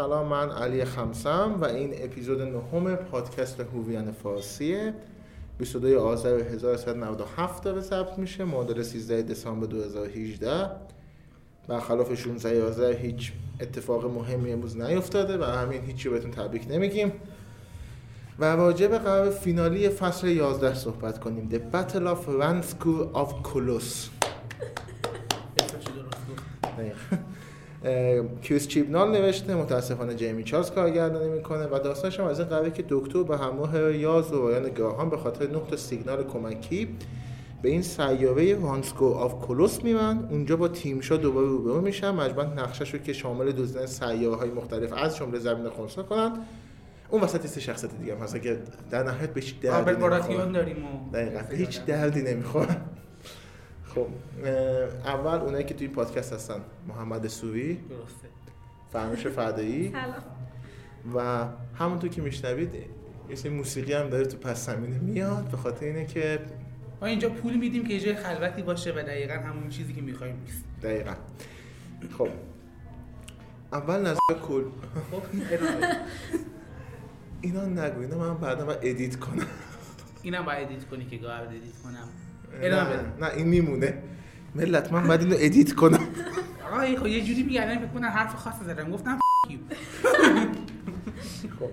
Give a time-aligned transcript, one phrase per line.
[0.00, 4.94] سلام من علی خمسم و این اپیزود نهم پادکست هوویان فارسیه.
[5.58, 8.44] 22 آذر 1397 داره ثبت میشه.
[8.44, 10.70] معادل 13 دسامبر 2018
[11.68, 17.12] برخلاف 16 آذر هیچ اتفاق مهمی امروز نیفتاده و همین هیچی بهتون تبریک نمیگیم.
[18.38, 21.48] و راجع به قرار فینالی فصل 11 صحبت کنیم.
[21.52, 24.08] The Battle of Ranskoor of Kolos
[28.42, 32.84] کریس چیبنال نوشته متاسفانه جیمی چارلز کارگردانی می‌کنه و داستانش هم از این قراره که
[32.88, 36.88] دکتر به همراه یاز و رایان گراهام به خاطر تا سیگنال کمکی
[37.62, 42.10] به این سیاره Ranskoor Av Kolos میرن اونجا با تیم شا دوباره روبرو میشن.
[42.10, 46.32] مجبورن نقشش رو که شامل دزدیدن سیاره های مختلف از جمله زمین خونسا کنن
[47.10, 48.58] اون وسط است شخصیت دیگه هم هست که
[48.90, 50.08] در نهایت به هیچ دردی و
[51.12, 51.40] دقیقا.
[51.50, 52.76] هیچ دردی نمی‌خوره.
[53.94, 54.06] خب
[55.04, 58.28] اول اونایی که توی این پادکست هستن محمد سوری درسته.
[58.92, 59.92] فرموش فدایی
[61.14, 61.46] و
[61.78, 62.74] همونطور که میشنوید
[63.28, 66.40] یه سری موسیقی هم داره تو پس زمینه میاد به خاطر اینه که
[67.00, 70.36] ما اینجا پول میدیم که یه جای خلوتی باشه و دقیقا همون چیزی که می‌خوایم
[70.40, 70.64] نیست.
[70.82, 71.14] دقیقا.
[72.18, 72.28] خب.
[73.72, 74.64] اول نظر کل
[75.10, 75.22] خب.
[77.40, 79.46] اینا نگو اینا من بعدا باید ادیت کنم.
[80.22, 82.08] اینم باید edit کنی که گاه edit کنم.
[82.62, 82.96] ادامه.
[83.20, 83.94] نه این میمونه.
[84.54, 86.08] ملت من باید اینو edit کنم.
[86.66, 88.90] آقا خب یه جوری میگردن فکر کنن حرف خاص زدم.
[88.90, 89.20] گفتم.
[91.58, 91.70] خب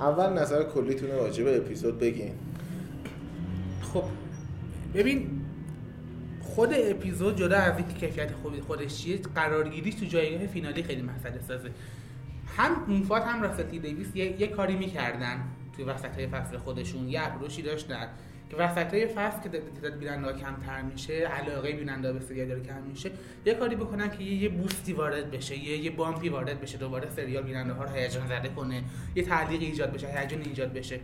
[0.00, 2.32] اول نظر کلیتون راجع به اپیزود بگین.
[3.82, 4.04] خب
[4.94, 5.30] ببین
[6.40, 11.40] خود اپیزود جدا از اینکه کیفیت خوبی خودش چیه قرارگیریش تو جایگاه finale خیلی مسئله
[11.48, 11.70] سازه.
[12.56, 15.40] هم موفات هم راسل تی دیویس یه, یه کاری می‌کردن
[15.76, 18.08] توی وسط های فصل خودشون یه approach ی داشتن.
[18.50, 22.82] که وسط های فصل که تعداد بیننده کمتر میشه علاقه بیننده به سریال داره کم
[22.82, 23.10] میشه
[23.46, 26.78] یه کاری بکنن که یه, boost ی وارد بشه یه, یه bump ی وارد بشه
[26.78, 28.82] دوباره سریال بیننده ها رو هیجان زده کنه
[29.14, 31.00] یه تعلیق ایجاد بشه هیجان ایجاد بشه.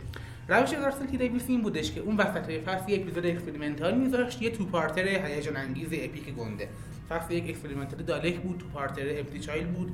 [0.47, 4.41] روش راسل تی دیویس این بودش که اون وسط های فصل یه اپیزود experimental میذاشت
[4.41, 6.69] یه two-parter هیجان انگیز epic گنده.
[7.09, 9.91] فصل یک experimental Dalek بود two-parter Empty Child بود.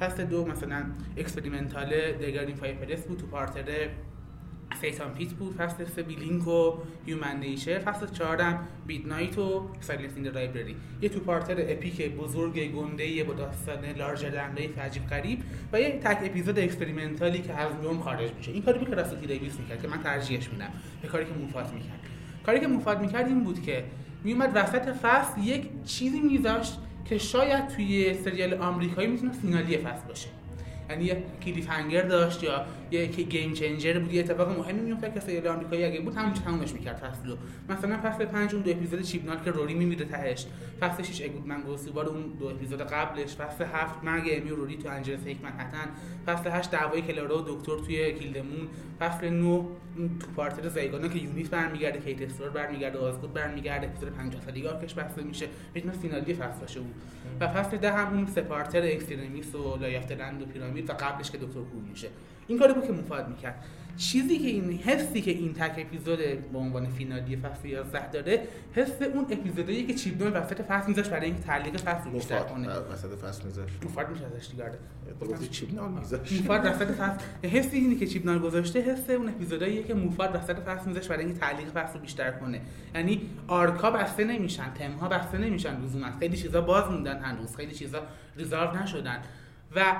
[0.00, 0.84] فصل دو مثلا
[1.16, 3.88] experimental The Girl in the Fireplace بود two-parter
[4.80, 5.56] Satan Pit بود.
[5.56, 6.72] فصل سه Blink و
[7.06, 13.24] Human Nature فصل چهارم Midnight و Silence in the Library یه two-parter epic بزرگ گنده
[13.24, 18.00] با داستان larger than عجیب غریب و یه تک اپیزود experimental ی که از نوم
[18.00, 18.52] خارج میشه.
[18.52, 20.70] این کاری بود که راسل تی دیویس می‌کرد که من ترجیحش میدم.
[21.02, 22.00] به کاری که موفات می‌کرد.
[22.46, 23.84] کاری که موفات می‌کرد این بود که
[24.24, 30.28] میومد وسط فصل یک چیزی میذاشت که شاید توی سریال آمریکایی می‌تونه finale فصل باشه.
[30.90, 35.46] یعنی یه cliffhanger داشت یا یه game changer بود یه اتفاق مهمی میافتاد که سریال
[35.46, 37.36] آمریکایی اگه بود همونجا تمومش می‌کرد فصلو
[37.68, 40.46] مثلا فصل 5 اون دو اپیزود چیپنال که روری میمیره تهش.
[40.80, 43.36] فصل 6 A Good Man Goes to War اون دو اپیزود قبلش.
[43.36, 45.88] فصل 7 مرگ امی و روری تو Angels Take Manhattan
[46.26, 48.68] فصل 8 دعوای کلارا و دکتر توی Kill the Moon.
[49.00, 54.42] فصل 9 اون two-parter زایگانا که یونیت برمیگرده کیت استوارت برمیگرده آزگود برمیگرده اپیزود 50
[54.42, 55.46] سالگی arc ش بسته میشه.
[55.74, 56.90] می‌تونه finale فصل باشه اون
[57.42, 60.90] و فصل 10 هم اون سه parter Extremis و Lie of the Land و Pyramid
[60.90, 62.08] و قبلش که دکتر کور میشه.
[62.46, 63.64] این کاری بود که موفات می‌کرد.
[63.96, 66.18] چیزی که این حسی که این تک اپیزود
[66.52, 68.42] به عنوان finale فصل 11 داره
[68.72, 72.68] حس اون اپیزودایی که چیپنال وسط فصل میذاش برای اینکه تعلیق فصل رو بیشتر کنه.
[72.68, 74.72] وسط فصل میذاشت موفات میشه ازش دیگه
[75.20, 79.94] گفتی چیپنال میذاشت موفات وسط فصل حسی اینه که چیپنال گذاشته حس اون اپیزوداییه که
[79.94, 82.60] موفات وسط فصل میذاش برای اینکه تعلیق فصل رو بیشتر کنه.
[82.94, 86.06] یعنی آرکا بسته نمیشن تمها بسته نمیشن لزوما.
[86.18, 88.02] خیلی چیزا باز موندن هنوز خیلی چیزا
[88.36, 89.22] ریزارو نشدن.
[89.76, 89.96] و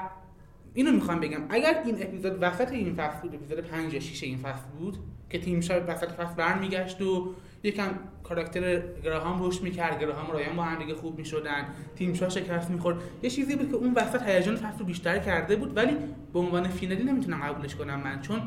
[0.74, 1.40] اینو می‌خوام بگم.
[1.48, 4.96] اگر این اپیزود وسط این فصل بود اپیزود 5 یا 6 این فصل بود
[5.30, 7.90] که تیم شب وسط فصل برمیگشت و یکم
[8.24, 11.66] کاراکتر گراهام رشد می‌کرد گراهام و رایان با هم دیگه خوب می‌شدن
[11.96, 12.96] تیم شا شکست می‌خورد.
[13.22, 15.96] یه چیزی بود که اون وسط هیجان فصل رو بیشتر کرده بود ولی
[16.32, 18.40] به عنوان فینالی نمی‌تونم قبولش کنم من چون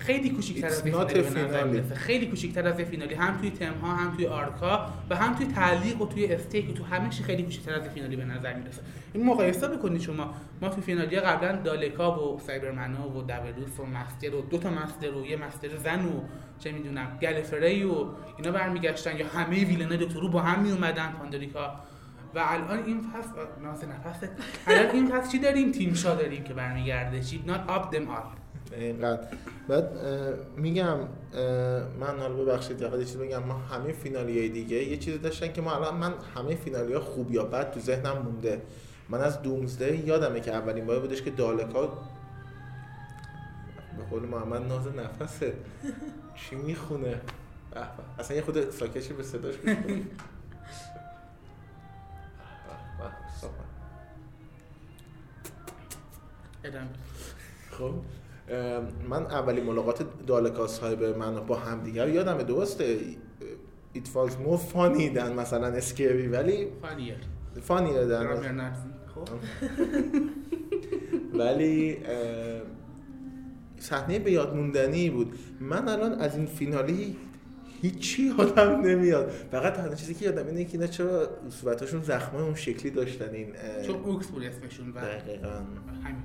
[0.00, 3.14] خیلی کوچیک‌تر از فینالی خیلی کوچیک‌تر از فینالی.
[3.14, 6.84] هم توی تمها هم توی آرکا و هم توی تعلیق و توی استیک و تو
[6.84, 8.82] همه چی خیلی کوچیک‌تر از فینالی به نظر می‌رسه.
[9.12, 10.34] این مقایسه بکنید شما.
[10.62, 15.14] ما توی فینالی قبلا دالکا و سایبرمنا و دبلوس و مستر و دو تا مستر
[15.14, 16.20] و یه مستر زن و
[16.58, 18.06] چه می‌دونم گلفری و
[18.38, 21.74] اینا برمیگشتن یا همه ویلنای دکترو با هم میومدن پاندریکا
[22.34, 24.30] و الان این فصل ناز نفسه.
[24.66, 27.20] الان این فصل چی داریم؟ تیم شا داریم که برمیگرده.
[27.20, 28.39] چی not up them all.
[28.72, 29.28] اینقدر.
[29.68, 29.90] بعد
[30.56, 30.98] میگم
[32.00, 33.42] من حالا ببخشید یه چیز بگم.
[33.42, 37.00] ما همه فینالی های دیگه یه چیزی داشتن که ما الان من همه فینالی ها
[37.00, 38.62] خوب یا بد تو ذهنم مونده.
[39.08, 41.94] من از دومزده یادمه که اولین بار بودش که دالکا به
[44.10, 45.54] قول محمد ناز نفسه.
[46.34, 47.20] چی می‌خونه.
[48.18, 49.54] اصلا یه خود ساکشی به صداش.
[56.64, 56.88] ادامه.
[57.70, 57.94] خب؟
[59.08, 62.98] من اولی ملاقات دالکا صاحب من با همدیگر یادم درسته.
[63.94, 67.16] It was more funny than مثلا اسکری ولی فانیر
[67.60, 68.72] فانی دن
[71.34, 71.98] ولی
[73.78, 75.38] صحنه به یاد موندنی بود.
[75.60, 77.16] من الان از این فینالی
[77.82, 79.30] هیچی یادم نمیاد.
[79.30, 83.52] فقط تنها چیزی که یادم اینه که اینا چرا صورتاشون زخمای اون شکلی داشتن این
[83.86, 85.48] چون Ux بود اسمشون و دقیقا.
[86.04, 86.22] همین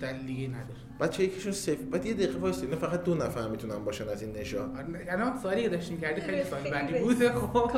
[0.00, 3.84] دلیل دیگه نداره بچه یکیشون سفید بعد یه دقیقه وایس اینا فقط دو نفر می‌تونن
[3.84, 4.70] باشن از این نژاد
[5.08, 7.70] الان سوالی که داشتیم کردی خیلی سوال بعدی خیلی بود خب.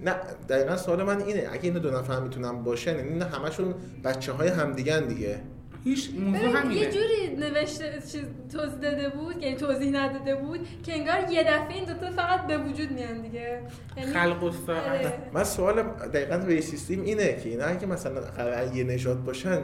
[0.00, 0.14] نه
[0.48, 4.48] دقیقا سوال من اینه اگه اینا دو نفر می‌تونن باشن یعنی اینا همشون بچه های
[4.48, 5.40] همدیگن دیگه.
[5.86, 6.80] هیچ موضوع همینه.
[6.80, 8.22] یه جوری نوشته چیز
[8.52, 12.58] توضیح داده بود یعنی توضیح نداده بود که انگار یه دفعه این دوتا فقط به
[12.58, 13.60] وجود میان دیگه.
[13.96, 15.12] یعنی خلق و آره.
[15.32, 19.58] من سوالم دقیقا ریسیستیم اینه که اینا اگه مثلا قرار یه نژاد باشن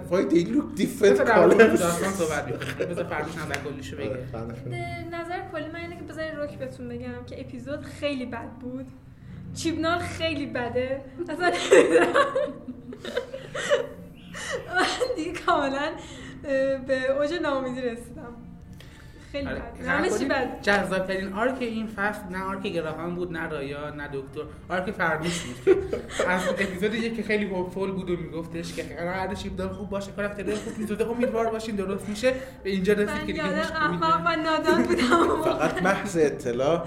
[0.77, 4.11] different بذار در مورد colors داستان صحبت بکنیم بذار فردوش نظر کلیشو بگه.
[4.11, 4.55] آره،.
[4.71, 8.87] به نظر کلی من اینه که بذارین روک بهتون بگم که اپیزود خیلی بد بود.
[9.55, 11.01] چیبنال خیلی بده.
[11.29, 11.53] اصلا.
[14.77, 15.91] من دیگه کاملا
[16.87, 18.35] به اوج ناامیدی رسیدم.
[19.33, 19.59] خیلی آره.
[19.59, 19.87] بد.
[19.87, 20.63] همه چی بد.
[20.63, 25.41] جذاب ترین arc این فصل نه arc گراهام بود نه رایان نه دکتر arc فردوش
[25.41, 25.77] بود.
[26.29, 30.55] از اپیزود یک که خیلی hopeful بود و میگفتش که قرار شیپدار خوب باشه کاراکتر
[30.55, 32.35] خوب می‌زده امیدوار باشین درست میشه.
[32.65, 35.43] به اینجا رسید که من دیگه احمق و نادان بودم.
[35.45, 36.87] فقط محض اطلاع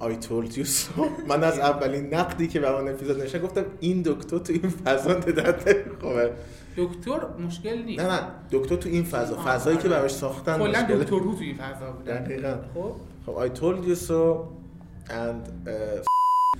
[0.00, 1.00] I told you so.
[1.28, 5.14] من از اولین نقدی که بر اون اپیزود نشه گفتم این دکتر تو این فضا
[5.14, 6.32] درد نمی‌خوره
[6.76, 8.02] دکتر مشکل نیست.
[8.02, 8.20] نه نه.
[8.50, 9.98] دکتر تو این فضا آه، فضایی که آره.
[9.98, 10.82] براش ساختن کلا.
[10.82, 12.54] دکتر رو توی فضا بود دقیقاً.
[12.74, 12.92] خب.
[13.26, 14.18] خب I told you so.
[15.10, 15.70] And uh,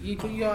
[0.02, 0.52] این تو یا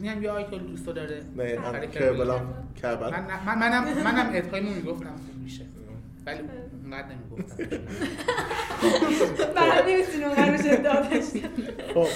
[0.00, 1.22] نیم یا آیکل دوست داره.
[1.36, 2.44] نه کربلا من
[2.82, 3.10] کربلا
[3.46, 5.64] من منم منم ادغامو می‌گفتم خوب میشه.
[6.26, 6.38] ولی
[6.84, 7.64] اونقدر نمی‌گفتم.
[9.56, 11.42] بعد نمی‌تونی اونقدر روش ادعا داشتی
[11.94, 12.06] خب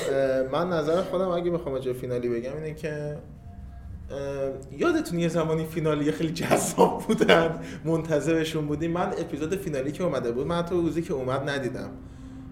[0.52, 3.16] من نظر خودم اگه بخوام جای فینالی بگم اینه که
[4.72, 8.90] یادتون یه زمانی فینالی خیلی جذاب بودن منتظرشون بودیم.
[8.90, 11.90] من اپیزود فینالی که اومده بود من تو روزی که اومد ندیدم.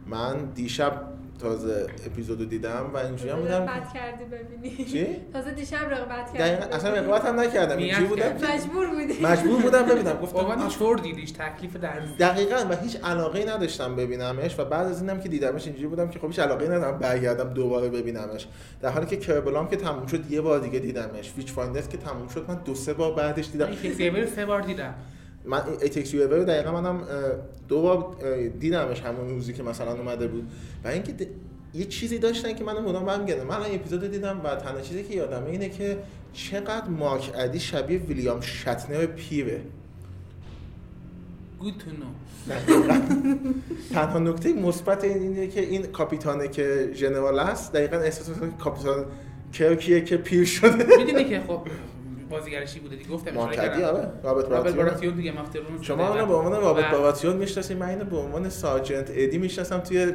[0.07, 0.93] من دیشب
[1.41, 3.63] تازه اپیزودو دیدم و اینجوری هم بودم.
[3.63, 4.85] رقبت کردی ببینی.
[4.85, 6.39] چی؟ تازه دیشب رقبت کردی.
[6.39, 7.77] دقیقا اصلا رقابت هم نکردم.
[7.77, 8.33] اینجوری بودم.
[8.55, 9.23] مجبور بودی.
[9.23, 10.13] مجبور بودم ببینم.
[10.13, 15.01] بابا گفتم چور دیدیش؟ تکلیف در دقیقا و هیچ علاقه نداشتم ببینمش و بعد از
[15.01, 18.47] اینم که دیدمش اینجوری بودم که خب هیچ علاقه ندارم برگردم دوباره ببینمش.
[18.81, 21.33] در حالی که Kerblam که تموم شد یه بار دیگه دیدمش.
[21.37, 23.69] Witchfinders که تموم شد من دو سه بار بعدش دیدم.
[24.37, 24.95] سه بار دیدم.
[25.45, 27.01] من It Takes You رو دقیقا منم
[27.69, 28.17] دو بار
[28.61, 30.49] دیدمش همون روزی که مثلا اومده بود.
[30.85, 31.27] و اینکه د-
[31.75, 35.15] یه چیزی داشتن که منو مدام برمیگردن من الان اپیزود دیدم و تنها چیزی که
[35.15, 35.99] یادمه اینه که
[36.33, 39.61] چقدر مارک ادی شبیه ویلیام شتنر پیره.
[41.61, 42.07] good to know.
[43.93, 49.05] تنها نکته مثبت این اینه که این کاپیتانه که ژنرال است دقیقا احساس کاپیتان
[49.53, 50.97] کرکیه که پیر شده.
[50.99, 51.61] می‌دونی که خب
[52.33, 53.85] بازیگرشی بوده دیگه گفتم کردم.
[53.85, 57.89] آره رابرت باراتیون دیگه Game of Thrones شما اونو به عنوان رابرت باراتیون می‌شناسید من
[57.89, 60.13] اینو به عنوان sergeant ادی می‌شناسم توی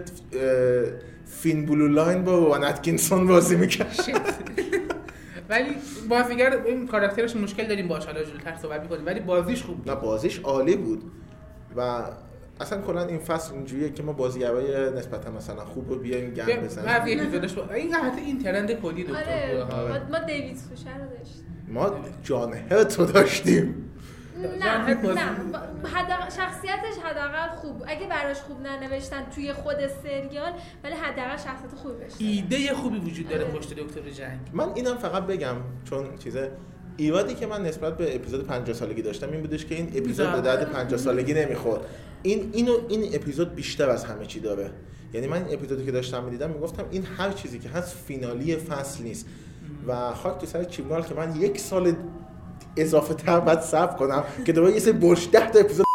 [1.26, 3.96] Thin Blue Line با روآن اتکینسون بازی می‌کرد
[5.50, 5.70] ولی
[6.10, 9.90] بازیگر این کاراکترش مشکل داریم باش حالا جلوتر صحبت می‌کنیم ولی بازیش خوب بود.
[9.90, 11.04] نه بازیش عالی بود
[11.76, 12.02] و
[12.62, 16.58] اصلا کلا این فصل اینجوریه که ما بازیگرای نسبتا مثلا خوب رو بیایم گم بعضی
[16.66, 16.88] بزنیم.
[17.56, 19.88] با- این حتی این ترند کلی دکتر آره ها.
[20.12, 21.66] ما- دیوید سوشر رو داشتیم.
[21.68, 21.92] ما
[22.24, 23.84] جان هرتو داشتیم.
[24.60, 25.22] نه نه.
[25.94, 27.84] حداقل- شخصیتش حداقل خوب.
[27.88, 30.52] اگه براش خوب ننوشتن توی خود سریال
[30.84, 33.54] ولی حداقل شخصیت خوبی بشه ایده خوبی وجود داره آره.
[33.54, 34.40] پشت دکتر جنگ.
[34.54, 35.56] من اینم فقط بگم
[35.90, 36.52] چون چیزه
[36.98, 40.42] ایرادی که من نسبت به اپیزود 50 سالگی داشتم این بودش که این اپیزود به
[40.42, 41.82] درد 50 سالگی نمی‌خورد.
[42.24, 44.72] این اینو این اپیزود بیشتر از همه چی داره.
[45.14, 49.04] یعنی من این اپیزودی که داشتم می‌دیدم می‌گفتم این هر چیزی که هست فینالی فصل
[49.04, 49.26] نیست.
[49.88, 51.94] و خاک تو سر چیبنال که من یک سال
[52.78, 55.86] اضافه تر بعد صبر کنم که دوباره یه سری برش ده تا اپیزود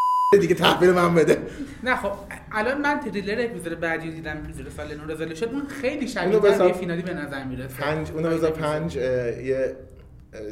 [0.40, 1.38] دیگه تحویل من بده.
[1.84, 2.12] نه خب
[2.52, 6.72] الان من تریلر اپیزود بعدی رو دیدم اپیزود سال نو رزولوشن اون خیلی شبیه به
[6.72, 7.74] فینالی به نظر می‌رسه.
[7.74, 9.76] پنج اونو بذار پنج اه، یه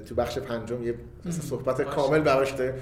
[0.09, 0.95] تو بخش پنجم یه
[1.31, 1.85] صحبت باشه.
[1.85, 2.75] کامل براش داریم.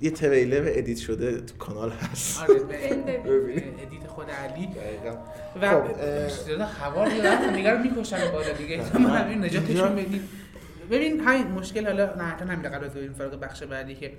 [0.00, 2.40] یه تریلر ادیت شده تو کانال هست.
[2.40, 2.54] آره.
[2.54, 4.66] ادیت خود علی.
[4.66, 5.16] دقیقاً.
[5.62, 5.84] و خب،
[6.82, 7.08] هوا
[7.56, 8.98] دیگه رو می‌کشن بالا دیگه.
[8.98, 10.28] ما همین نجاتشون بدیم
[10.90, 14.12] ببین همین مشکل حالا نه حتی همین از بریم سراغ بخش بعدی که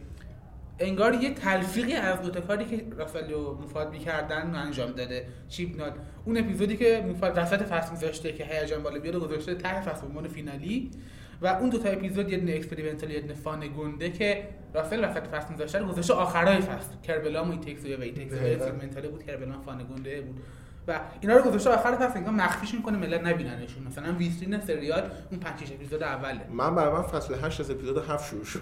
[0.80, 5.26] انگار یه تلفیقی از دو تا کاری که رافائل و مفاد می‌کردن انجام داده.
[5.50, 5.92] چیپنال
[6.26, 10.06] اون اپیزودی که موفات وسط فصل میذاشته که هیجان بالا بیاد و گذاشته ته فصل
[10.08, 10.92] عنوان finale.
[11.42, 15.28] و اون دو تا اپیزود یه دونه experimental یه دونه fun گنده که راسل وسط
[15.28, 16.14] فصل میذاشته رو گذاشته.
[16.14, 16.90] آخرای فصل.
[17.04, 18.34] Kerblam و It Takes و It Takes.
[18.34, 20.40] experimental بود Kerblam fun گنده بود.
[20.88, 22.18] و اینا رو گذاشته آخر فصل.
[22.18, 23.84] انگار مخفیش می‌کنه ملت نبیننشون.
[23.84, 26.42] مثلا ویترین سریال اون 5 6 اپیزود اوله.
[26.52, 28.60] من برای من فصل 8 از اپیزود 7 شروع شد.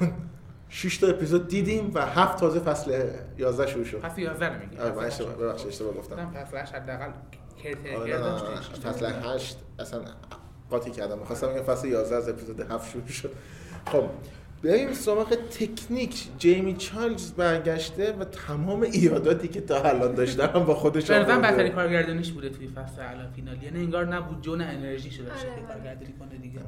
[0.70, 3.04] 6 تا اپیزود دیدیم و 7 تازه فصل
[3.38, 4.00] 11 شروع شد.
[4.00, 6.32] فصل 11 رو میگی آره اشتباه ببخشید اشتباه گفتم.
[6.32, 7.12] فصل 8 حداقل
[7.64, 8.92] کرتر آره نه، نه.
[8.92, 10.02] فصل 8 اصلا
[10.78, 11.20] قاطی کردم.
[11.20, 13.32] می‌خواستم بگم فصل 11 از اپیزود 7 شروع شد.
[13.92, 14.04] خب
[14.64, 16.28] بریم سراغ تکنیک.
[16.38, 21.42] جیمی چارلز برگشته و تمام ایراداتی که تا الان داشته هم با خودش به آورده.
[21.42, 25.48] بدترین کارگردانیش بوده توی فصل الان فینال یعنی انگار نبود جو نه انرژی شده باشه
[25.48, 25.68] آره، که آره.
[25.68, 26.60] کارگردانی کنه دیگه.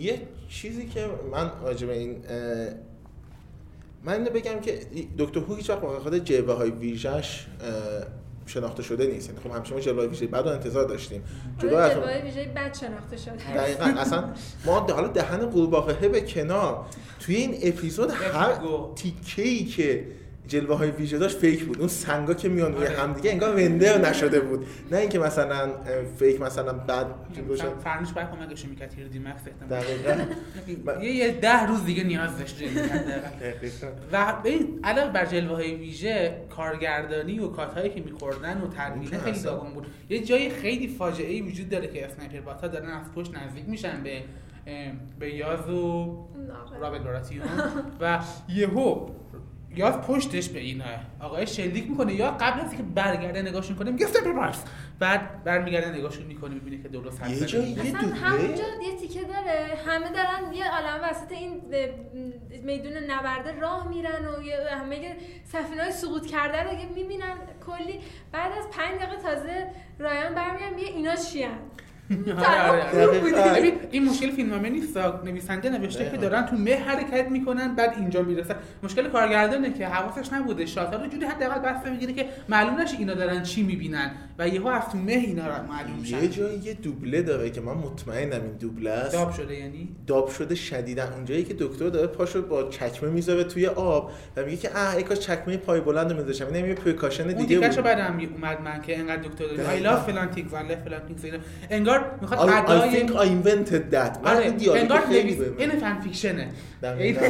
[0.00, 2.16] یه چیزی که من راجع به این
[4.04, 4.80] من اینو بگم که
[5.18, 7.46] دکتر هو هیچ وقت واقعا جلوه های ویژش
[8.48, 9.28] شناخته شده نیست.
[9.28, 11.22] یعنی خب همیشه ما جلوه ویژه بعد رو انتظار داشتیم.
[11.58, 13.54] جلو حالا از جلوه‌های ویژه بد شناخته شده.
[13.56, 13.84] دقیقا.
[13.84, 14.24] اصلا
[14.64, 16.86] ما حالا دهن قورباغه به کنار.
[17.20, 18.92] توی این اپیزود هر گو.
[18.94, 20.06] تیکه ای که
[20.48, 22.96] جلوه های ویژه داشت فیک بود اون سنگا که میان روی آره.
[22.96, 25.70] هم دیگه انگار رندر نشده بود نه اینکه مثلا
[26.18, 27.06] فیک مثلا بعد
[27.50, 30.24] مثلا فرنوش باید کمکشو می‌کرد تیر دیمکس احتمال دقیقا
[31.04, 32.62] یه یه ده روز دیگه نیاز داشت.
[34.12, 39.18] و ببین علاوه بر جلوه های ویژه کارگردانی و کات هایی که میخوردن و تدوینه
[39.18, 39.40] خیلی.
[39.40, 43.12] داغون بود یه جای خیلی فاجعه ای وجود داره که اسنایپر بات ها دارن از
[43.12, 44.22] پشت نزدیک میشن به
[45.18, 46.28] به یاز و.
[46.80, 47.46] رابرت براتیون
[48.00, 49.08] و یهو
[49.76, 50.84] یاز پشتش به اینا.
[51.20, 54.64] آقای شلیک می‌کنه یا قبل از اینکه برگرده نگاهشون کنه میگه سپر بارس
[54.98, 57.46] بعد برمیگرده نگاهشون می‌کنه می‌بینه که درست حرف یه.
[57.46, 59.78] جایی یه همونجا یه تیکه داره.
[59.86, 61.62] همه دارن یه عالم وسط این
[62.62, 67.34] میدون نبرده راه میرن و یه- همه سفینه های سقوط کرده رو یه می‌بینن
[67.66, 68.00] کلی.
[68.32, 69.66] بعد از پنج دقیقه تازه
[69.98, 71.58] رایان برمیگن میگه اینا چیان؟
[72.10, 73.72] آره، آره، آره.
[73.90, 74.96] این مشکل فیلمنامه نیست.
[75.24, 76.22] نویسنده نوشته که دقیقاً.
[76.22, 78.54] دارن تو مه حرکت می‌کنن بعد اینجا می‌رسن.
[78.82, 80.66] مشکل کارگردانه که حواسش نبوده.
[80.66, 84.66] شاتا رو جوری حداقل بسته می‌گیره که معلوم نشه اینا دارن چی می‌بینن و یهو
[84.66, 88.42] از تو مه اینا رو معلوم یه میشن جایی یه دوبله داره که من مطمئنم
[88.42, 89.12] این دوبله است.
[89.12, 93.66] dub شده یعنی؟ dub شده شدیدن اونجایی که دکتر داره پاشو با چکمه می‌ذاره توی
[93.66, 97.24] آب و میگه که اه ای کاش چکمه پای بلند رو میذاشم این یه precaution
[97.24, 97.82] اون دیگه بود.
[97.82, 99.44] بعدم اومد من که انقدر دکتر.
[99.70, 100.28] I love فلان
[100.68, 101.00] love فلان
[101.70, 101.97] اینا.
[101.98, 106.42] انگار می‌خواد I, I ادای think I invented that آره انگار نویس این fan fiction
[106.42, 106.48] ه
[106.82, 107.26] دقیقاً.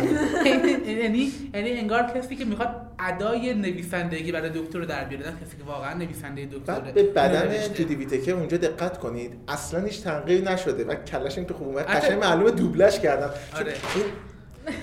[0.86, 5.64] یعنی یعنی انگار کسی که می‌خواد ادای نویسندگی برای دکتر در بیاره نه کسی که
[5.64, 7.68] واقعا نویسنده دکتره به بدن.
[7.74, 11.84] جودی ویتکر اونجا دقت کنید اصلا هیچ تغییری نشده و کلش این تو خوب اومد
[11.86, 12.00] آره.
[12.00, 13.74] قشنگ معلومه دوبلش کردن چون آره.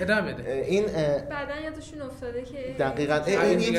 [0.00, 3.76] ادامه بده این اه، بعدا یادشون افتاده که دقیقاً آره، این.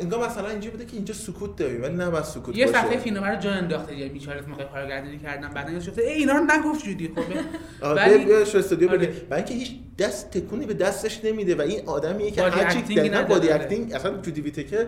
[0.00, 3.24] انگار مثلا اینجا بوده که اینجا سکوت داریم ولی نه بس سکوت یه صفحه فیلم
[3.24, 6.84] رو جا انداخته یه بیچاره موقع کارگردانی کردن بعدا یادش افتاد ای اینا رو نگفت
[6.84, 7.22] جودی خب
[7.86, 8.98] آره ولی- بیا شو استودیو آره.
[8.98, 12.82] بگه برای اینکه هیچ دست تکونی به دستش نمیده و این آدمیه که هر چی
[12.94, 13.22] دقیقاً.
[13.22, 14.86] body acting اصلا جودی ویتکر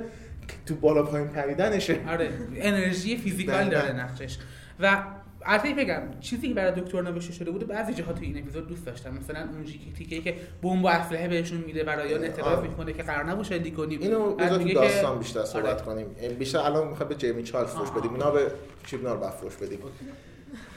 [0.66, 3.68] تو بالا پایین پریدنشه آره انرژی physical.
[3.68, 4.36] داره نقشش
[4.80, 5.02] و
[5.48, 8.86] البته بگم چیزی که برای دکتر نوشته شده بوده بعضی جاها تو این اپیزود دوست
[8.86, 9.14] داشتم.
[9.14, 9.64] مثلا اون
[9.98, 12.68] تیکه که بمب و اسلحه بهشون میده رایان اعتراض آره.
[12.68, 14.00] می‌کنه که قرار نبود شلیک کنیم.
[14.00, 16.04] اینو بذار که- داستان بیشتر صحبت آره.
[16.04, 16.06] کنیم
[16.38, 18.12] بیشتر الان می‌خواد به جیمی چارلز فوش بدیم.
[18.12, 18.50] اینا به
[18.86, 19.78] چیبنال بعد فوش بدیم.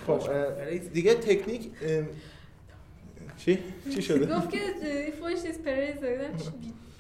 [0.08, 1.62] خب برای- دیگه تکنیک
[3.38, 3.60] چی؟
[3.96, 4.60] چی شده؟ گفت که
[5.20, 5.40] فوش
[6.02, 6.34] دادم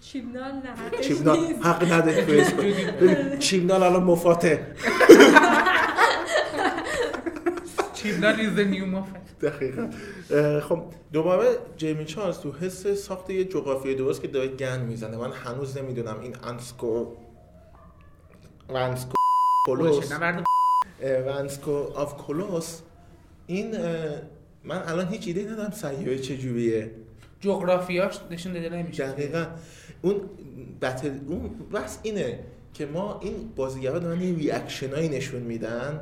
[0.01, 1.37] چیبنال نه چیبنال.
[1.37, 2.43] حق نداری
[3.39, 4.59] چیبنال الان مفاته.
[8.01, 9.45] چیبنال is the new Moffat.
[9.45, 9.89] دقیقا.
[10.59, 15.17] خب دوباره جیمی چارلز تو حس ساخت یه جغرافیای درست که داره گن می‌زنه.
[15.17, 17.05] من هنوز نمی‌دونم این انسکو
[18.69, 19.13] رنسکور
[21.01, 22.79] اه، رنسکور آو کولوس
[23.47, 23.77] این
[24.63, 26.91] من الان هیچ ایده ندارم سیاره چجوریه
[27.39, 29.07] جغرافیاش نشون داده نمیشه.
[29.07, 29.45] دقیقا.
[30.01, 30.15] اون
[30.81, 32.39] battle اون بس اینه
[32.73, 35.99] که ما این بازیگرا دارن یه reaction ایی نشون میدن.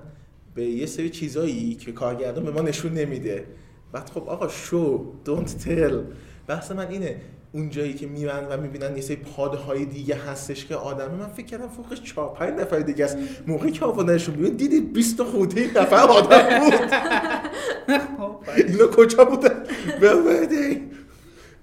[0.56, 3.46] به یه سری چیزایی که کارگردان به ما نشون نمیده.
[3.92, 6.02] بعد خب آقا show don't tell
[6.48, 10.66] بحث من اینه اون جایی که میرن و می‌بینن یه سری pod های دیگه هستش
[10.66, 13.18] که آدمه من فکر کردم فوقش 4 5 نفر دیگه است.
[13.48, 16.74] موقعی که آوردنشون بیرون دیدید 20 خورده نفر آدم بود.
[18.18, 19.64] خب، اینا کجا بودن؟
[20.02, 20.82] ببرده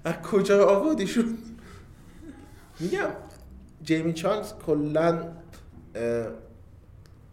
[0.05, 1.37] از کجا آوردیشون؟
[2.79, 3.09] میگم
[3.83, 5.19] جیمی چارلز کلا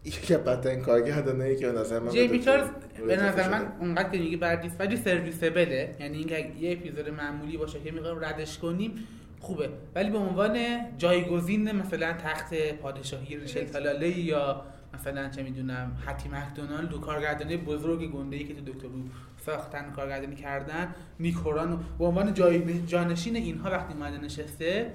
[0.05, 2.67] یکی بدترین کارگردانایی که به نظر من جیمی چارلز
[3.07, 3.71] به نظر من.
[3.79, 5.95] اونقدر که میگه بعد نیست ولی سرویسبله.
[5.99, 8.91] یعنی اینکه یه اپیزود معمولی باشه که می‌خوایم ردش کنیم
[9.39, 9.69] خوبه.
[9.95, 10.57] ولی به عنوان
[10.97, 14.61] جایگزین مثلا تخت پادشاهی ریشل تلاله یا
[14.93, 19.03] مثلا چه می‌دونم حتی مکدونالد و کارگردانی بزرگ گنده ای که تو دکتر رو
[19.45, 24.91] ساختن کارگردانی کردن نیکوران و به عنوان جای جانشین اینها وقتی اومده نشسته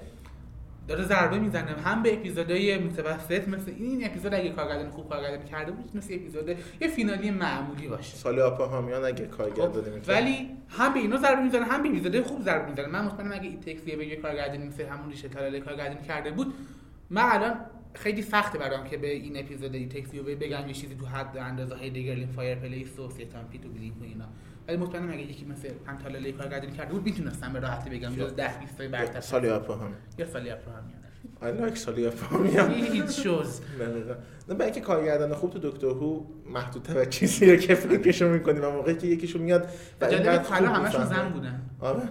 [0.91, 1.71] داره ضربه می‌زنه.
[1.71, 6.49] هم به اپیزودهای متوسط مثل این اپیزود اگه کارگردان خوب کارگردانی کرده بود مثل اپیزود
[6.81, 8.15] یه فینالی معمولی باشه.
[8.15, 12.41] سالی آپاهامیان اگه کارگردانی خب، ولی هم به اینا ضربه می‌زنه هم به اپیزودهای خوب
[12.41, 12.87] ضربه می‌زنه.
[12.87, 16.53] من مطمئنم اگه این تکسیه به یه کارگردانی مثل همون ریشه تلاله کارگردانی کرده بود
[17.09, 17.55] من الان
[17.93, 21.75] خیلی سخته برام که به این اپیزود این تکسیو بگم یه چیزی تو حد اندازه
[21.75, 24.25] های دیگرلین فایر پلیس و سیتان پیت و بلیک و اینا.
[24.67, 28.35] ولی مطمئنم اگه یکی مثل هم تلاله کارگردانی کرده بود می‌تونستم به راحتی بگم جز
[28.35, 31.01] 10 20 تا برتر سالی آپاهامیان یا سالی اپراهامیان
[31.41, 34.13] I like سالی آپاهامیان هیچ شوز دقیقاً.
[34.49, 38.69] نه برای اینکه کارگردان خوب تو دکتر هو محدودتر از چیزیه که فکرشو می‌کنیم و
[38.71, 39.69] موقعی که یکیشون میاد
[40.01, 41.05] و اینقدر حالا خوب همشون.
[41.05, 41.61] زن بودن.
[41.79, 42.01] آره.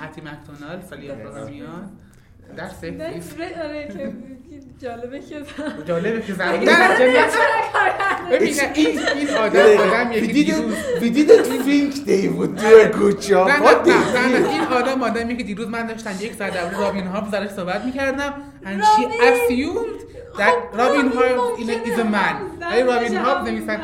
[0.00, 1.90] حتی مکدونالد سالی اپراهامیان
[2.56, 2.70] در نه،
[3.20, 3.32] سکسیس
[3.64, 4.12] آره که
[4.78, 5.42] جالبه که
[5.86, 6.48] جالبه که زن.
[6.48, 8.11] نه نه جالبه.
[8.32, 13.28] ببین این این آدم که didn't, دیروز we didn't think they would do a good
[13.28, 13.46] job.
[13.48, 17.34] نه نه نه این آدم آدمیه که دیروز من داشتم یک ساعت درباره رابین هاب
[17.34, 18.34] ازش صحبت می‌کردم
[18.64, 19.20] and she رابین!
[19.20, 20.00] assumed
[20.38, 23.78] that خب، رابین هاب is a man ولی رابین هاب نمیسن.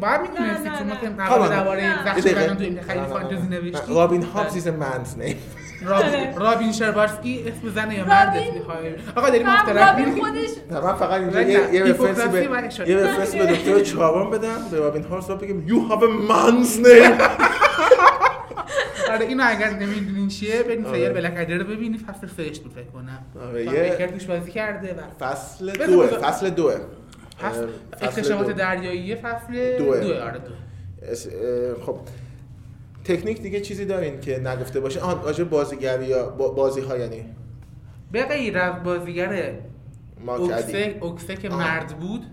[0.00, 1.08] باید می‌تونستی نه، چون ما که.
[1.48, 2.04] درباره.
[2.04, 2.32] زخش.
[2.32, 3.48] کردن تو این خیلی فانتزی.
[3.50, 5.36] نوشتی رابین هابز is a man's name.
[5.90, 10.20] رابین رابین شربارسکی اسم زن یا مرد رابین- می‌خوای آقا داریم فقط مختلف رابین.
[10.24, 10.48] خودش
[10.84, 15.30] من فقط اینجا یه هیپوکراسی به یه رفرنسی به دکتر چاوان بدم به رابین هابز
[15.30, 17.22] و بگم you have a man's name.
[19.12, 20.94] آره اینو اگر نمی‌دونین چیه بریم آره.
[20.94, 23.18] سریال بلک ادر رو ببینید فصل سهش بود فکر کنم
[23.48, 26.18] آره، توش بازی کرده و فصل بذار.
[26.18, 26.50] فصل
[28.02, 28.52] اکتشافات دو.
[28.52, 30.00] دریایی فصل دوه.
[30.00, 31.98] دوه آره دو خب
[33.08, 37.24] تکنیک دیگه چیزی دارین که نگفته باشه؟ آن راجع بازیگری یا بازی ها یعنی؟
[38.12, 39.54] به غیر از بازیگر
[40.26, 41.58] اوکسه اوکسه که آه.
[41.58, 42.26] مرد بود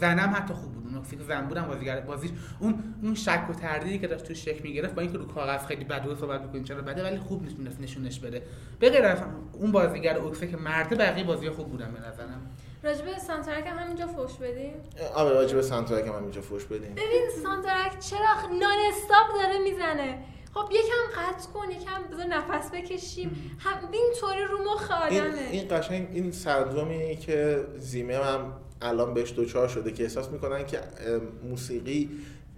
[0.00, 0.84] زنم حتی خوب بود.
[0.86, 4.44] اون اوکسه که زن بودم بازیگر بازیش اون اون شک و تردیدی که داشت توش
[4.44, 7.80] شکل می‌گرفت با اینکه رو کاغذ خیلی بد صحبت می‌کنیم چرا بده ولی خوب می‌تونست
[7.80, 8.42] نشونش بده.
[8.80, 9.18] به غیر از
[9.52, 12.40] اون بازیگر اوکسه که مرد بقیه بازی خوب بودن به نظرم.
[12.84, 14.74] راجب سانترک هم همینجا فوش بدیم؟
[15.14, 16.94] آره راجع به سانترک هم اینجا فوش بدیم.
[16.94, 20.18] ببین سانترک چرا نان استاپ داره می‌زنه.
[20.54, 23.56] خب یکم قطع کن یکم بذار نفس بکشیم.
[23.58, 25.48] هم اینطوری رو مخ این آدمه.
[25.50, 30.80] این قشنگ این سندرومیه که زیمه هم الان بهش دوچار شده که احساس می‌کنن که
[31.42, 32.10] موسیقی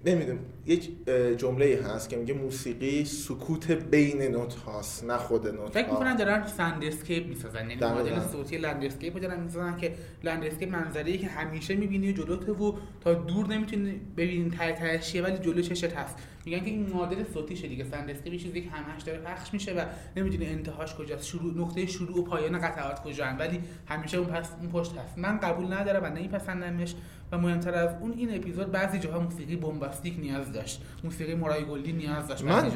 [0.05, 0.91] نمی‌دونم یک
[1.37, 5.91] جمله هست که میگه موسیقی سکوت بین نوت هاست نه خود نوت فکر.
[5.91, 8.01] می‌کنن دارن landscape می‌سازن یعنی.
[8.01, 9.95] مدل صوتی landscape رو دارن می‌سازن که
[10.25, 15.63] landscape منظره که همیشه می‌بینی جلوته و تا دور نمی‌تونی ببینی ته تهش ولی جلو
[15.63, 19.53] چشت هست میگن که این مدل صوتیشه دیگه landscape یه چیزی که همش داره پخش
[19.53, 19.85] میشه و
[20.17, 24.69] نمی‌دونی انتهاش کجاست شروع نقطه شروع و پایان قطعات کجان ولی همیشه اون پس اون
[24.69, 26.95] پشت هست من قبول ندارم و نمیپسندمش
[27.33, 31.93] و مهمتر از اون این اپیزود بعضی جاها موسیقی bombastic نیاز داشت موسیقی مرای گلدی
[31.93, 32.71] نیاز داشت من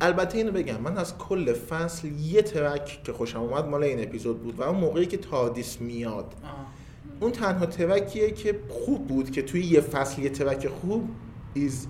[0.00, 4.42] البته اینو بگم من از کل فصل یه track که خوشم اومد مال این اپیزود
[4.42, 6.24] بود و اون موقعی که تاردیس میاد.
[6.44, 6.66] آه.
[7.20, 11.08] اون تنها track یه که خوب بود که توی یه فصل یه track خوب
[11.54, 11.86] ایز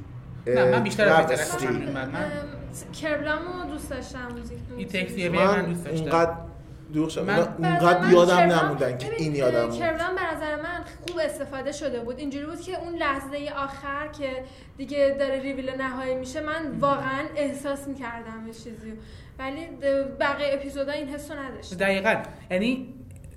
[0.46, 1.40] نه من بیشتر از
[3.02, 6.02] کربلامو دوست داشتم موزیک It Takes You Away من دوست داشتم.
[6.02, 6.32] اونقدر
[6.92, 9.78] دور شد من- اونقدر یادم نموندن که این یادم بود.
[9.78, 10.73] کربلام به نظر من
[11.06, 12.18] خوب استفاده شده بود.
[12.18, 14.44] اینجوری بود که اون لحظه آخر که
[14.76, 18.92] دیگه داره ریویل نهایی میشه من واقعا احساس می‌کردم یه چیزی.
[19.38, 19.66] ولی
[20.20, 22.22] بقیه اپیزودا این حسو نداشت دقیقا.
[22.50, 22.94] یعنی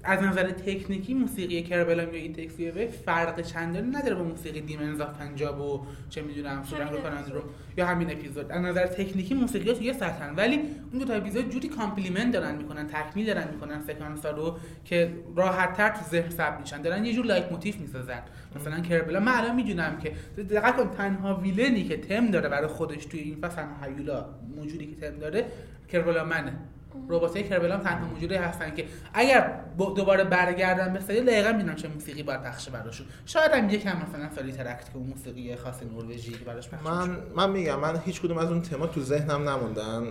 [0.07, 4.61] از نظر تکنیکی موسیقی کربلام یا It Takes You Away فرق چندانی نداره با موسیقی
[4.61, 7.41] Demons of پنجاب و چه می‌دونم Tsuranga Conundrum.
[7.77, 8.51] یا همین اپیزود.
[8.51, 10.55] از نظر تکنیکی موسیقی توی سطحن ولی
[10.91, 15.73] اون دو تا اپیزود جوری complement دارن می‌کنن تکمیل دارن می‌کنن سکانس رو که راحت
[15.73, 16.81] تر تو ذهن ثبت میشن.
[16.81, 18.21] دارن یه جور leitmotif می‌سازن.
[18.55, 20.11] مثلا کربلا من الان می‌دونم که
[20.43, 24.95] دقت کن تنها ویلنی که تم داره برای خودش توی این فصل هیولا موجودی که
[24.95, 25.45] تم داره
[25.91, 26.53] کربلا منه.
[27.09, 31.75] رباتای کربلا هم تنها موجودی هستن که اگر با- دوباره برگردن به سریال دقیقا می‌دونن
[31.75, 35.83] چه موسیقی باید پخش براشون شاید هم یکم مثلا سالی ترکت که اون موسیقی خاص
[35.83, 37.17] نروژی که براش پخش من.
[37.35, 40.07] من میگم من هیچ کدوم از اون تما تو ذهنم نموندن.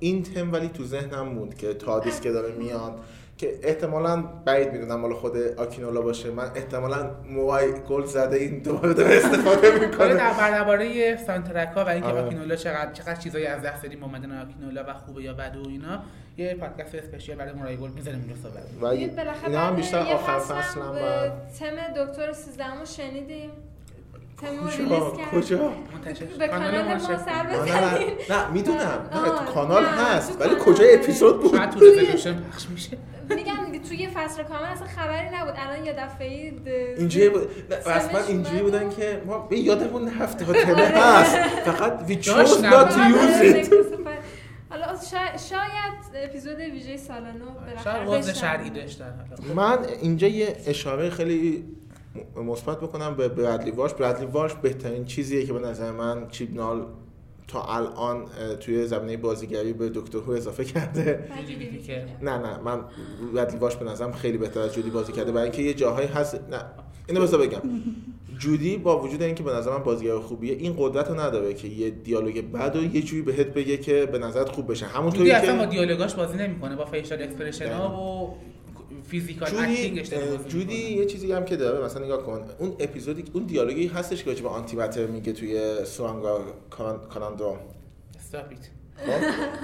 [0.00, 2.94] این تم ولی تو ذهنم موند که تادیس که داره میاد.
[3.40, 6.30] که احتمالا بعید می‌دونم مال خود آکینولا باشه.
[6.30, 10.14] من احتمالا موهای گل زده این دوباره داره استفاده حالا می‌کنه.
[10.14, 12.20] در درباره سانترک ها و اینکه آره.
[12.20, 16.02] آکینولا چقدر چقدر چیزایی از دست دادیم اومدن آکینولا و خوبه یا بده و اینا
[16.36, 19.44] یه پادکست اسپشیال برای مرای گل می‌ذاریم اونجا صحبت.
[19.46, 20.94] اینا هم بیشتر آخر فصل هم
[21.58, 23.50] تم دکتر 13 رو شنیدیم
[24.40, 26.98] کجا کجا؟ منتشر به کانال ما.
[26.98, 27.46] سر
[28.30, 29.10] نه می‌دونم.
[29.12, 30.94] نه کانال هست ولی کجای.
[30.94, 31.80] اپیزود بود؟ شاید تو
[32.52, 32.96] پخش میشه.
[33.34, 36.52] میگم دیگه توی فصل کامل اصلا خبری نبود الان یه دفعه
[36.98, 37.48] اینجوری بود
[37.86, 38.62] اصلا اینجوری.
[38.62, 42.98] بودن که ما به یادمون نفته ها تمه هست فقط وی چوز داشت not to
[42.98, 43.20] نبود.
[43.20, 43.74] use it
[44.70, 48.32] حالا شا- شاید اپیزود ویژه سال نو شاید بشنویم.
[48.34, 49.14] شرعی داشتن.
[49.56, 51.64] من اینجا یه اشاره خیلی
[52.36, 56.86] مثبت بکنم به برادلی واش برادلی واش بهترین چیزیه که به نظر من چیبنال
[57.52, 58.24] تا الان
[58.60, 61.28] توی زمینه بازیگری به دکتر هو اضافه کرده.
[61.86, 62.84] که نه نه من
[63.34, 65.32] برادلی واش به نظرم خیلی بهتر از جودی بازی کرده.
[65.32, 66.64] برای اینکه یه جاهایی هست نه.
[67.08, 67.60] اینو بذار بگم.
[68.38, 71.90] جودی با وجود اینکه به نظر من بازیگر خوبیه این قدرت رو نداره که یه
[71.90, 74.86] دیالوگ بد و یه جوری بهت بگه که به نظرت خوب بشه.
[74.86, 78.36] همونطوری جودی اصلا با که دیالوگاش بازی نمی‌کنه با facial expression ها و
[79.08, 80.02] physical جودی
[80.48, 80.74] جودی.
[80.74, 84.42] یه چیزی هم که داره مثلا نگاه کن اون اپیزودی اون دیالوگی هستش که راجع
[84.42, 86.40] به anti میگه توی Tsuranga
[87.08, 87.56] Conundrum.
[88.30, 88.79] خب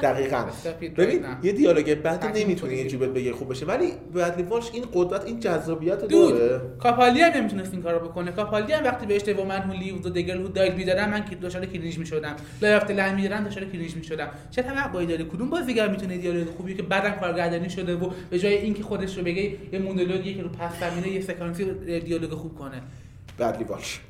[0.03, 0.45] دقیقاً.
[0.65, 1.25] Stop it ببین.
[1.43, 5.41] یه دیالوگ تخمی نمی‌تونه یه بهت بگه خوب بشه ولی برادلی واش این قدرت این
[5.41, 6.61] جذابیت رو داره.
[6.79, 8.33] کاپالدی هم نمی‌تونست این کارو بکنه.
[8.33, 11.25] کاپالدی هم وقتی بهش و Man Who Lived و The Girl Who Died می‌دیدم من
[11.25, 12.37] که دچار cringe می‌شدم.
[12.63, 14.29] Lie of the Land می‌دیدم دچار cringe می‌شدم.
[14.51, 18.55] چه توقعی داره کدوم بازیگر می‌تونه دیالوگ خوبی که بعدم کارگردانی شده و به جای
[18.57, 21.65] اینکه خودش رو بگه یه مونولوگی که رو پس زمینه یه سکانسی
[22.01, 22.83] دیالوگ خوب کنه؟
[23.39, 24.01] برادلی واش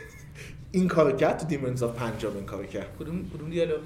[0.72, 2.86] این کار کرد تو Demons of پنجاب این کار کرد.
[2.98, 3.80] کدوم کدوم دیالوگ؟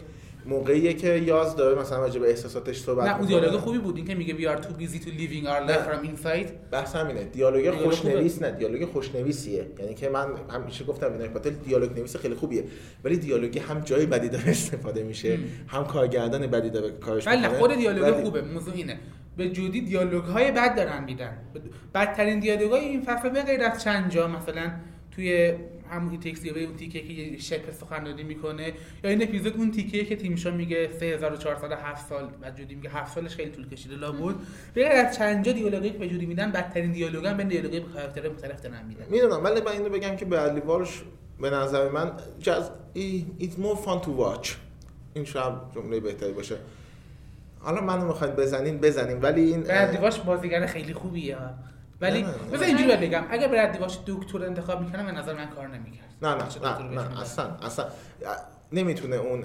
[0.47, 3.27] موقعیه که یاز داره مثلا راجع به احساساتش صحبت نه اون.
[3.27, 6.07] دیالوگ خوبی بود این که میگه we are too busy to living our life from
[6.07, 6.47] inside.
[6.71, 7.25] بحث همینه.
[7.25, 9.67] دیالوگ خوشنویس نه دیالوگ خوشنویسیه.
[9.79, 12.65] یعنی که من همیشه گفتم این پاتل دیالوگ نویس خیلی خوبیه.
[13.05, 15.39] ولی دیالوگی هم جای بدی داره استفاده میشه.
[15.69, 17.49] هم کارگردان بدی داره کارش ولی.
[17.49, 18.99] خود دیالوگ خوبه موضوع اینه.
[19.37, 21.37] به جودی دیالوگ های بد دارن میدن.
[21.95, 24.71] بدترین دیالوگ های این فصل به غیر از چند جا مثلا
[25.11, 25.55] توی
[25.91, 28.73] همون تکسی به اون تیکه که یه شپ سخنرانی می‌کنه.
[29.05, 33.35] یا این اپیزود اون تیکه که تیمشا میگه 3407 سال بعد جودی میگه 7 سالش
[33.37, 34.47] خیلی طول کشیده لا بود.
[34.75, 37.81] به غیر از چند جا دیالوگی که به جودی میدن بدترین دیالوگ هم بین دیالوگای
[37.81, 39.05] به کاراکترهای مختلف دارن میدن.
[39.11, 41.03] می‌دونم ولی من اینو بگم که برادلی والش
[41.41, 42.71] به نظر من جز
[43.41, 44.51] it's more fun to watch.
[45.15, 46.57] این شاید جمله بهتری باشه.
[47.59, 51.37] حالا منو می‌خواید بزنین بزنین ولی این برادلی واش بازیگر خیلی خوبیه.
[52.01, 52.51] ولی نه، نه، نه.
[52.53, 53.25] بذار اینجوری بهت بگم.
[53.31, 56.15] اگه برادلی واش دکتر انتخاب می‌کنم به نظر من کار نمی‌کرد.
[56.23, 57.21] نه نه نه نه.
[57.21, 57.87] اصلا اصلا.
[58.73, 59.45] نمی‌تونه اون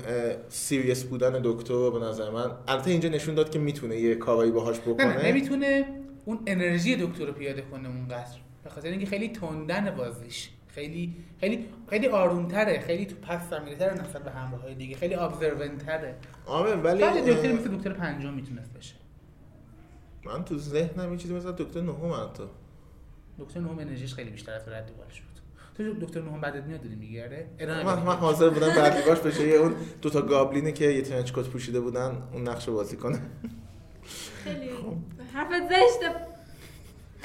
[0.49, 4.77] سیریس بودن دکتر به نظر من البته اینجا نشون داد که می‌تونه یه کارایی باهاش
[4.77, 5.85] نه نه بکنه نمی‌تونه
[6.25, 8.37] اون انرژی دکتر رو پیاده کنه اونقدر.
[8.63, 10.49] به خاطر اینکه خیلی تندن بازیش.
[10.67, 12.79] خیلی خیلی خیلی آرومتره.
[12.79, 14.95] خیلی تو پس زمینه‌تر نسبت به همراه های دیگه.
[14.95, 18.95] خیلی ابزرونتره آره ولی بعد دکتر مثل دکتر پنجم می‌تونست بشه.
[20.25, 22.43] من تو ذهنم یه چیزی مثل دکتر نهم حتی
[23.39, 25.31] دکتر نهم انرژیش خیلی بیشتر از رد بالش بود
[25.77, 26.81] تو دکتر نهم بعدت میاد
[27.25, 28.03] آره ادامه من.
[28.03, 29.47] من حاضر بودم بعدیگاش بشه.
[29.47, 33.19] یه اون دوتا گابلینه که یه ترنچ کت پوشیده بودن اون نقش رو بازی کنه.
[34.43, 34.93] خیلی خب.
[35.33, 36.15] حرفت زشته.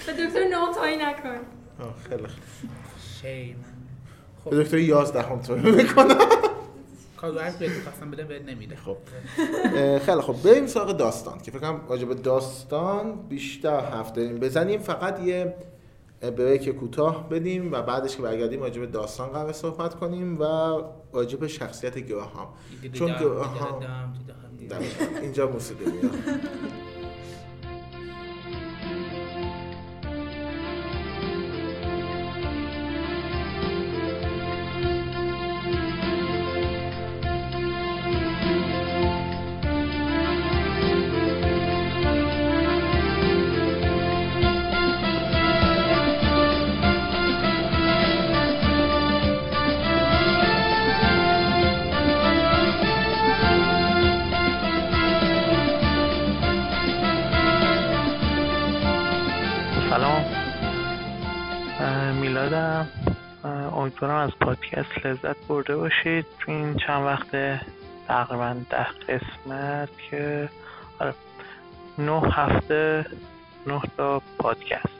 [0.07, 1.37] به دکتر نو تایی نکن.
[1.81, 2.43] آه، خیلی خوب.
[3.23, 3.65] شیم
[4.45, 4.51] خب.
[4.51, 6.19] به دکتر یازدهم تو می‌کنم.
[7.27, 8.77] کادو هر بهت می‌خواستم بده بهت نمیده.
[8.77, 8.97] خب.
[9.99, 14.39] خیلی خب بریم سراغ داستان که فکر کنم راجع به داستان بیشتر حرف داریم.
[14.39, 15.55] بزنیم فقط یه
[16.21, 20.45] بریک کوتاه بدیم و بعدش که برگردیم راجع به داستان قرار صحبت کنیم و
[21.13, 22.49] راجع به شخصیت گراهام.
[22.93, 23.83] چون گراهام.
[25.23, 26.11] اینجا موسیقی میاد.
[64.77, 67.61] پادکست لذت برده باشید تو این چند وقت
[68.09, 70.49] تقریبا ده قسمت که
[70.99, 71.15] آره
[71.99, 73.07] نه هفته
[73.67, 74.97] نه تا پادکست.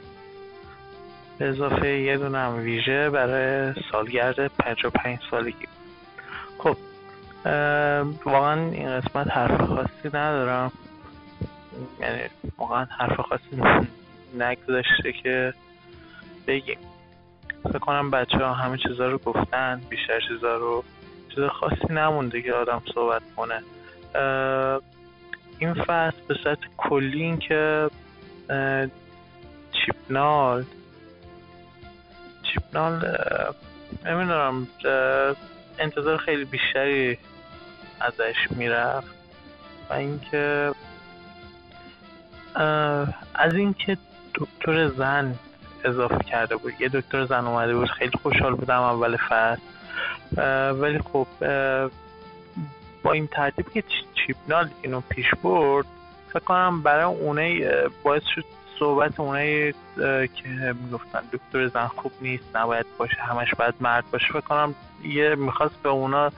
[1.37, 5.67] به اضافه یه دونه هم ویژه برای سالگرد پنج و پنج سالگی.
[6.57, 6.77] خب
[8.25, 10.71] واقعا این قسمت حرف خاصی ندارم.
[11.99, 12.21] یعنی
[12.57, 13.61] واقعا حرف خاصی
[14.39, 15.53] نگذاشته که
[16.47, 16.77] بگیم.
[17.67, 20.83] فکر کنم بچه ها همه چیزا رو گفتن بیشتر چیزا رو
[21.35, 23.63] چیز خاصی نمونده که آدم صحبت کنه.
[25.59, 27.89] این فصل به صورت کلی این که
[29.71, 30.65] چیپنال
[32.43, 33.17] چیپنال
[34.05, 34.67] نمی‌دونم
[35.79, 37.17] انتظار خیلی بیشتری
[37.99, 39.15] ازش می‌رفت
[39.89, 40.71] و اینکه
[43.35, 43.97] از اینکه
[44.35, 45.35] دکتر زن
[45.85, 46.73] اضافه کرده بود.
[46.79, 47.89] یه دکتر زن اومده بود.
[47.89, 49.61] خیلی خوشحال بودم اول فصل
[50.71, 51.27] ولی خب
[53.03, 55.85] با این ترتیب که چیپنال اینو پیش برد
[56.29, 57.71] فکر کنم برای اونه
[58.03, 58.43] باعث شد
[58.79, 59.73] صحبت اونه
[60.35, 64.27] که می‌گفتن دکتر زن خوب نیست نباید باشه همش باید مرد باشه.
[64.27, 66.31] فکر کنم یه می‌خواست به اونا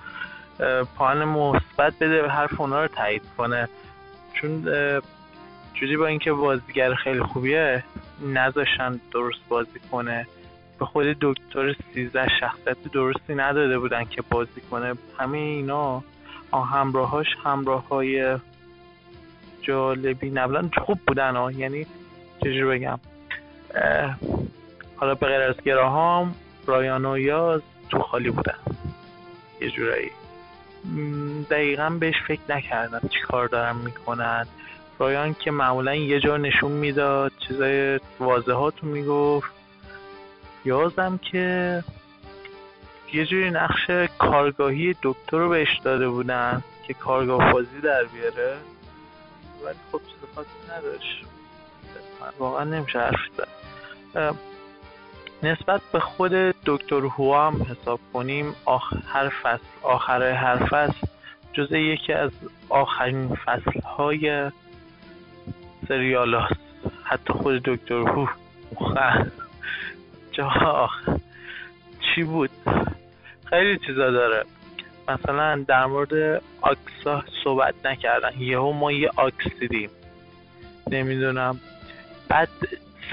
[0.95, 3.69] پایان مثبت بده و حرف اونا رو تایید کنه.
[4.33, 4.63] چون
[5.73, 7.83] جوری با اینکه بازیگر خیلی خوبیه
[8.23, 10.27] نذاشتن درست بازی کنه.
[10.79, 14.93] به خود دکتر سیزده شخصیت درستی نداده بودن که بازی کنه.
[15.17, 16.03] همه اینا
[16.53, 18.37] همراهاش همراه های
[19.61, 20.69] جالبی نبودن.
[20.85, 21.51] خوب بودن ها.
[21.51, 21.85] یعنی
[22.43, 22.99] چجور بگم؟
[24.95, 28.57] حالا به غیر از گراهام رایان و یاز تو خالی بودن.
[29.61, 30.11] یه جورایی.
[31.49, 34.45] دقیقا بهش فکر نکردم چی کار دارم می‌کنن.
[34.99, 39.51] رایان که معمولا یه جا نشون می‌داد چیزای واضحاتو می‌گفت.
[40.65, 41.83] یازم که
[43.13, 48.57] یه جوری نقش کارگاهی دکتر رو بهش داده بودن که کارگاه بازی در بیاره.
[49.65, 51.25] ولی خب چیز خاصی نداشت.
[52.39, 54.35] واقعا نمیشه حرف زد.
[55.43, 56.31] نسبت به خود
[56.65, 61.07] دکتر هو هم حساب کنیم آخر فصل آخر هر فصل
[61.53, 62.31] جزء یکی از
[62.69, 64.51] آخرین فصل های
[65.87, 66.59] سریال هست.
[67.03, 68.27] حتی خود دکتر هو
[70.31, 70.89] جا
[71.99, 72.49] چی بود؟
[73.45, 74.45] خیلی چیزا داره.
[75.07, 78.31] مثلا در مورد آکسا صحبت نکردن.
[78.39, 79.89] یهو ما یه آکس دیدیم.
[80.91, 81.59] نمی‌دونم.
[82.29, 82.49] بعد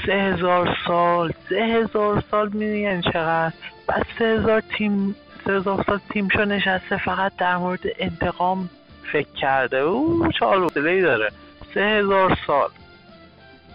[0.07, 3.53] سه هزار سال سه هزار سال می‌دونی یعنی چقدر؟
[3.87, 8.71] بعد سه هزار تیم سه هزار سال تیم شو نشسته فقط در مورد انتقام
[9.13, 9.77] فکر کرده.
[9.77, 11.31] او چه ای داره.
[11.77, 12.71] سه هزار سال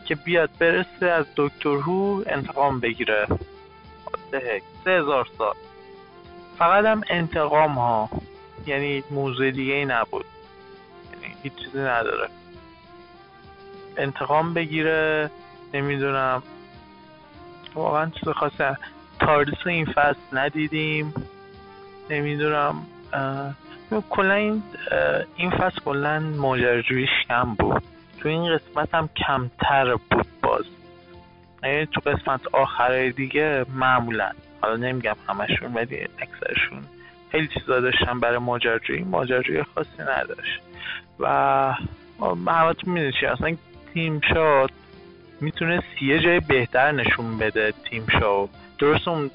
[0.05, 3.27] که بیاد برسه از دکتر هو انتقام بگیره.
[4.83, 5.55] سه هزار سال.
[6.57, 8.09] فقط هم انتقام ها.
[8.65, 10.25] یعنی موضوع دیگه ای نبود.
[11.13, 12.29] یعنی هیچ چیزی نداره.
[13.97, 15.31] انتقام بگیره.
[15.73, 16.43] نمی‌دونم.
[17.75, 18.77] واقعا چیز خاصه
[19.19, 21.13] تاریس این فصل ندیدیم.
[22.09, 22.85] نمی‌دونم.
[23.99, 24.63] کلا این
[25.35, 27.83] این فصل کلا ماجراجوییش کم بود.
[28.19, 30.65] تو این قسمت هم کمتر بود باز.
[31.63, 34.31] یعنی تو قسمت آخره دیگه معمولا.
[34.61, 36.83] حالا نمیگم همشون ولی اکثرشون
[37.31, 39.03] خیلی چیزا داشتن برای ماجراجویی.
[39.03, 40.61] ماجراجویی خاصی نداشت.
[41.19, 41.27] و
[42.47, 43.55] همتون می‌دونی چی؟ اصلا
[43.93, 44.71] تیم شاد
[45.41, 48.49] می‌تونه یه جای بهتر نشون بده تیم شو
[48.79, 49.31] درست اون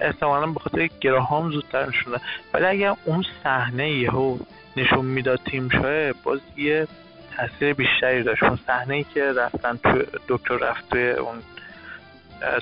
[0.00, 2.16] احتمالا به خاطر گراهام زودتر نشون
[2.54, 4.38] ولی اگر اون صحنه یهو
[4.76, 6.88] نشون می‌داد تیم شوه باز یه
[7.36, 8.42] تاثیر بیشتری داشت.
[8.42, 11.42] اون صحنه ای که رفتن تو دکتر رفت توی اون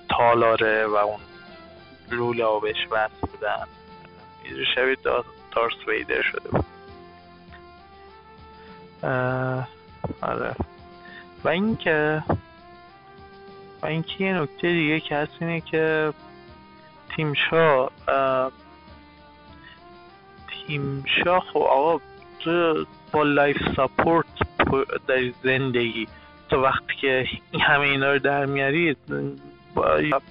[0.08, 1.20] تالاره و اون
[2.10, 3.66] لوله آبش بس بودن.
[4.44, 4.96] یه شبیه
[5.52, 6.64] دارث ویدر شده بود.
[10.22, 10.54] آره.
[11.44, 12.22] و اینکه
[13.82, 16.12] و اینکه یه نکته دیگه که هست اینه که
[17.16, 17.88] تیم شا
[20.66, 22.00] تیم شا خب آقا
[22.38, 24.26] تو با life support
[25.08, 26.08] در زندگی.
[26.50, 27.26] تو وقتی که
[27.60, 28.96] همه اینا رو در میارید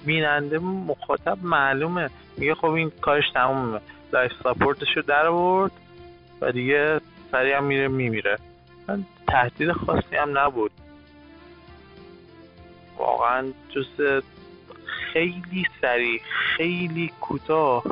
[0.04, 2.10] بیننده مخاطب معلومه.
[2.36, 3.80] میگه خب این کارش تمومه.
[4.12, 5.72] life support ش رو در آورد
[6.40, 7.00] و دیگه
[7.32, 8.38] سریع هم میره میمیره.
[9.28, 10.70] تهدید خاصی هم نبود.
[12.98, 14.22] واقعا جز
[15.16, 16.22] خیلی سریع
[16.56, 17.84] خیلی کوتاه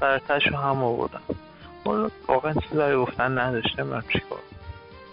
[0.00, 1.22] سر و تهش رو هم آوردن.
[2.28, 4.38] واقعا چیزی برای گفتن نداشته من چیکار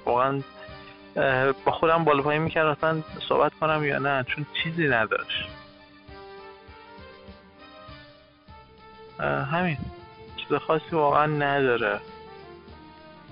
[0.05, 0.41] واقعا
[1.65, 5.49] با خودم بالا پایین می‌کرد اصلا صحبت کنم یا نه چون چیزی نداشت.
[9.51, 9.77] همین.
[10.37, 11.99] چیز خاصی واقعا نداره.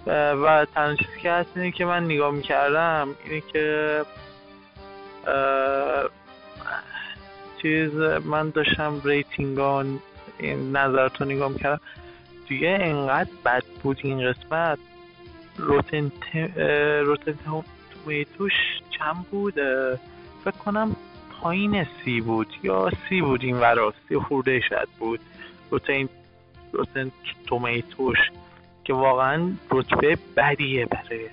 [0.08, 4.02] و تنها چیزی که هست اینه که من نگاه می‌کردم اینه که
[7.62, 7.94] چیز
[8.26, 10.00] من داشتم ریتینگان
[10.74, 11.82] نظرتو نگاه می‌کردم.
[12.48, 14.80] دیگه انقدر بد بود این قسمت.
[15.58, 16.12] روتن
[17.02, 17.36] روتن
[17.94, 18.54] تومیتوش
[18.90, 19.54] چند بود؟
[20.44, 20.96] فکر کنم
[21.42, 23.94] پایین سی بود یا سی بود این ورا.
[24.10, 25.20] سی خورده شد بود.
[25.72, 26.10] روتن
[26.72, 27.12] روتن
[27.48, 28.18] تومیتوش
[28.84, 31.30] که واقعا رتبه بدیه برای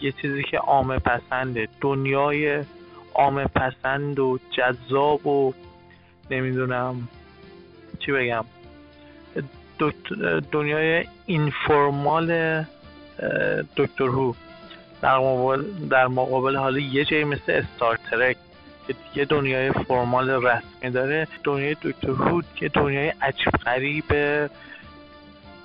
[0.00, 1.68] یه چیزی که عامه پسنده.
[1.80, 2.64] دنیای
[3.14, 5.54] عامه پسند و جذاب و
[6.30, 7.08] نمی‌دونم
[7.98, 8.44] چی بگم.
[10.52, 12.62] دنیای اینفورمال
[13.76, 14.32] دکتر هو
[15.02, 18.36] در مقابل در مقابل حالا یه جایی مثل استار ترک
[18.86, 21.28] که دیگه دنیای فرمال رسمی داره.
[21.44, 24.04] دنیای دکتر هو که دنیای عجیب غریب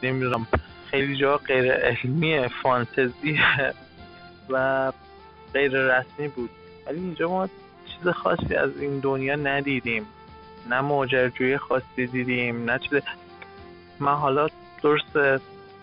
[0.04, 0.48] نمی‌دونم
[0.92, 3.40] خیلی جا غیر علمی فانتزی
[4.50, 4.92] و
[5.54, 6.50] غیر رسمی بود.
[6.90, 7.48] ولی اینجا ما
[7.86, 10.06] چیز خاصی از این دنیا ندیدیم.
[10.70, 13.00] نه ماجراجویی خاصی دیدیم نه چیز.
[14.00, 14.48] من حالا
[14.84, 15.18] درست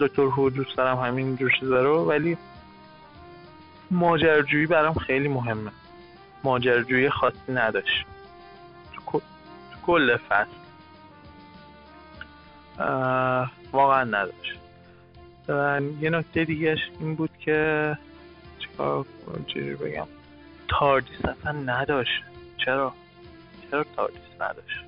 [0.01, 2.37] دکتر هو دوست دارم همین جور چیزا رو ولی
[3.91, 5.71] ماجراجویی برام خیلی مهمه.
[6.45, 8.07] ماجراجویی خاصی نداشت.
[8.93, 9.21] تو,
[9.87, 10.51] کل- فصل.
[13.73, 14.59] واقعا نداشت.
[16.01, 17.99] یه نکته دیگهش این بود که
[18.59, 19.07] چیکار
[19.47, 20.07] چجوری بگم.
[20.69, 22.23] تاردیس اصلا نداشت.
[22.65, 22.93] چرا؟
[23.71, 24.85] چرا تاردیس نداشت؟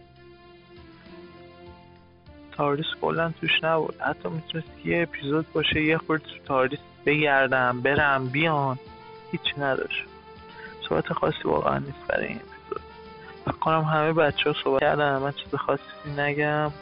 [2.53, 4.01] تاردیس کلا توش نبود.
[4.01, 8.79] حتی می‌تونست یه اپیزود باشه یه خورده تو تاردیس بگردم برم بیان
[9.33, 10.05] هیچی نداشت.
[10.89, 12.83] صحبت خاصی واقعا نیست برای این اپیزود.
[13.45, 16.73] فکر کنم همه بچه ها صحبت کردن من چیز خاصی نگم.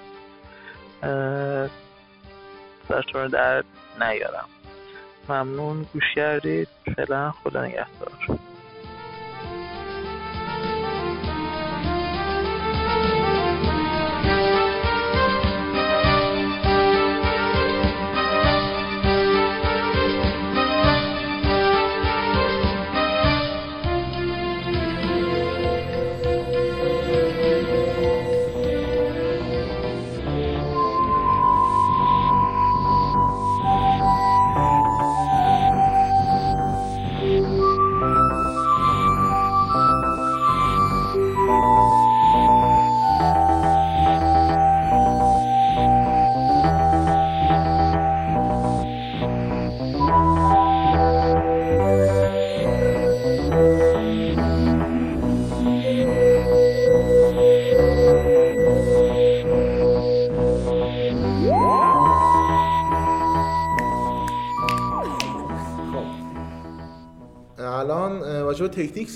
[2.89, 3.65] سرتون رو در
[4.01, 4.49] نیارم.
[5.29, 5.87] ممنون.
[5.93, 6.69] گوش کردید.
[6.97, 8.39] فعلا خدا نگهدار.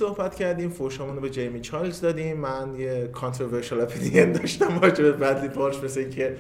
[0.01, 2.37] صحبت کردیم فوشمون رو به جیمی چارلز دادیم.
[2.37, 6.37] من یه کانتروورشال اپینین داشتم راجع به بدلی پارش مثل که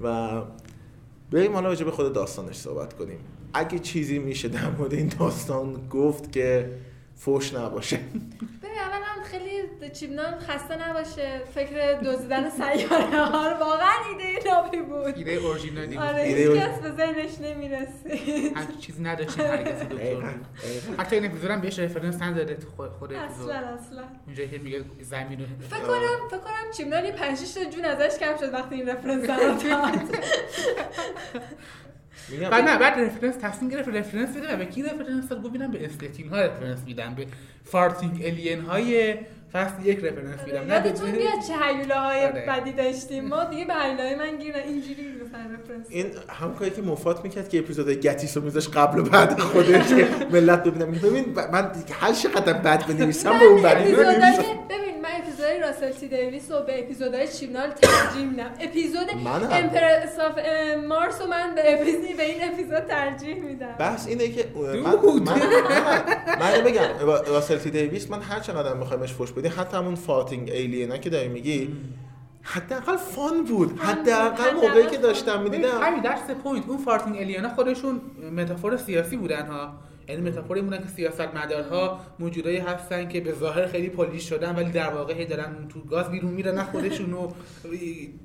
[0.00, 0.40] و
[1.30, 3.18] بریم حالا راجع به خود داستانش صحبت کنیم.
[3.54, 6.70] اگه چیزی میشه در مورد این داستان گفت که
[7.16, 7.98] فوش نباشه.
[9.22, 11.40] خیلی چیبنان خسته نباشه.
[11.54, 15.16] فکر دزدیدن سیاره ها رو واقعا ایده نابی بود.
[15.18, 18.56] ایده اورجینالی بود آره ایده هیچ کس به ذهنش نمی‌رسید.
[18.56, 20.34] همچین چیزی نداشتیم هرگز دکتر.
[20.98, 24.02] حتی این اپیزود هم بهش reference نداره تو خود- اپیزود اصلا اصلا.
[24.26, 27.84] اونجایی که میگه زمین رو فکر کنم فکر کنم چیبنال یه 5 6 تا جون
[27.84, 29.36] ازش کم شد وقتی این reference رو
[32.50, 35.86] بعد نه بعد reference تصمیم گرفت reference بده و به کی reference داد؟ گفت به
[35.86, 37.26] اسلیتین ها reference میدم به
[37.64, 39.14] farting alien های
[39.52, 42.46] فصل یک reference میدم نه یادتون بیاد چه هیولاهای آره.
[42.48, 43.24] بدی داشتیم.
[43.24, 47.48] ما دیگه به هیولاهای من گیر اینجوری مثلا reference این هم کاری که موفات می‌کرد
[47.48, 50.90] که اپیزود گتیس رو میذاش قبل و بعد خودش که ملت ببینم.
[50.90, 53.92] ببین من هر چقدر بد بنویسم به اون بدی.
[53.92, 55.10] ببین من
[55.42, 58.50] اپیزودهای راسل تی دیویس و به اپیزودهای چیبنال ترجیح میدم.
[58.60, 59.06] اپیزود.
[59.50, 60.38] Empress of
[60.88, 63.74] Mars رو من به اپیزود به این اپیزود ترجیح میدم.
[63.78, 64.98] بحث اینه که من.
[65.24, 65.38] من,
[66.40, 66.80] من, بگم.
[67.00, 70.96] را- راسل تی دیویس من هر چقدر میخوایمش فوش بدی حتی همون farting alien ا
[70.96, 71.76] که داری میگی
[72.42, 73.78] حداقل fun بود.
[73.78, 74.96] حداقل موقعی که.
[74.98, 75.82] داشتم می‌دیدم.
[75.82, 78.00] همین درس point اون farting alien ا خودشون
[78.36, 79.72] metaphor سیاسی بودن ها.
[80.08, 84.70] یعنی metaphor ی بودن که سیاستمدارها موجودایی هستن که به ظاهر خیلی polite شدن ولی
[84.70, 87.32] در واقع هی دارن تو گاز بیرون میرن نه خودشونو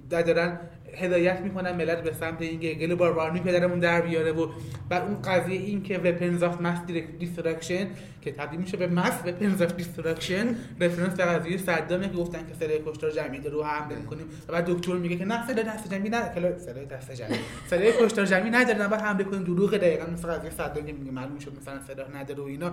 [0.10, 0.60] دارن
[0.96, 4.48] هدایت می‌کنن ملت به سمت اینکه global warming پدرمون در بیاره و
[4.90, 6.80] بعد اون قضیه این که weapons of mass
[7.20, 7.88] destruction
[8.22, 12.54] که تبدیل میشه به mass weapons of destruction reference به قضیه صدامه که گفتن که
[12.66, 16.10] سلاح کشتار جمعی رو حمله می‌کنیم و بعد دکتر میگه که نه سلاح دست جمعی
[16.10, 17.40] نه کلا سلاح دست جمعی.
[17.68, 19.44] سلاح کشتار جمعی نداره بعد حمله کنیم.
[19.44, 22.72] دروغ دقیقا مثل قضیه صدام میگه معلوم شد مثلا سلاح نداره و اینا.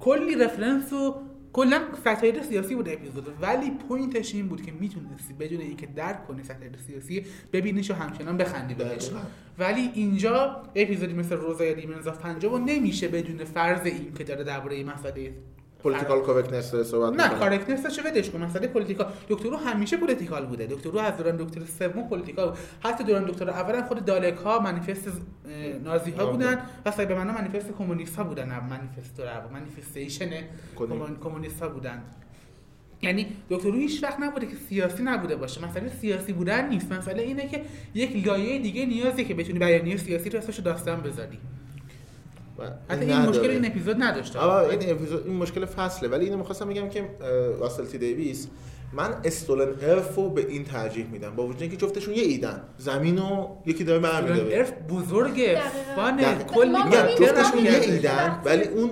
[0.00, 1.14] کلی reference و
[1.54, 6.26] کلا satire سیاسی بود اپیزود ولی point ش این بود که می‌تونستی بدون اینکه درک
[6.26, 9.10] کنی satire سیاسی ببینیش و همچنان بخندی بهش.
[9.58, 14.44] ولی اینجا اپیزودی مثل روزا یا Demons of رو نمیشه بدون فرض این که داره
[14.44, 15.32] درباره مسئله
[15.84, 17.38] political correctness داره صحبت نه.
[17.38, 20.66] correctness چه بدش کن مسئله political دکتر هو همیشه political بوده.
[20.66, 22.58] دکتر هو از دوران دکتر سوم political بود.
[22.82, 25.08] حتی دوران دکتر اول خود دالک ها منیفست
[25.84, 26.26] نازی ها.
[26.26, 30.30] بودن و سایب معنا منیفست کمونیست ها بودن منیفست رو منیفستیشن؟
[31.22, 32.02] کمونیست ها بودن.
[33.02, 35.64] یعنی دکتر رو هیچ وقت نبوده که سیاسی نبوده باشه.
[35.64, 36.92] مسئله سیاسی بودن نیست.
[36.92, 37.62] مسئله اینه که
[37.94, 41.38] یک لایه دیگه نیازی که بتونی بیانیه سیاسی رو داستان بذاری.
[42.88, 43.28] حتی این نداره.
[43.28, 47.08] مشکل این اپیزود نداشته این اپیزود این مشکل فصله ولی اینو می‌خواستم بگم که
[47.60, 48.48] راسل تی دیویس
[48.92, 53.18] من استولن ارف رو به این ترجیح میدم با وجود اینکه جفتشون یه ایدن زمین
[53.18, 55.60] رو یکی داره برمیداره ارف بزرگه.
[55.96, 56.44] فانه.
[56.44, 56.72] کلی
[57.18, 58.90] جفتشون یه ایدن ولی اون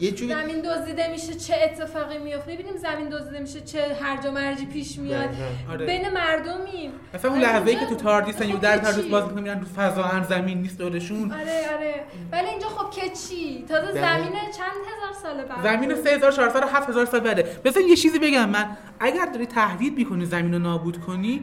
[0.00, 4.30] یه جوری زمین دزدیده میشه چه اتفاقی میفته ببینیم زمین دزدیده میشه چه هرج و
[4.30, 5.28] مرجی پیش میاد.
[5.70, 5.86] آره.
[5.86, 9.10] بین مردمیم مثلا اون ولی لحظه ای که تو تاردیسن خب یه در تاردیس چی؟
[9.10, 11.94] باز می‌کنن میرن رو فضا هم زمین نیست دورشون آره آره.
[12.32, 14.00] ولی اینجا خب که چی؟ تازه دقیقاً.
[14.00, 15.62] زمین چند هزار سال بعد.
[15.62, 17.56] زمین 3400 7000 سال بعده.
[17.64, 18.76] مثلا یه چیزی بگم من.
[19.00, 21.42] اگر داری تهدید می‌کنی زمین رو نابود کنی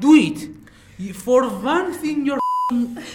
[0.00, 0.38] do it.
[1.24, 2.38] For once in your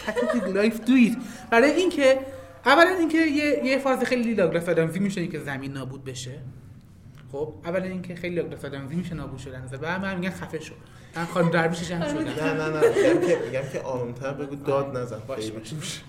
[0.06, 1.18] pathetic life do it.
[1.52, 2.20] برای اینکه
[2.66, 6.40] اولا اینکه یه یه فاز خیلی داگلاس آدمزی میشه که زمین نابود بشه.
[7.32, 10.74] خب اولا اینکه خیلی داگلاس آدمزی میشه نابود شدن و بعد من میگن خفه شو.
[11.16, 14.98] من خانم درویش جمع شدن نه نه نه میگم که میگم که آرومتر بگو داد
[14.98, 15.20] نزن.
[15.28, 15.52] باش،.
[15.52, 16.02] باش.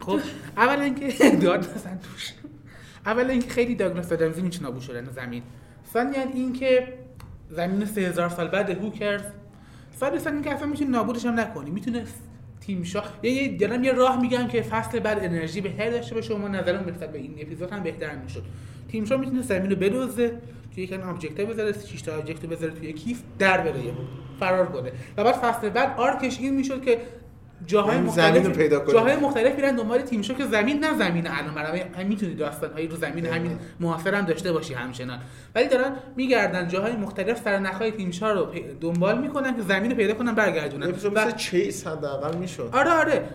[0.00, 0.20] خب
[0.56, 2.32] اولا اینکه داد نزن توش.
[3.06, 5.42] اولا اینکه خیلی داگلاس آدمزی میشه نابود شدن زمین.
[5.92, 6.98] ثانیا اینکه
[7.50, 9.22] زمین 3000 سال بعد who cares
[10.00, 11.70] ثالثا اینکه اصلا می‌تونی نابودش هم نکنی.
[11.70, 12.04] می‌تونه
[12.68, 16.48] تیم شا یه دارم یه راه میگم که فصل بعد انرژی بهتری داشته باشه و
[16.48, 18.42] نظرم نسبت به این اپیزود هم بهتر می‌شد.
[18.88, 20.32] تیم شا می‌تونه زمین رو بدوزه
[20.74, 23.94] توی یک object بذاره 6 تا object بذاره توی کیف در بره یهو.
[24.40, 24.92] فرار کنه.
[25.16, 27.00] و بعد فصل بعد arc ش این می‌شد که
[27.68, 28.92] جاهای مختلف رو پیدا کنه.
[28.92, 31.54] جاهای مختلف میرن دنبال تیم شا که زمین نه زمین الان.
[31.54, 35.18] برای هم می‌تونی داستان هایی رو زمین همین معاصر هم داشته باشی همچنان.
[35.54, 38.46] ولی دارن میگردن جاهای مختلف سرنخهای تیم شا رو
[38.80, 40.88] دنبال می‌کنن که زمین رو پیدا کنن برگردونن.
[40.88, 42.70] اپیزود و- مثل Chase حداقل می‌شد.
[42.72, 43.28] آره آره.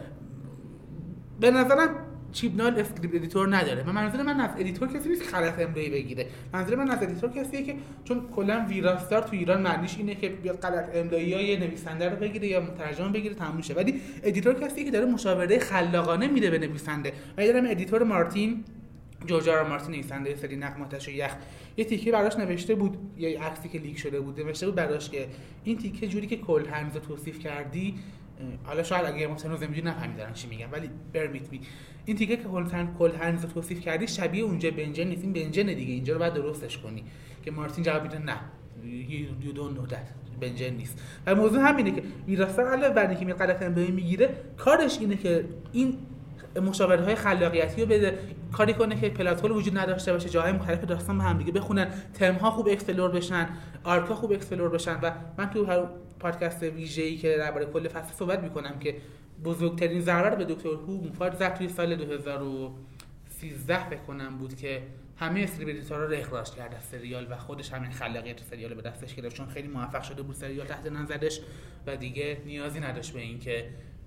[1.40, 1.90] به نظرم
[2.34, 3.84] چیبنال script editor نداره.
[3.84, 6.28] من منظور من از editor کسی نیست غلط املایی بگیره.
[6.54, 10.60] منظور من از editor کسیه که چون کلا ویراستار تو ایران معنیش اینه که بیاد
[10.60, 13.74] غلط املایی های نویسنده رو بگیره یا مترجم بگیره تموم شه.
[13.74, 17.14] ولی editor کسیه که داره مشاوره خلاقانه میده به نویسنده.
[17.38, 18.64] و یادم editor مارتین
[19.26, 21.32] جورجارا مارتین نویسنده سری نقماتش و یخ.
[21.78, 25.28] یه تیکه براش نوشته بود یه عکسی که لیک شده بود نوشته بود براش که
[25.64, 27.96] این تیکه جوری که کل هنز توصیف کردی
[28.64, 31.62] حالا شاید اگه مثلا زمینی نفهمیدن چی میگم ولی برمیت می
[32.06, 35.94] این تیکه که هن کل هنز توصیف کردی شبیه اونجا بنجن نیست این بنجن دیگه
[35.94, 37.04] اینجا رو باید درستش کنی.
[37.46, 38.40] که مارتین جواب میده نه
[39.44, 41.02] you don't know that بنجن نیست.
[41.26, 45.46] و موضوع همینه که ویراستار علاوه بر اینکه می غلط املایی می‌گیره کارش اینه که
[45.72, 45.98] این
[46.62, 48.20] مشاوره خلاقیتی رو بده.
[48.52, 51.88] کاری کنه که plot hole وجود نداشته باشه جاهای مختلف داستان به هم دیگه بخونن.
[52.14, 53.50] تم ها خوب explore بشن
[53.84, 55.00] arc ها خوب explore بشن.
[55.02, 55.84] و من تو هر
[56.20, 58.96] پادکست ویژه‌ای که درباره کل فصل صحبت می‌کنم که
[59.44, 64.82] بزرگترین ضرر به دکتر هو موفات زد توی سال 2013 فکر کنم بود که
[65.18, 68.76] همه script editor ها رو اخراج کرد از سریال و خودش همین خلاقیت سریال رو
[68.76, 69.36] به دستش گرفت.
[69.36, 71.40] چون خیلی موفق شده بود سریال تحت نظرش
[71.88, 73.66] و دیگه نیازی نداشت به این که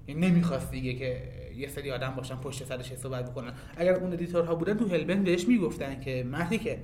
[0.09, 1.23] یعنی نمی‌خواست دیگه که
[1.57, 3.53] یه سری آدم باشن پشت سرش صحبت بکنن.
[3.77, 6.79] اگر اون editor ها بودن تو Hell Bent بهش می‌گفتن که مرتیکه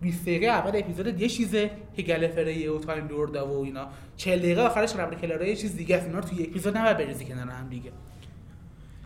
[0.00, 4.62] 20 دقیقه اول اپیزود یه چیزه که گلیفریه و Time Lord و اینا 40 دقیقه
[4.62, 6.06] آخرش درباره کلاراست یه چیز دیگه است.
[6.06, 7.90] اینا رو توی اپیزود نباید بریزی کنار هم دیگه.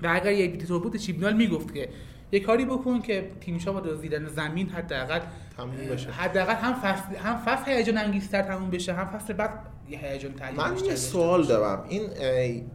[0.03, 1.89] و اگر یه editor بود چیبنال می‌گفت که
[2.33, 5.20] یه کاری بکن که تیمشا با دزدیدن زمین حداقل
[5.57, 6.11] تموم بشه.
[6.11, 9.51] حداقل هم فصل هم فصل هیجان انگیزتر تموم بشه هم فصل بعد
[9.89, 11.47] هیجان من یه سوال.
[11.47, 11.85] دارم.
[11.89, 12.03] این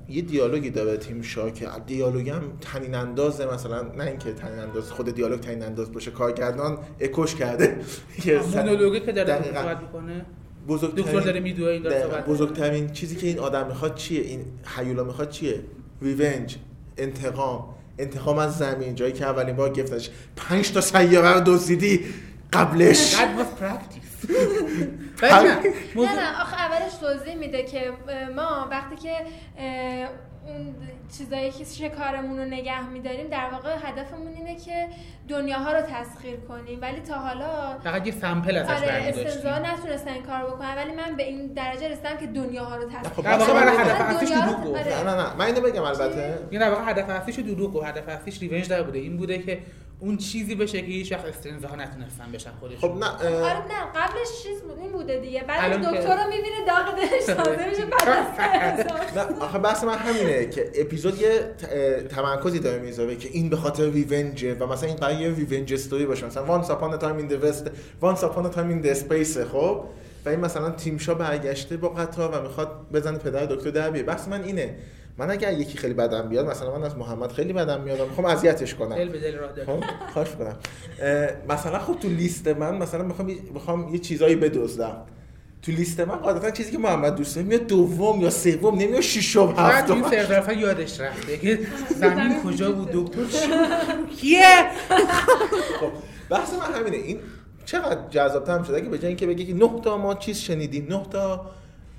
[0.09, 4.91] یه دیالوگی داره تیم شا که دیالوگ هم تنین اندازه مثلا نه اینکه تنین انداز
[4.91, 7.77] خود دیالوگ تنین انداز باشه کارگردان اکوش کرده.
[8.23, 9.43] که مونولوگی که داره.
[9.43, 10.25] صحبت می‌کنه.
[10.67, 14.45] بزرگترین داره میدوه این داره بزرگترین چیزی که این آدم می‌خواد چیه؟ این
[14.77, 15.61] حیولا می‌خواد چیه؟
[16.01, 16.57] ریونج
[16.97, 17.74] انتقام.
[17.99, 20.09] انتقام از زمین جایی که اولین بار گرفتش.
[20.35, 22.05] پنج تا سیاره رو دزدیدی
[22.53, 23.15] قبلش.
[23.15, 24.29] That was practice.
[25.21, 25.59] ولی هم-
[25.95, 27.91] نه، نه آخه اولش توضیح میده که
[28.35, 29.15] ما وقتی که
[30.47, 30.75] اون
[31.17, 34.87] چیزایی که شکارمون رو نگه میداریم در واقع هدفمون اینه که
[35.27, 36.81] دنیاها رو تسخیر کنیم.
[36.81, 40.75] ولی تا حالا فقط یه سمپل ازش آره استنزا نتونستن این کار بکنن.
[40.75, 44.01] ولی من به این درجه رسیدم که دنیاها رو تسخیر خب، در واقع برای هدف
[44.01, 44.79] من اصلیش دروغ گفت.
[44.79, 45.03] آره.
[45.03, 45.35] نه نه نه.
[45.35, 46.39] من اینو بگم البته.
[46.49, 48.99] این در واقع هدف اصلیش دروغ و هدف اصلیش ریونج در بوده.
[48.99, 49.59] این بوده که
[49.99, 52.79] اون چیزی بشه که هیچ وقت استنزاها نتونستن بشن خودشون.
[52.79, 55.43] خب نه آره نه قبلش چیز بود این بوده دیگه.
[55.43, 60.71] بعد دکتر رو می‌بینه داغ دلش تازه میشه بعد نه آخه بحث من همینه که
[60.75, 61.55] اپیزود یه
[62.09, 65.73] تمرکزی داره می‌ذاره که این به خاطر revenge ه و مثلا این قرار یه revenge
[65.73, 66.25] story باشه.
[66.25, 69.83] مثلا once upon a time in west once upon a time in space خب؟
[70.25, 74.07] و این مثلا تیمشا برگشته با قطار و می‌خواد بزنه پدر دکتر در بیاره.
[74.07, 74.75] بحث من اینه
[75.17, 78.25] من اگر یکی خیلی بدم بیاد مثلا من از محمد خیلی بدم میاد و می‌خوام
[78.27, 78.95] اذیتش کنم.
[78.95, 80.55] دل به دل خب خواهش کنم
[81.49, 84.97] مثلا خب تو لیست من مثلا می‌خوام یه- می‌خوام یه چیزایی بدزدم.
[85.61, 89.53] تو لیست من قاعدتا چیزی که محمد دوست داره میاد دوم یا سوم نمیاد ششم
[89.53, 91.59] بعد این هفتم سرورفا یادش رفته که
[91.95, 93.19] زمین کجا بود دکتر؟
[94.21, 94.65] کیه؟
[95.79, 95.89] خب
[96.29, 96.97] بحث من همینه.
[96.97, 97.19] این
[97.65, 101.05] چقدر جذابتر شده اگه به جای اینکه بگی که نه تا ما چیز شنیدیم نه
[101.11, 101.45] تا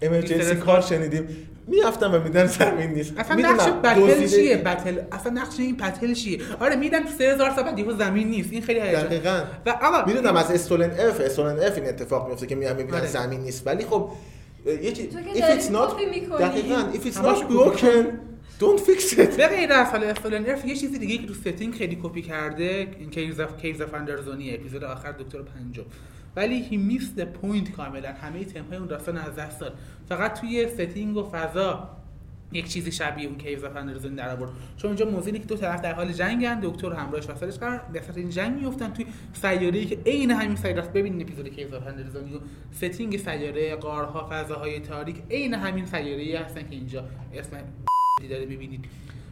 [0.03, 1.29] emergency call شنیدیم.
[1.67, 3.13] می‌رفتن و میدن زمین نیست.
[3.19, 7.65] اصلا نقش battle چیه؟ battle اصلا نقش این battle چیه؟ آره میدن تو 3000 سال
[7.65, 8.53] بعد زمین نیست.
[8.53, 9.41] این خیلی هیجان دقیقاً.
[9.67, 13.07] و آقا می‌دونم از Stolen Earth Stolen Earth این اتفاق میفته که میان می‌بینن آره.
[13.07, 13.67] زمین نیست.
[13.67, 14.11] ولی خب
[14.65, 16.01] که if it's not.
[16.41, 16.85] دقیقاً.
[16.93, 18.05] If it's not broken
[18.61, 19.37] don't fix it.
[19.37, 22.89] به غیر از حالا Stolen Earth یه چیزی دیگه که تو setting خیلی کپی کرده
[22.99, 25.85] این Caves of Caves of Androzani اپیزود آخر دکتر پنجم.
[26.37, 28.13] ولی هی miss point کاملا.
[28.13, 29.79] همه تم‌های اون داستان از دست داد.
[30.09, 31.91] فقط توی setting و فضا
[32.53, 34.51] یک چیزی شبیه اون Caves of Androzani در آورد.
[34.77, 38.31] چون اونجا اینه که دو طرف در حال جنگن دکتر همراهش وسطش قرار وسط این
[38.31, 40.93] جنگ میفتن توی سیاره‌ای که عین همین سیاره است.
[40.93, 42.39] ببینید اپیزود Caves of Androzani و
[42.73, 47.57] setting سیاره غارها فضاهای تاریک عین همین سیاره‌ای هستن که اینجا اسم
[48.31, 48.85] داره ببینید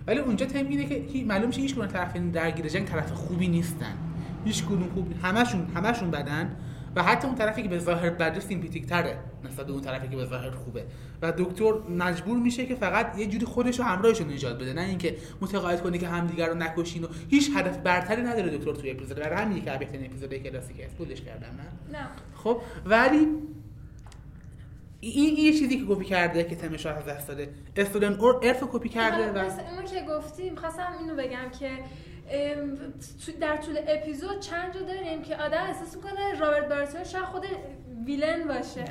[0.07, 3.49] ولی اونجا تم اینه که معلوم میشه هیچ کدوم طرف این درگیر جنگ طرف خوبی
[3.49, 3.95] نیستن.
[4.45, 6.57] هیچ کدوم خوب همشون همشون بدن.
[6.97, 10.17] و حتی اون طرفی که به ظاهر بده sympathetic تره نسبت به اون طرفی که
[10.17, 10.85] به ظاهر خوبه.
[11.23, 14.73] و دکتر مجبور میشه که فقط یه جوری خودش و همراهش رو نجات بده.
[14.73, 18.91] نه اینکه متقاعد کنه که همدیگر رو نکشین و هیچ هدف برتری نداره دکتر توی
[18.91, 19.19] اپیزود.
[19.19, 22.07] برای همینه که بهترین اپیزود کلاسیک spoil ش کردم نه؟ نه.
[22.35, 23.29] خب ولی
[25.01, 27.49] این یه چیزی که کپی کرده که تمش از دست داده.
[27.77, 31.71] Stolen Earth کپی کرده و مثل اونو که گفتیم خواستم اینو بگم که
[33.41, 37.47] در طول اپیزود چند جا داریم که آدم احساس می‌کنه رابرت بارتون شاید خود
[38.07, 38.85] ویلن باشه.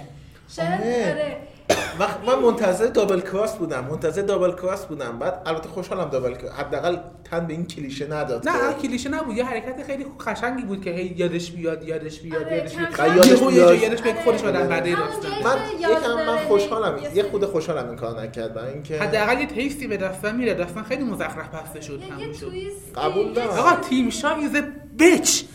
[1.99, 3.87] وقت من منتظر دابل کراس بودم.
[3.91, 5.19] منتظر دابل کراس بودم.
[5.19, 8.49] بعد البته خوشحالم دابل کراس حداقل تن به این کلیشه نداد.
[8.49, 9.37] نه کلیشه نبود.
[9.37, 13.15] یه حرکت خیلی قشنگی بود که هی یادش بیاد یادش بیاد آره، یادش بیاد.
[13.15, 13.81] یادش بیاد.
[13.81, 14.59] یادش بیاد خودش آره.
[14.59, 15.31] آدم داستان.
[15.31, 16.99] جایی من یکم من خوشحالم.
[17.15, 18.53] یه خود خوشحالم این کار نکرد.
[18.53, 20.53] برای اینکه حداقل یه twist ی به داستان میره.
[20.53, 22.51] داستان خیلی مزخرف بسته شد تموم شد
[22.95, 23.49] قبول دارم.
[23.49, 24.51] آقا تیم شا is
[24.97, 25.45] bitch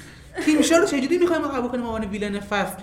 [0.44, 2.76] تیم شا رو چجوری می‌خوایم ما قبول کنیم؟ عنوان villain فصل.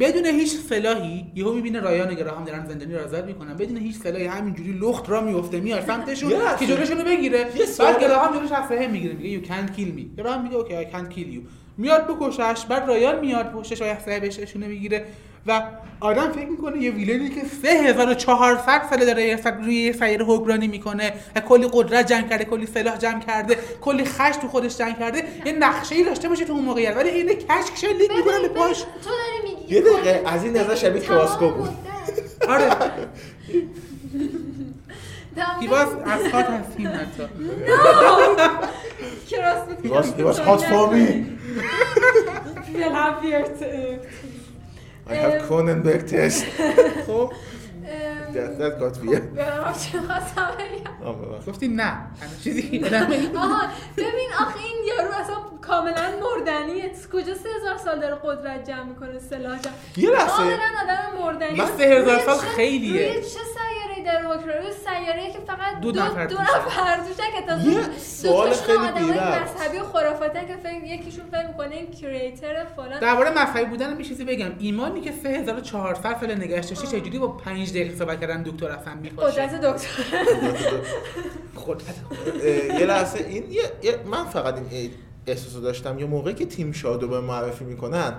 [0.00, 3.54] بدون هیچ سلاحی یهو می‌بینه رایان گراهام دارن زندانی رو آزاد می‌کنن.
[3.54, 6.32] بدون هیچ سلاحی همینجوری لخت را میفته میاد سمتشون.
[6.58, 7.46] که جلوشونو بگیره.
[7.78, 11.10] بعد گراهام جلوش اسلحه می‌گیره میگه یو کانت کیل می گراهام میگه اوکی آی کانت
[11.10, 11.40] کیل یو
[11.76, 15.04] میاد بکشش بعد رایان میاد پشتش بهش نشونه می‌گیره.
[15.46, 15.62] و
[16.00, 20.68] آدم فکر می‌کنه یه ویلنی که 3400 ساله داره یه سر- روی یه سیاره حکمرانی
[20.68, 24.92] می‌کنه و کلی قدرت جمع کرده کلی سلاح جمع کرده کلی خش تو خودش جمع
[24.92, 26.96] کرده یه نقشه ای داشته باشه تو اون موقعیت.
[26.96, 28.80] ولی اینه کشک شلیک می‌کنه به پاش.
[28.80, 29.74] تو داری میگی.
[29.74, 31.70] یه دقیقه از این نظر شبیه تمام کراسکو بود.
[32.48, 32.70] آره.
[35.70, 37.22] باز از خاط هستیم حتی.
[39.30, 40.38] کراس بود He was, he was
[45.08, 46.44] I have Cronenberg test.
[47.06, 47.32] خب
[48.58, 49.38] that, got weird.
[51.04, 51.48] آه، ببخشید.
[51.48, 51.96] گفتی نه.
[52.44, 52.84] چیزی
[53.36, 53.62] آها.
[53.96, 56.92] ببین آخه این یارو اصلا کاملا مردنیه.
[57.12, 59.72] کجا سه هزار سال داره قدرت جمع می‌کنه؟ سلاح جمع.
[59.96, 60.26] یه لحظه.
[60.26, 63.12] کاملا آدم مردنی من سه هزار سال خیلیه.
[63.12, 63.28] روی چه
[64.10, 66.58] حکم روی سیاره که فقط دو دو نفر دو توشه.
[66.66, 69.42] نفر توشن که دو سوال خیلی بی‌ربط.
[69.42, 73.00] مذهبی و خرافاتن که فکر یکیشون فکر می‌کنه این کریتر فلان.
[73.00, 74.50] درباره مذهبی بودن یه چیزی بگم.
[74.58, 79.46] ایمانی که 3400 سال نگهش داشتی چجوری با 5 دقیقه صحبت کردن دکتر اصلا میپاشه
[79.46, 79.88] قدرت دکتر.
[82.42, 84.90] اه، یه لحظه این یه, یه- من فقط این
[85.26, 85.98] احساس رو داشتم.
[85.98, 88.12] یه موقعی که تیم شا رو معرفی می‌کنن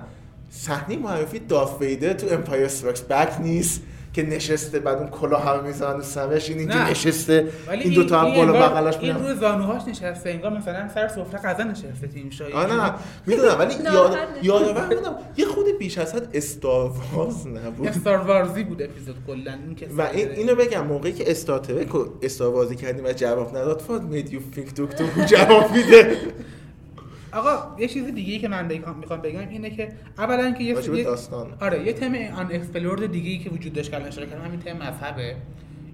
[0.49, 3.81] صحنه معرفی دارث ویدر تو Empire Strikes Back نیست.
[4.17, 6.49] که نشسته بعد اون کلاه هم می‌زنن سرش.
[6.49, 6.89] این اینجا نه.
[6.89, 7.47] نشسته.
[7.67, 9.27] ولی این دوتا هم بالا بغلش این میرن.
[9.27, 10.29] روی زانوهاش نشسته.
[10.29, 12.93] انگار مثلا سر سفره غذا نشسته تیم شایی آه نه نه.
[13.25, 14.17] می‌دونم ولی یاد.
[14.41, 15.15] یادآور بودم.
[15.37, 17.87] یه خود بیش از حد استار وارز نبود.
[17.87, 19.53] استار وارزی بود اپیزود کلا.
[19.65, 21.89] این که و این اینو بگم موقعی که استار ترک
[22.21, 26.17] استار کردیم و جواب نداد فاد میدیو فیک دکتر جواب میده.
[27.33, 28.67] آقا یه چیز دیگه ای که من
[28.99, 31.53] می‌خوام بگم اینه که اولا که یه داستان.
[31.61, 34.59] آره یه تم آن اکسپلورد دیگه ای که وجود داشت که الان اشاره کردم همین
[34.59, 35.35] تم مذهبه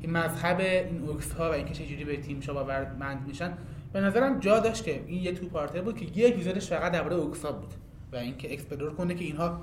[0.01, 3.53] این مذهب این اوکس ها و اینکه چجوری به تیم شا باورمند میشن
[3.93, 7.45] به نظرم جا داشت که این یه two-parter بود که یه اپیزودش فقط درباره اوکس
[7.45, 7.73] ها بود
[8.11, 9.61] و اینکه explore کنه که اینها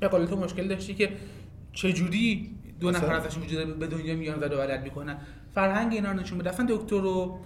[0.00, 1.12] به قول تو مشکل داشتی که
[1.72, 2.50] چجوری
[2.80, 5.18] دو؟ نفر ازشون وجود به دنیا میان و ولد می‌کنن
[5.54, 7.38] فرهنگ اینا رو نشون بده اصلا دکتر رو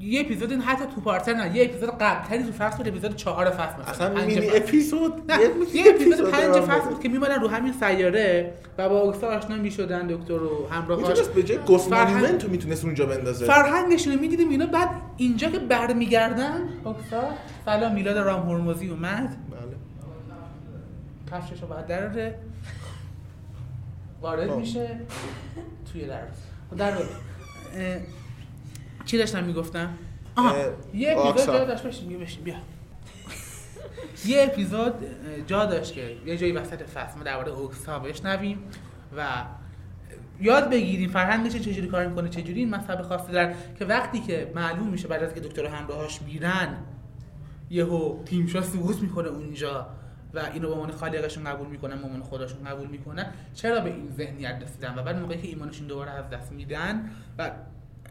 [0.00, 3.80] یه اپیزود این حتی two-parter نه یه اپیزود قبلتری تو فصل بود اپیزود چهار فصل
[3.80, 4.50] مثلا اصلا مینی.
[4.56, 5.38] اپیزود؟ نه
[5.74, 10.06] یه اپیزود پنج فصل بود که میمدن رو همین سیاره و با اوکسا آشنا می‌شدن
[10.06, 13.46] دکتر و همراهاش می‌تونست به جای Ghost فرهنگ- Monument رو می‌تونست اونجا بندازه.
[13.46, 17.22] فرهنگشون رو می‌دیدیم اینا بعد اینجا که برمیگردن اوکسا
[17.64, 19.36] سلام میلاد رام هرمزی اومد.
[19.50, 19.76] بله.
[21.40, 22.38] کفشش رو بعد دراره
[24.22, 24.56] وارد خب.
[24.56, 25.00] میشه.
[25.92, 26.20] توی در
[26.76, 26.92] در
[29.06, 29.90] چی داشتم می‌گفتم؟
[30.36, 30.56] آها
[30.94, 31.46] یه اپیزود.
[31.46, 32.54] جا داشت بشین بیا بشین بیا.
[34.26, 34.94] یه اپیزود
[35.46, 38.58] جا داشت که یه جایی وسط فصل ما درباره اوکسا بشنویم
[39.16, 39.26] و
[40.40, 44.88] یاد بگیریم فرهنگش چجوری کار می‌کنه چجوری این مذهب خاصی دارن که وقتی که معلوم
[44.88, 46.76] میشه بعد از که دکتر همراهاش میرن
[47.70, 49.86] یهو تیمشا سقوط می‌کنه اونجا
[50.34, 54.10] و اینو به عنوان خالقشون قبول می‌کنن به عنوان خداشون قبول می‌کنن چرا به این
[54.16, 57.50] ذهنیت رسیدن؟ و بعد موقعی که ایمانشون دوباره از دست میدن و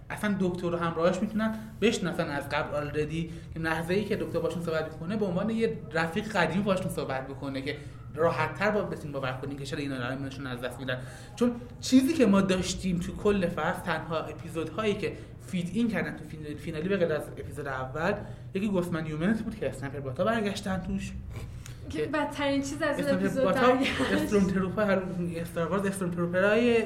[0.10, 4.64] اصلا دکتر و همراهاش می‌تونن بشناسن از قبل آلردی که لحظه ای که دکتر باشون
[4.64, 7.78] صحبت می‌کنه به عنوان یه رفیق قدیمی باشون صحبت بکنه که
[8.16, 10.98] راحت تر با بتونین باور کنین که چرا اینا دارن ایمانشون از دست میدن.
[11.36, 11.52] چون
[11.82, 15.14] چیزی که ما داشتیم تو کل فصل تنها اپیزودهایی که
[15.48, 18.14] feed in کردن تو finale- finale ای به غیر از اپیزود اول
[18.54, 21.12] یکی Ghost Monument بود که sniper bot ا برگشتن توش.
[21.90, 23.92] که بدترین چیز از این اپیزود bot ا برگشت.
[24.14, 25.00] stormtrooper
[25.42, 26.84] استار وارز stormtrooper ای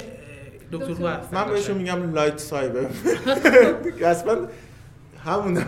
[0.71, 2.85] دکتر هستن من بهشون میگم lightsaber.
[4.05, 4.47] اصلا
[5.25, 5.65] همونه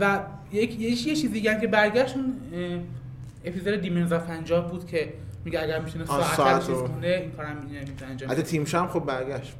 [0.00, 0.20] و
[0.52, 2.80] یک یه, چیز دیگه هم که برگشت اون اه،
[3.44, 5.12] اپیزود دیمنز پنجاب بود که
[5.44, 6.88] میگه اگر می‌تونه ساعت ساعت چیز رو.
[6.88, 8.50] کنه این کارم می‌تونه انجام حتی بده.
[8.50, 9.54] تیمش هم خب برگشت.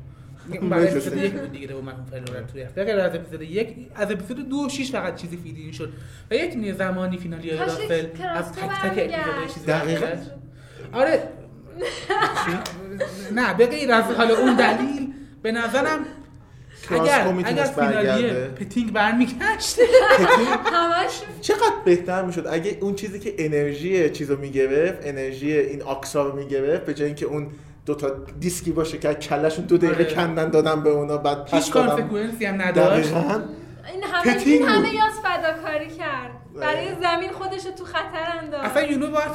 [0.70, 1.16] برای اپیزود.
[1.16, 4.92] یک بود دیگه فلورن توی به غیر از اپیزود یک از اپیزود دو و شیش
[4.92, 5.92] فقط چیزی فیدین شد.
[6.30, 9.14] و یک زمانی فینالی راسل کراس از تک تک.
[9.14, 10.06] اپیزودهای چیزی دقیقاً.
[10.92, 11.28] آره
[13.32, 15.12] نه به غیر از حالا اون دلیل
[15.42, 15.98] به نظرم
[16.90, 18.48] اگر اگر می‌تونست finale برگرده.
[18.48, 19.78] پتینگ برمیگشت.
[20.72, 21.20] همش.
[21.40, 26.84] چقدر بهتر می‌شد؟ اگه اون چیزی که انرژی چیزو می‌گرفت انرژی این آکسا رو می‌گرفت
[26.84, 27.50] به جای اینکه اون
[27.86, 28.10] دو تا
[28.40, 30.14] دیسکی باشه که کلشون دو دقیقه آره.
[30.14, 31.88] کندن دادن به اونا بعد پس دادن.
[31.88, 33.14] consequence ی هم نداشت.
[33.14, 34.68] این همه این.
[34.68, 36.30] همه یاز فداکاری کرد.
[36.60, 38.64] برای زمین خودش رو تو خطر انداخت.
[38.64, 39.30] اصلا you know باید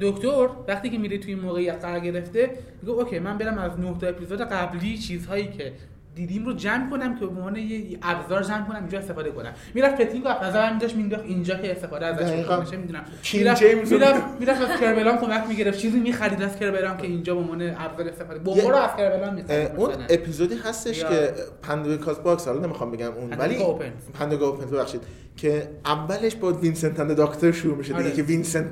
[0.00, 2.50] دکتر وقتی که میره توی این موقعیت قرار گرفته
[2.82, 5.72] میگه okay من برم از نه تا اپیزود قبلی چیزهایی که
[6.14, 9.96] دیدیم رو جمع کنم که به عنوان یه ابزار جمع کنم اینجا استفاده کنم می‌رفت
[9.96, 12.32] پتینگ رو از نظر میداشت مینداخت اینجا که استفاده ازش.
[12.32, 17.40] بکنه می‌دونم می‌رفت می‌رفت از Kerblam کمک می‌گرفت چیزی می‌خرید از Kerblam که اینجا به
[17.40, 22.60] عنوان ابزار استفاده بمب رو از Kerblam می‌خرید اون اپیزودی هستش که Pandorica's box حالا
[22.60, 23.92] نمی‌خوام بگم اون ولی Opens.
[24.14, 25.00] Pandorica Opens ببخشید
[25.36, 28.16] که اولش با Vincent and the Doctor شروع میشه دیگه آره.
[28.16, 28.66] که وینسنت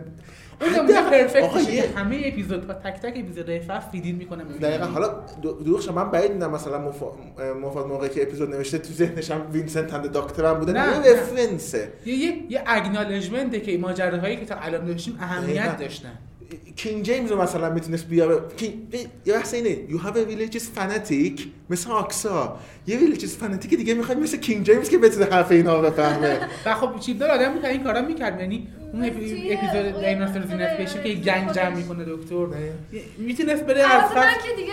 [0.61, 4.45] اون نمونه آقا، perfect شه یه- همه اپیزودها تک تک اپیزودهای فصل feed in می‌کنه
[4.45, 5.09] دقیقا حالا
[5.43, 9.41] دو- دروغ من بعید می‌دونم مثلا موفا- موفات موقعی که اپیزود نوشته تو ذهنش هم
[9.53, 10.73] Vincent and the Doctor هم بوده.
[10.73, 11.13] نه، نه نه.
[11.13, 15.77] reference ه یه یه یه acknowledgement ه که ماجراهایی که تا الان داشتیم اهمیت دقیقاً.
[15.85, 16.19] داشتن.
[16.77, 18.41] کینگ جیمز رو مثلا می‌تونست بیاره.
[18.57, 18.89] کی-
[19.27, 19.77] یه بحث اینه.
[19.89, 21.41] You have a village is fanatic.
[21.71, 22.59] مثل آکسا.
[22.87, 26.39] یه village is fanatic دیگه می‌خواد مثل کینگ جیمز که بتونه حرف اینا رو بفهمه.
[26.67, 28.41] و خب چیپ دار آدم می‌کنه این کارا می‌کرد.
[28.41, 31.77] یعنی اون توی اپیزود دایناسور اپیزود زینفیشن که گنگ جمع.
[31.77, 32.47] می‌کنه دکتر.
[33.19, 34.73] می‌تونست بره از من که دیگه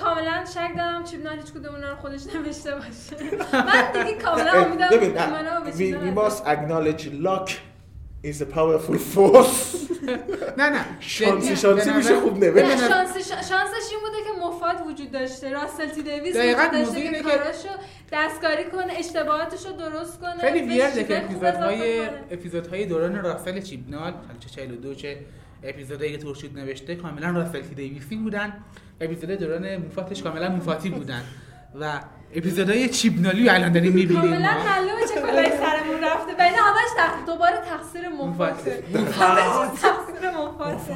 [0.00, 3.36] کاملا شک دارم چیپ هیچ کدوم اونا رو خودش نوشته باشه.
[3.66, 5.76] من دیگه کاملا امیدم ایمانا به we,
[8.30, 9.76] is a powerful force.
[10.58, 10.84] نه نه.
[11.00, 12.88] شانسی شانسی میشه خوب نه، نوشت
[13.48, 15.50] شانسش این بوده که مفاد وجود داشته.
[15.52, 17.68] راسل تی دیویس دقیقاً داشته اینه که کاراشو
[18.12, 22.08] دستکاری کنه اشتباهاتشو درست کنه خیلی ویرده که اپیزودهای.
[22.30, 25.18] اپیزودهای دوران راسل چیبنال چه 42 چه
[25.62, 28.52] اپیزودایی که تورشید نوشته کاملا راسل تی دیویسی بودن.
[29.00, 31.22] اپیزود دوران موفاتش کاملا موفاتی بودن.
[31.80, 32.00] و
[32.34, 34.22] اپیزودهای چیبنالی رو الان داریم می‌بینیم.
[34.22, 36.32] کاملا معلومه چه کلایی سرمون رفته.
[36.38, 37.26] و اینا همش.
[37.26, 38.82] دوباره تقصیر مفاته.
[38.94, 40.94] همش تقصیر مفاته.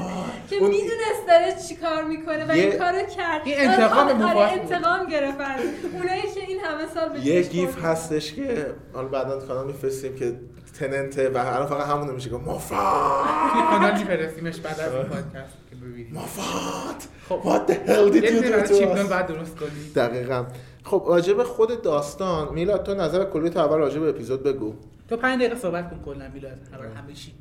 [0.50, 3.42] که می‌دونست داره چی کار می‌کنه و این کارو کرد.
[3.44, 4.72] این انتقام آره، مفاد بود.
[4.72, 5.40] انتقام گرفت.
[5.40, 5.60] از
[5.92, 7.84] اونایی که این همه سال به یه گیف.
[7.84, 10.40] هستش که حالا بعدا تو کانال میفرستیم که
[10.78, 13.26] تننته و الان فقط همون میشه که مفاد
[13.70, 15.56] کانال میفرستیمش بعد از این پادکست.
[15.82, 16.14] ببینیم.
[16.14, 17.02] مفاد!
[17.28, 17.40] خب.
[17.42, 20.46] What the hell did you do باید درست کنیم دقیقا.
[20.84, 24.74] خب راجع به خود داستان میلاد تو نظر کلی تو اول راجع به اپیزود بگو.
[25.08, 26.58] تو پنج دقیقه صحبت کن کلا میلاد.
[26.96, 27.34] همه چی.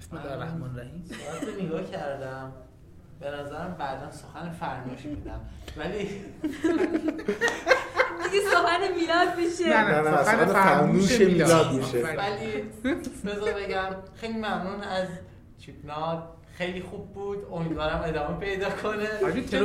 [0.00, 1.04] بسم الله الرحمن الرحیم.
[1.32, 2.52] وقتی نگاه کردم.
[3.20, 5.40] به نظرم بعدا سخن فرمایشی میدم.
[5.76, 5.98] ولی
[8.24, 9.68] دیگه سخن میلاد میشه.
[9.68, 11.72] نه نه، نه، سخن فرموش میلاد.
[11.72, 11.98] میشه.
[12.02, 12.62] ولی
[13.24, 15.08] بذار بگم خیلی ممنون از
[15.66, 16.22] چیپنات
[16.58, 17.38] خیلی خوب بود.
[17.52, 19.06] امیدوارم ادامه پیدا کنه.
[19.32, 19.58] چه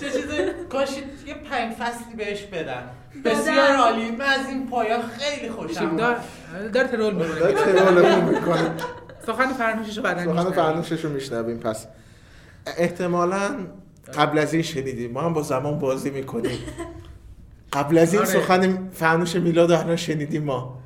[0.00, 0.36] چه چیزی؟
[0.68, 0.88] کاش
[1.26, 2.82] یه پنج فصلی بهش بدن.
[3.24, 3.76] بسیار.
[3.76, 4.10] عالی.
[4.10, 5.96] من از این پایان خیلی خوشم.
[5.96, 6.16] دار
[6.72, 7.52] داره ترول می‌کنه.
[7.52, 8.70] ترولمون می‌کنه.
[9.26, 10.52] سخن فرموشش رو بعدا سخن میشنویم.
[10.52, 11.58] فرنوشش رو میشنویم.
[11.58, 11.86] پس
[12.78, 13.56] احتمالا
[14.14, 15.12] قبل از این شنیدیم.
[15.12, 16.58] ما هم با زمان بازی می‌کنیم.
[17.72, 18.30] قبل از این آره.
[18.30, 20.83] سخن فرنوش میلاد رو شنیدیم ما.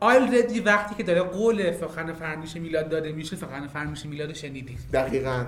[0.00, 4.78] آلردی وقتی که داره قول سخن فرنوش میلاد داده میشه سخن فرنوش میلاد رو شنیدید
[4.92, 5.46] دقیقا.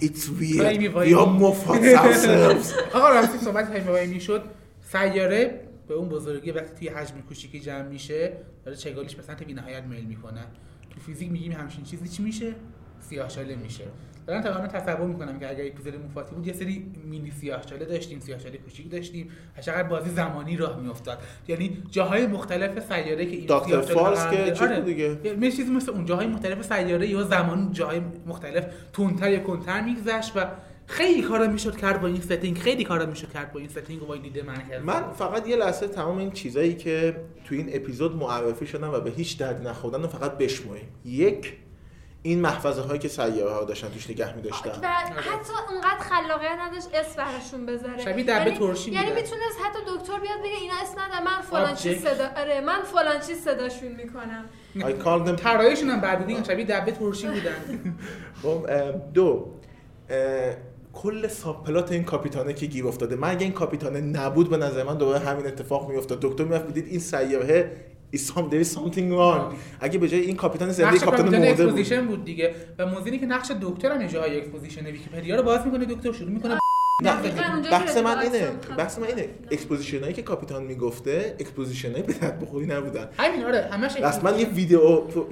[0.00, 2.72] We are Moffat ourselves.
[2.96, 4.44] آقا راستی صحبت هایفای می‌شد
[4.92, 8.32] سیاره به اون بزرگی وقتی توی حجم کوچیکی جمع میشه
[8.64, 10.44] داره چگالیش به سمت بی‌نهایت میل می‌کنه.
[10.90, 12.54] تو فیزیک میگیم همچین چیزی چی میشه؟
[13.08, 13.84] سیاهچاله میشه.
[14.30, 18.58] دارن تقریبا تصور می‌کنم که اگر اپیزود مفاتی بود یه سری مینی سیاهچاله داشتیم سیاهچاله
[18.58, 21.18] کوچیک داشتیم چقدر بازی زمانی راه میافتاد
[21.48, 23.46] یعنی جاهای مختلف سیاره که این
[23.80, 24.76] فارس قرار که آره.
[24.76, 29.40] بود دیگه؟ یه چیزی مثل اون جاهای مختلف سیاره یا زمان جاهای مختلف تونتر یا
[29.40, 30.46] کنتر میگذشت و
[30.86, 34.06] خیلی کارا می‌شد کرد با این setting خیلی کارا می‌شد کرد با این setting و
[34.06, 38.16] با این دیده مرکز من فقط یه لحظه تمام این چیزایی که تو این اپیزود
[38.16, 41.52] معرفی شدن و به هیچ درد نخوردن فقط بشمریم یک
[42.22, 46.58] این محفظه هایی که سیاره ها داشتن توش نگه می و داشتن حتی اونقدر خلاقیت
[46.60, 48.04] نداشت اسم براشون بذاره.
[48.04, 49.06] شبیه دبه یعنی- ترشی یعنی.
[49.06, 52.02] می‌تونست حتی دکتر بیاد بگه اینا اسم ندارم من فلان چیز.
[52.02, 54.44] صدا آره من فلان چیز صداشون می‌کنم.
[54.78, 57.94] I call them طراحیشون هم بعد دیگه شبیه دبه ترشی بودن
[58.42, 58.66] خب،
[59.14, 59.46] دو
[60.92, 63.16] کل subplot این کاپیتانه که گیر افتاده.
[63.16, 66.20] من اگه این کاپیتانه نبود به نظر من دوباره همین اتفاق میافتاد.
[66.20, 67.72] دکتر می‌رفت می‌دید این سیاره
[68.18, 69.54] some there is something wrong.
[69.80, 72.06] اگه به جای این کاپیتان زنده کاپیتان مرده بود.
[72.06, 72.54] بود دیگه.
[72.78, 76.58] و موضوعی که نقش دکتر هم جای exposition ویکی‌پدیا رو باز می‌کنه دکتر شروع می‌کنه
[77.08, 79.22] اونجا بحث که من اینه آکسفورد بحث من اینه.
[79.22, 79.52] خواست.
[79.52, 83.08] exposition هایی که کاپیتان می‌گفته exposition هایی به درد بخوری نبودن.
[83.18, 84.80] همین آره همش رسما یه ویدیو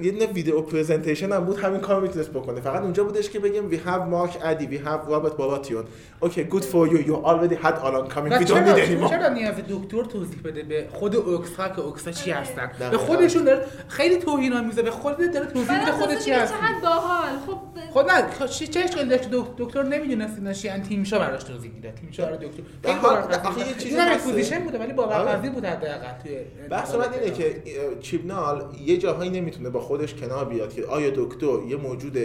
[0.01, 2.61] یه دونه ویدیو presentation هم بود همین کارو می‌تونست بکنه.
[2.61, 5.85] فقط اونجا بودش که بگیم we have Mark Addy we have Robert Baratheon
[6.25, 6.97] okay good for you.
[7.09, 9.09] You already had Alan Cumming we don't need چرا, anymore.
[9.09, 12.97] چرا نیاز دکتر توضیح بده؟ به خود اوکس ها که اوکس ها چی هستن؟ به.
[12.97, 14.81] خودشون داره خیلی توهین آمیزه.
[14.81, 16.55] به خودت داره توضیح میده خودت چی هستی.
[16.57, 17.29] چقدر باحال.
[17.47, 17.57] خب
[17.93, 21.43] خب نه خب چه چه اشکالی داشت دک- دکتر نمی‌دونست اینا چی ان تیمشا براش
[21.67, 22.63] میده تیمشا برای دکتر.
[22.83, 23.73] باورپذیر آخه یه.
[23.73, 24.07] چیزی این.
[24.07, 26.37] exposition بوده ولی باورپذیر بود حداقل توی
[26.69, 27.63] بحث من اینه که
[28.01, 32.17] چیبنال یه جاهایی نمی‌تونه با خودش کنار بیاد که آیا دکتر یه موجود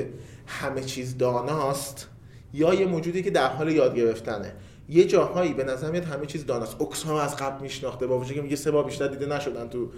[0.46, 2.08] همه چیز داناست
[2.52, 4.52] یا یه موجودی که در حال یاد گرفتنه.
[4.88, 6.76] یه جاهایی به نظر میاد همه چیز داناست.
[6.78, 9.68] اوکس ها رو از قبل میشناخته با وجودی که میگه سه بار بیشتر دیده نشدن
[9.68, 9.90] تو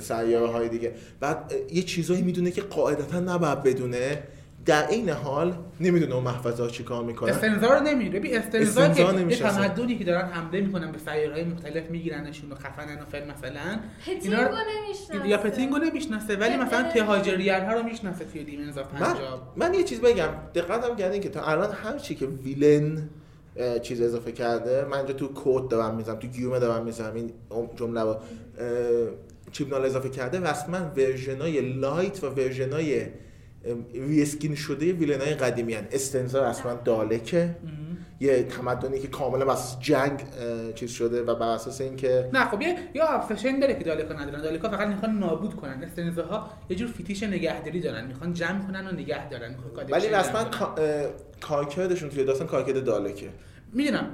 [0.00, 0.94] سیاره های دیگه.
[1.20, 4.22] بعد یه چیزایی می‌دونه که قاعدتا نباید بدونه.
[4.66, 7.30] در این حال نمی‌دونه اون محفظه ها چیکار می‌کنن.
[7.30, 8.10] استنزا رو نمیره.
[8.18, 9.36] ببین استنزا استنزا که.
[9.36, 13.80] تمدنی که دارن حمله می‌کنن به سیارهای مختلف میگیرنشون و خفنن و فل مثلا.
[14.06, 15.28] پتینگو نمی‌شناسه.
[15.28, 16.90] یا پتینگو نمی‌شناسه ولی مثلا.
[16.92, 19.52] Thijarian ها رو می‌شناسه توی Demons of man, Punjab.
[19.56, 23.08] من یه چیز بگم دقتم کردین که تا الان هر چی که villain
[23.82, 27.32] چیز اضافه کرده من اینجا تو quote دارم می‌زنم تو گیومه دارم می‌زنم این
[27.76, 28.18] جمله رو اه،
[29.52, 33.06] چیبنال اضافه کرده رسما version ای lite و version
[33.94, 35.84] ای reskin شده villain های قدیمی هن.
[35.92, 37.56] استنزا رسما دالکه.
[38.20, 40.22] یه تمدنی که کاملا بس جنگ
[40.74, 44.42] چیز شده و بر اساس اینکه نه خب یه یا ابسشن داره که دالکا ندارن.
[44.42, 45.82] دالکا فقط می‌خوان نابود کنن.
[45.82, 48.06] استنزاها یه جور فیتیش نگهداری دارن.
[48.06, 49.54] می‌خوان جمع کنن و نگه دارن.
[49.90, 50.44] ولی رسما
[51.40, 53.28] کارکردشون توی داستان کارکرد دالکه.
[53.72, 54.06] می‌دونم.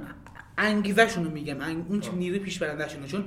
[0.57, 1.57] انگیزشون رو میگم.
[1.89, 3.23] اون چه نیروی پیش برندشونه چون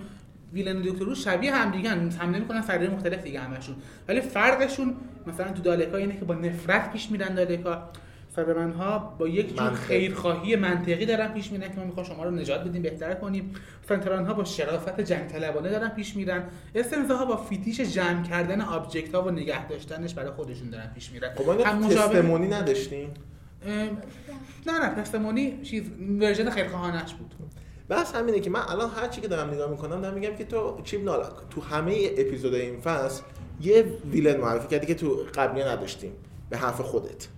[0.53, 3.77] ویلن دکتر رو شبیه هم دیگه حمله می‌کنن سرای مختلف دیگه همشون.
[4.09, 4.95] ولی فرقشون
[5.27, 7.89] مثلا تو دالکا اینه که با نفرت پیش میرن دالکا
[8.37, 9.71] سایبرمن ها با یک جور.
[9.71, 13.55] خیرخواهی منطقی دارن پیش میرن که ما می‌خوام شما رو نجات بدیم بهتر کنیم.
[13.89, 16.45] سنتران ها با شرافت جنگ طلبانه دارن پیش میرن.
[16.75, 21.13] استنزا ها با فیتیش جمع کردن object ها و نگه داشتنش برای خودشون دارن پیش
[21.13, 21.35] میرن.
[21.35, 23.11] خب هم Testimony نداشتیم.
[24.67, 25.91] نه نه Testimony چیز
[26.21, 27.35] version خیرخواهانش بود.
[27.91, 30.81] بس همینه که من الان هر چی که دارم نگاه می‌کنم دارم میگم که تو
[30.85, 33.23] چیبنال تو همه اپیزود این فصل
[33.65, 36.13] یه ویلن معرفی کردی که تو قبلی نداشتیم.
[36.51, 37.29] به حرف خودت.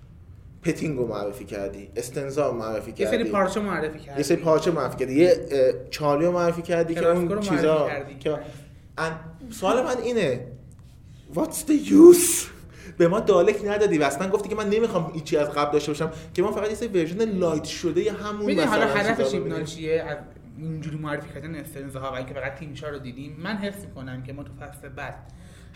[0.63, 1.89] پتینگو معرفی کردی.
[1.97, 3.17] استنزا معرفی یه کردی.
[3.17, 5.15] سری پارچه معرفی کرد یه سری پارچه معرفی کردی.
[5.15, 5.37] یه
[6.01, 8.15] رو معرفی کردی که اون چیزا کردی.
[8.15, 8.39] که
[9.51, 10.47] سوال من اینه.
[11.35, 12.47] What's the use?
[12.99, 13.99] به ما دالک ندادی.
[13.99, 16.75] و اصلا گفتی که من نمی‌خوام هیچی از قبل داشته باشم که ما فقط یه
[16.75, 19.65] سری ورژن لایت شده یه همون حالا مثلا چیزا هدف رو شیبنال ببینیم.
[19.65, 20.17] چیه از
[20.59, 24.33] اینجوری معرفی کردن استنزا ها و اینکه فقط تیمشا رو دیدیم من حس می‌کنم که
[24.33, 25.15] ما تو فصل بعد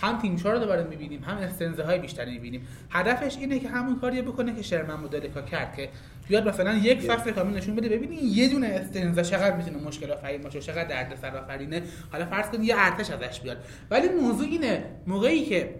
[0.01, 2.67] هم تیمشا رو دوباره می‌بینیم هم استنزا های بیشتری می‌بینیم.
[2.91, 5.89] هدفش اینه که همون کاریو بکنه که شرمن مدلکا کرد که
[6.29, 7.89] بیاد مثلا یک فصل کامل نشون بده.
[7.89, 11.83] ببینید یه دونه استنزا چقدر می‌تونه مشکل آفرین باشه چقدر دردسر آفرینه.
[12.13, 13.57] حالا فرض کنید یه ارتش ازش بیاد.
[13.91, 15.75] ولی موضوع اینه موقعی که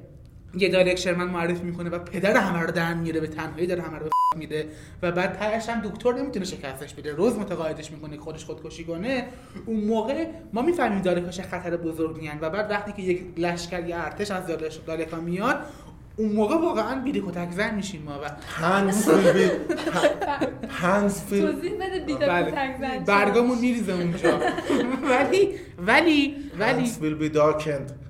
[0.55, 3.99] یه دایرکت شرمن معرفی می‌کنه و پدر همه رو در میاره به تنهایی داره همه
[3.99, 4.69] رو به میده
[5.03, 9.27] و بعد تهش هم دکتر نمی‌تونه شکستش بده روز متقاعدش می‌کنه که خودش خودکشی کنه
[9.67, 13.87] اون موقع ما می‌فهمیم دالکا چه خطر بزرگی هن و بعد وقتی که یک لشکر
[13.87, 14.43] یا ارتش از
[14.87, 15.57] دالکا میاد
[16.17, 19.51] اون موقع واقعا بیری کتک زن میشیم ما و هنز فیل بی
[20.69, 22.51] هنز فیل توضیح بده بیده بله.
[22.51, 24.41] کتک زن؟ برگامون میریزه اونجا
[25.11, 25.49] ولی
[25.87, 28.10] ولی ولی will be darkened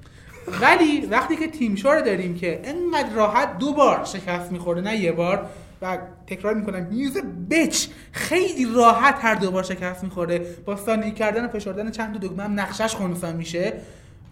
[0.61, 5.12] ولی وقتی که تیم شو داریم که انقدر راحت دو بار شکست می‌خوره نه یه
[5.12, 5.47] بار
[5.82, 7.16] و تکرار می‌کنم میوز
[7.51, 10.38] بچ خیلی راحت هر دو بار شکست می‌خوره.
[10.64, 13.72] با سانی کردن و فشردن چند تا دکمه هم نقشش خونسا میشه.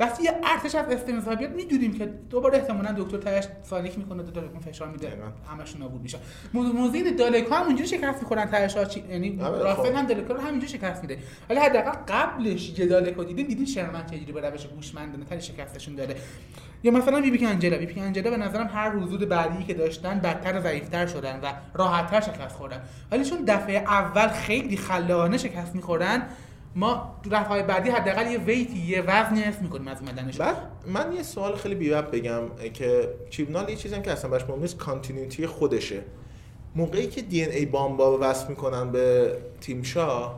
[0.00, 4.30] وقتی یه ارتش از استنزا بیاد می‌دونیم که دوباره احتمالاً دکتر تاش سالیک می‌کنه تا
[4.40, 5.12] دکمه فشار میده.
[5.52, 6.18] همشون نابود میشن.
[6.94, 9.96] اینه دالکا هم اونجوری شکست می‌خورن تاش ها چی یعنی آره، رافل خب.
[9.96, 11.18] هم دالکا رو همینجوری شکست میده.
[11.50, 16.16] ولی حداقل قبلش یه دالکا دیدین دیدین شرمن چجوری به روش هوشمندانه تری شکستشون داده
[16.82, 20.62] یا مثلا بیبی انجلا بیبی انجلا به نظرم هر روزود بعدی که داشتن بدتر و
[20.62, 22.80] ضعیفتر شدن و راحتتر شکست خوردن.
[23.12, 26.28] ولی چون دفعه اول خیلی خلاقانه شکست میخوردن
[26.76, 30.36] ما تو دفعه بعدی حداقل یه ویتی یه وزنی حس می‌کنیم از اومدنش.
[30.36, 30.56] بعد
[30.86, 32.42] من یه سوال خیلی بی‌ربط بگم
[32.74, 36.02] که چیبنال یه چیزی که اصلا براش مهم نیست کانتینیوتی خودشه.
[36.74, 40.34] موقعی که دی ان ای بامبا رو وصل می‌کنن به تیمشا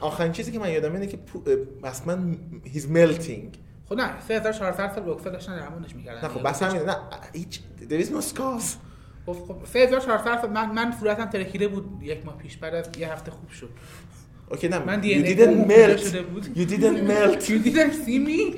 [0.00, 1.42] آخرین چیزی که من یادم اینه که پو-
[1.84, 2.16] رسما
[2.64, 3.58] هیز ملتینگ
[3.88, 6.20] خب نه 3400 سال بوکسر داشتن درمانش می‌کردن.
[6.28, 6.96] نه خب بس همینه نه
[7.32, 7.60] هیچ
[7.90, 8.64] no scars.
[9.26, 13.12] خب خب 3400 سال من من صورتم ترکیده بود یک ماه پیش بعد از یه
[13.12, 13.70] هفته خوب شد.
[14.54, 16.00] OK نه من بودم melt.
[16.00, 16.44] شده بود.
[16.44, 17.48] you didn't melt.
[17.48, 18.40] You didn't see me.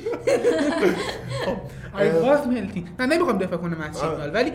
[2.02, 2.84] I was melting.
[3.00, 3.94] نه نمی‌خوام دفاع کنم از.
[3.94, 4.52] چیبنال ولی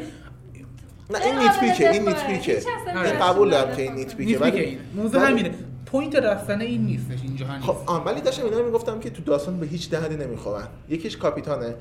[1.09, 2.53] نه این nitpick ه این nitpick ه.
[2.87, 3.75] این نشون قبول دارم.
[3.75, 5.51] که این nitpick ه نیست ولی موضوع همینه.
[5.85, 7.65] point داستانه این نیستش اینجا نیست.
[7.67, 10.67] خب آن ولی داشتم اینا می‌گفتم که تو داستان به هیچ دردی نمی‌خورن.
[10.89, 11.75] یکیش کاپیتانه.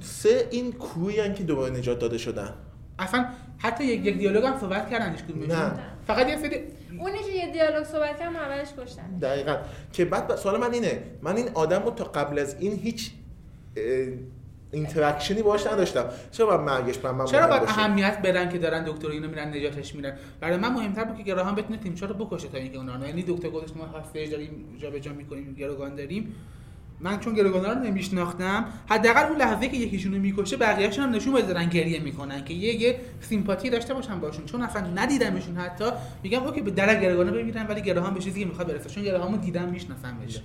[0.00, 2.54] سه این crew ی که دوباره نجات داده شدن.
[2.98, 3.26] اصلا
[3.58, 5.14] حتی یک یک دیالوگ هم صحبت کردن
[5.48, 5.72] نه.
[6.06, 6.60] فقط یه سری
[6.98, 9.18] اونی که یه دیالوگ صحبت کردم اولش کشتن.
[9.22, 9.56] دقیقا.
[9.92, 11.02] که بعد سوال من اینه.
[11.22, 13.10] من این آدم رو تا قبل از این هیچ
[14.70, 16.04] interaction ی باش نداشتم.
[16.30, 19.94] چرا باید مرگش بر من چرا باید؟ اهمیت بدن که دارن دکتر اینو میرن نجاتش
[19.94, 23.24] میدن؟ برای من مهمتر بود که گراهام بتونه تیمچا رو بکشه تا اینکه اونا یعنی
[23.28, 26.34] دکتر گفتش ما هستش داریم جابجا می‌کنیم گروگان داریم.
[27.00, 31.34] من چون گروگانا رو نمیشناختم حداقل اون لحظه که یکیشون رو می‌کشه بقیه‌شون هم نشون
[31.34, 34.44] بده دارن گریه می‌کنن که یه یه sympathy داشته باشن باشون.
[34.44, 35.84] چون اصلا ندیدمشون حتی.
[36.22, 38.90] میگم OK به در گروگانا بمیرن ولی گراهام به چیزی که می‌خواد برسه.
[38.90, 40.40] چون گراهامو دیدم میشناسمش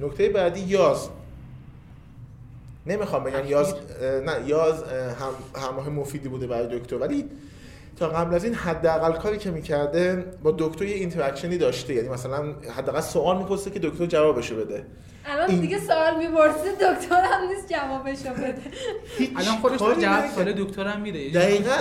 [0.00, 1.08] نکته بعدی یاز.
[2.86, 4.82] نمی‌خوام بگم یاز نه یاز
[5.20, 6.96] هم همراه مفیدی بوده برای دکتر.
[6.96, 7.24] ولی
[7.96, 11.94] تا قبل از این حداقل کاری که می‌کرده با دکتر یه interaction ی داشته.
[11.94, 14.84] یعنی مثلا حداقل سوال می‌پرسه که دکتر جوابشو بده.
[15.28, 18.62] الان این- دیگه سوال می‌پرسه دکتر هم نیست جوابشو بده.
[19.36, 20.26] الان خودش تو جواب.
[20.34, 21.30] سال دکترم میده.
[21.30, 21.76] دقیقا.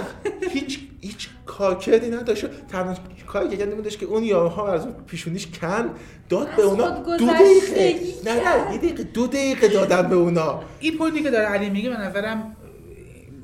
[0.52, 2.68] هیچ هیچ کارکردی نداشت.
[2.68, 2.96] تنها
[3.28, 5.90] کاری که کرد این بودش که اون یاروها از پیشونیش کن
[6.30, 8.00] داد به اونا دو دقیقه.
[8.26, 10.64] نه نه یه دقیقه دو دقیقه دادن به اونا.
[10.80, 12.56] این point ی که داره علی میگه به نظرم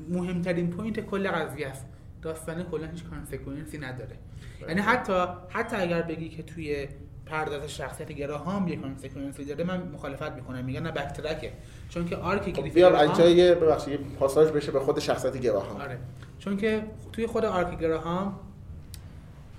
[0.08, 1.86] مهمترین point کل قضیه است.
[2.22, 4.16] داستان کلا هیچ consequence ی نداره.
[4.68, 6.88] یعنی حتی حتی اگر بگی که توی
[7.26, 11.52] پرداز شخصیت گراهام یک consequence ی داره من مخالفت می‌کنم میگن نه بدترکه
[11.88, 14.98] چون که arc خب grief بیام گراهام- از جای یه- ببخشید پاساژ بشه به خود
[14.98, 15.80] شخصیت گراهام.
[15.80, 15.98] آره.
[16.38, 18.26] چون که توی خود arc گراهام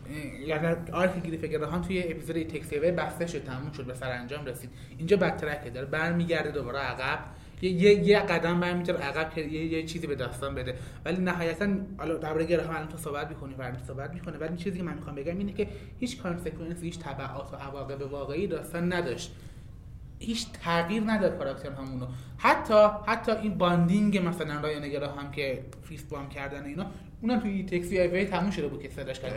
[0.09, 3.93] اه، یعنی arc grief گراهام توی اپیزود Takes You Away بسته شد تموم شد به
[3.93, 4.69] سرانجام رسید.
[4.97, 7.19] اینجا بدترکه داره برمیگرده دوباره عقب.
[7.63, 10.75] یه, یه, یه قدم برمی‌داره عقب که یه, یه چیزی به داستان بده.
[11.05, 14.83] ولی نهایتا حالا درباره گراهام الان تو صحبت می‌کنی فردا صحبت می‌کنه ولی چیزی که
[14.83, 15.67] من می‌خوام بگم اینه که
[15.99, 19.35] هیچ کانسکونس هیچ تبعات و عواقب واقعی داستان نداشت.
[20.19, 22.07] هیچ تغییر نداد کاراکتر همونو.
[22.37, 26.85] حتی حتی این باندینگ مثلا رایان هم که فیست بام کردن و اینا
[27.21, 29.33] اونم توی تکسی ایوی تموم شده بود که صداش کرد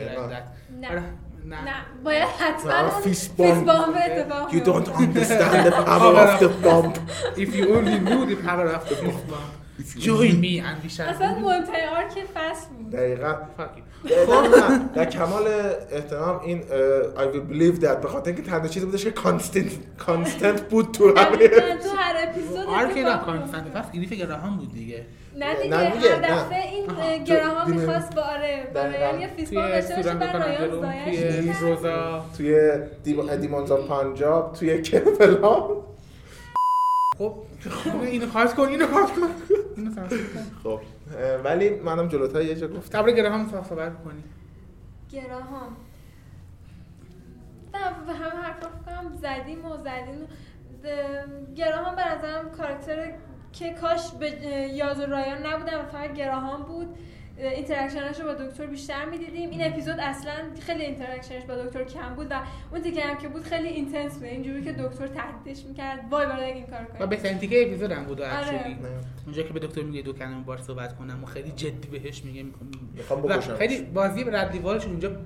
[0.80, 1.02] نه.
[1.46, 1.64] نه.
[1.64, 1.74] نه
[2.04, 6.92] باید حتما نه، اون فیس اتفاق You don't understand the power of the bomb
[7.36, 8.96] If you only knew the power of the
[10.46, 12.90] me and we shall اصلا مهمترین آرک فصل بود.
[12.90, 13.34] دقیقا.
[14.04, 14.78] نه.
[14.94, 15.46] در کمال
[15.90, 16.62] احترام این
[17.16, 17.96] I will believe that.
[18.02, 21.48] به خاطر اینکه تنها چیزی بودش که کانستنت کانستنت بود تو همه.
[21.48, 23.24] تو هر اپیزود آرک میفته.
[23.24, 25.06] کانستنت پس گریف گراهام بود دیگه.
[25.36, 26.20] نه دیگه هر.
[26.20, 26.94] دفعه این تو-
[27.74, 29.04] می‌خواست با آره با دقیقاً.
[29.04, 31.56] رایان یه فیس بامب توی داشته باشه بر رایان زایش.
[31.56, 32.70] روزا توی
[33.04, 35.68] دی- دیمونز آف پنجاب توی کربلا
[37.18, 37.34] خب
[38.02, 39.20] اینو کن اینو کارت کن
[39.76, 40.80] اینو سانسور کن خب
[41.44, 44.22] ولی منم جلوتر یه جا گفتم درباره گراهام صحبت کنی
[45.10, 45.76] گراهام
[47.74, 47.80] نه
[48.42, 50.28] حرفا فکر کنم زدیم و زدیم
[51.56, 53.12] گراهام به نظرم کاراکتر
[53.58, 54.30] که کاش به
[54.74, 56.96] یاز و رایان نبودن و فقط گراهام بود.
[57.38, 59.50] interaction ش رو با دکتر بیشتر می‌دیدیم.
[59.50, 62.34] این اپیزود اصلا خیلی interaction ش با دکتر کم بود و
[62.72, 64.24] اون تیکه هم که بود خیلی intense بود.
[64.24, 66.00] اینجوری که دکتر تهدیدش می‌کرد.
[66.10, 68.76] وای برای این کار و کنی بهترین تیکه اپیزود هم بود آره.
[69.24, 72.44] اونجا که به دکتر میگه دو کلمه بار صحبت کنم و خیلی جدی بهش میگه
[72.96, 75.16] می‌خوام و بکشم خیلی بازی ردلی والش اونجا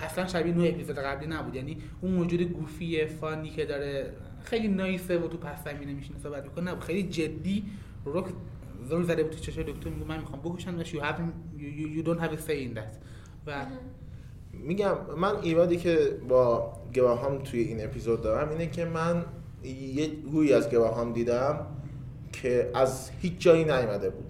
[0.00, 1.54] اصلا شبیه نوع اپیزود قبلی نبود.
[1.54, 4.12] یعنی اون موجود گوفی فانی که داره
[4.46, 6.74] خیلی نایسه و تو پس زمینه میشینه صحبت می‌کنه.
[6.74, 7.64] نه خیلی جدی
[8.04, 8.26] روک
[8.88, 12.20] زل زده بود تو چشای دکتر میگه من می‌خوام you haven't you, you, you don't
[12.20, 12.96] have a say in that.
[13.46, 13.66] و
[14.52, 19.24] میگم من ایرادی که با گواهام توی این اپیزود دارم اینه که من
[19.94, 21.66] یه گویی از گواهام دیدم
[22.32, 24.24] که از هیچ جایی نیومده بود.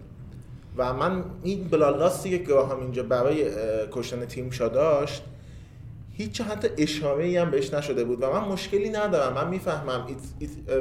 [0.77, 3.51] و من این بلالاستی که گواهام اینجا برای
[3.91, 5.23] کشتن تیم داشت
[6.19, 9.35] هیچ حتی اشاره ای هم بهش نشده بود و من مشکلی ندارم.
[9.35, 10.07] من می‌فهمم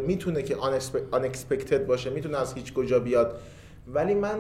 [0.08, 3.40] می‌تونه که unexpe- unexpected باشه می‌تونه از هیچ کجا بیاد.
[3.88, 4.38] ولی من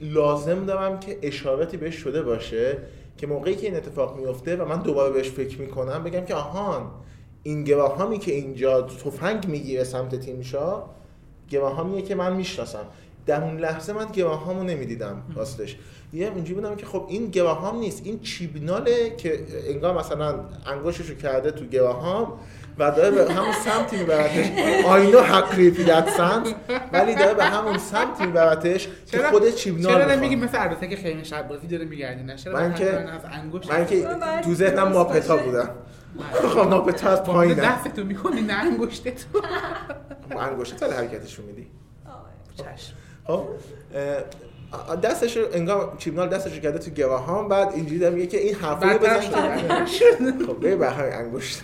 [0.00, 2.78] لازم دارم که اشارتی بهش شده باشه
[3.16, 6.90] که موقعی که این اتفاق میفته و من دوباره بهش فکر می‌کنم بگم که آهان
[7.42, 10.82] این گواهامی که اینجا تفنگ می‌گیره سمت تیمشا
[11.50, 12.84] گواهامیه که من می‌شناسم.
[13.26, 15.76] در اون لحظه من گواهامو نمی‌دیدم راستش.
[16.12, 20.34] یه اینجوری بودم که خب این گواهام نیست این چیبناله که انگار مثلا
[20.66, 22.32] انگشتشو کرده تو گواهام
[22.78, 24.46] و داره به همون سمتی میبرتش.
[24.84, 26.54] آینو حقیقی دت سنس
[26.92, 30.14] ولی داره به همون سمتی میبرتش که خود چیبنال چرا.
[30.14, 33.04] نمیگی مثل عروسه که خیمه شب بازی داره میگردی؟ چرا من که-
[33.70, 34.06] من که
[34.44, 35.36] تو ذهنم باشه.
[35.36, 35.70] بودم.
[36.54, 41.66] خب ناپتا از پایین پایینه دست تو می‌کنی نه انگشت تو انگشت تا حرکتشو میدی.
[42.56, 42.94] چشم.
[43.24, 43.48] خب
[45.02, 48.54] دستش رو انگار چیبنال دستش رو کرده تو گواهام بعد اینجوری داره میگه که این
[48.54, 51.62] حرفایو بدتر بزن خب به به همین انگشت.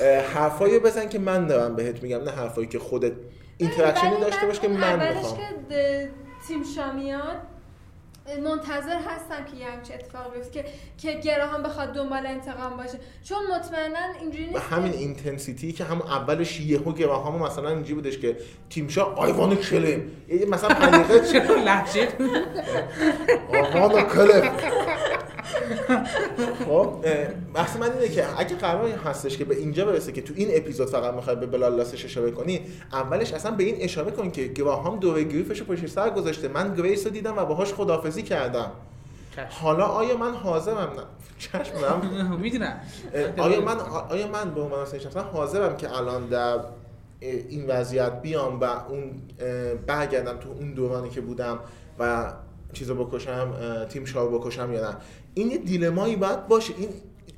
[0.00, 3.12] اه، حرفایو بزن که من دارم بهت میگم نه حرفایی که خودت
[3.58, 5.38] اینتراکشنی داشته باش که من می‌خوام
[6.48, 7.36] تیم شامیاد
[8.36, 10.64] منتظر هستم که یه همچین اتفاق بیفته که
[10.98, 12.98] که گراهام بخواد دنبال انتقام باشه.
[13.24, 18.18] چون مطمئنا اینجوری نیست همین که- اینتنسیتی که همون اولش یهو گواهام مثلا اینجوری بودش
[18.18, 18.36] که
[18.70, 22.08] تیمشا آیوان کلم یه مثلا پنج دقیقه چرا لحجه
[23.52, 24.50] آیوان کلم
[26.66, 27.04] خب
[27.54, 30.88] بحث من اینه که اگه قرار هستش که به اینجا برسه که تو این اپیزود
[30.88, 32.60] فقط می‌خوای به بلال لاسش اشاره کنی
[32.92, 36.48] اولش اصلا به این اشاره کن که گواهام دوره گریفش پشت سر گذاشته.
[36.48, 38.72] من گریس رو دیدم و باهاش خدافزی کردم.
[39.50, 41.02] حالا آیا من حاضرم؟ نه.
[41.38, 42.80] چشم دارم می‌دونم
[43.38, 43.76] آیا من
[44.08, 46.58] آیا من به عنوان شخصا حاضرم که الان در
[47.20, 49.22] این وضعیت بیام و اون
[49.86, 51.58] برگردم تو اون دورانی که بودم
[51.98, 52.32] و
[52.72, 53.54] چیزو بکشم
[53.88, 54.96] تیم شاو بکشم یا نه؟
[55.34, 56.74] این یه دیلمایی باید باشه.
[56.78, 56.88] این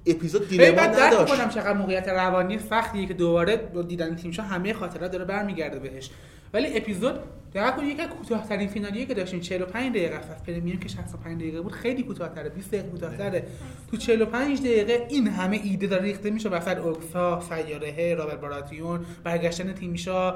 [0.07, 1.35] اپیزود دیلما نداشت.
[1.35, 6.11] کنم چقدر موقعیت روانی سختیه که دوباره با دیدن تیمشا همه خاطرات داره برمیگرده بهش.
[6.55, 7.15] ولی اپیزود
[7.55, 10.31] دقت کنید یکی از کوتاه‌ترین فینالیه که داشتیم 45 دقیقه است.
[10.31, 13.47] از پرمیوم که 65 دقیقه بود خیلی کوتاه‌تره 20 دقیقه کوتاه‌تره.
[13.91, 16.49] تو 45 دقیقه این همه ایده داره ریخته میشه.
[16.49, 20.35] وسط اوکسا سیاره رابرت باراتیون برگشتن تیمشا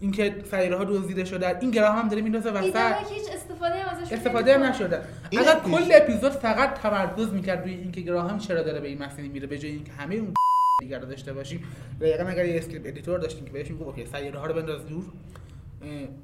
[0.00, 2.76] اینکه سیاره ها دزدیده شدن این گرام هم داره میندازه وسط.
[3.10, 5.00] هیچ استفاده هم ازش استفاده هم نشده.
[5.32, 9.46] اگر کل اپیزود فقط تمرکز می‌کرد روی اینکه گراهام چرا داره به این مسیر میره
[9.46, 10.34] به جای اینکه همه اون
[10.80, 11.64] دیگر رو داشته باشیم.
[12.00, 15.04] دقیقا اگر یه script editor داشتیم که بهش می‌گفت OK سیاره ها رو بنداز دور.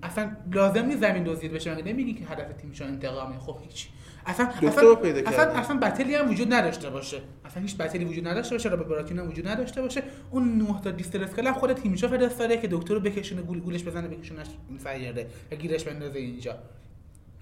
[0.03, 3.89] اصلا لازم نیست زمین دزدیده بشه مگه نمیگی که هدف تیمشون انتقامه؟ خب هیچ.
[4.31, 5.57] اصلا دکتر پیدا اصلا, کردن.
[5.57, 7.21] اصلا battle ی هم وجود نداشته باشه.
[7.45, 10.03] اصلا هیچ battle ی وجود نداشته باشه رابرت براتیون هم وجود نداشته باشه.
[10.31, 13.85] اون نه تا distress call ها خود تیمشو فرستاده که دکتر رو بکشونه گول گولش
[13.85, 14.47] بزنه بکشونش
[14.79, 16.59] سیاره و گیرش بندازه اینجا.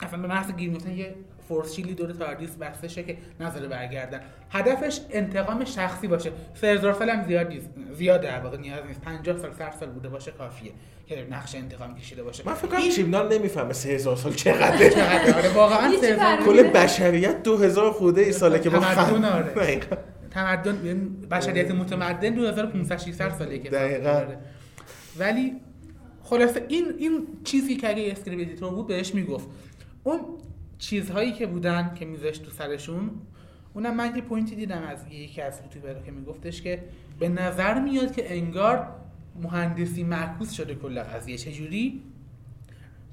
[0.00, 1.14] اصلا به محض گیر مثلا یه
[1.48, 4.20] فورس شیلی دور تاردیس بسته که نذاره برگردن.
[4.50, 6.32] هدفش انتقام شخصی باشه.
[6.54, 7.68] 3000 سال هم زیاد نیست.
[7.92, 9.00] زیاد در واقع نیاز نیست.
[9.00, 10.72] 50 سال 100 سال بوده باشه کافیه.
[11.08, 15.48] که نقش انتقام کشیده باشه من فکر کنم چیبنال نمی‌فهمه 3000 سال چقدره چقدر آره
[15.54, 19.42] واقعا یه چی 3000 فرقی کل بشریت 2000 خورده ای ساله که خم- آره.
[19.54, 19.96] دقیقاً.
[20.30, 24.10] تمدن بشریت متمدن 2500 600 ساله که دقیقاً.
[24.10, 24.38] آره.
[25.18, 25.52] ولی
[26.22, 29.46] خلاصه این این چیزی که اگه script editor بود بهش می‌گفت
[30.04, 30.20] اون
[30.78, 33.10] چیزهایی که بودن که میذاشت تو سرشون
[33.74, 36.84] اونم من یه point ی دیدم از یکی از یوتیوبرها که میگفتش که
[37.20, 38.86] به نظر میاد که انگار
[39.42, 41.36] مهندسی معکوس شده کل قضیه.
[41.36, 42.02] چجوری؟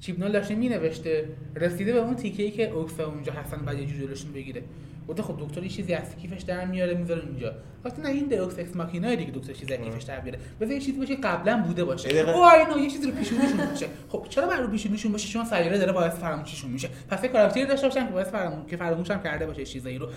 [0.00, 4.32] چیبنال داشته مینوشته رسیده به اون تیکه ای که اوکسا اونجا هستن بعد یه جلوشون
[4.32, 4.62] بگیره.
[5.08, 7.52] گفته خب دکتر یه چیزی از کیفش در میاره می‌ذاره اینجا.
[7.84, 10.80] وقتی نه این deus ex machina دیگه دکتر چیزی از کیفش در بیاره بذار یه
[10.80, 12.18] چیزی باشه قبلا بوده باشه.
[12.18, 15.78] او اینو یه چیزی رو پیشونیشون باشه خب چرا بر رو پیشونیشون باشه؟ چون سیاره
[15.78, 16.88] داره باعث فراموشیشون میشه.
[17.10, 20.08] پس یه کاراکتری داشته باشن که باعث فراموش که فراموش هم کرده باشه چیزایی رو.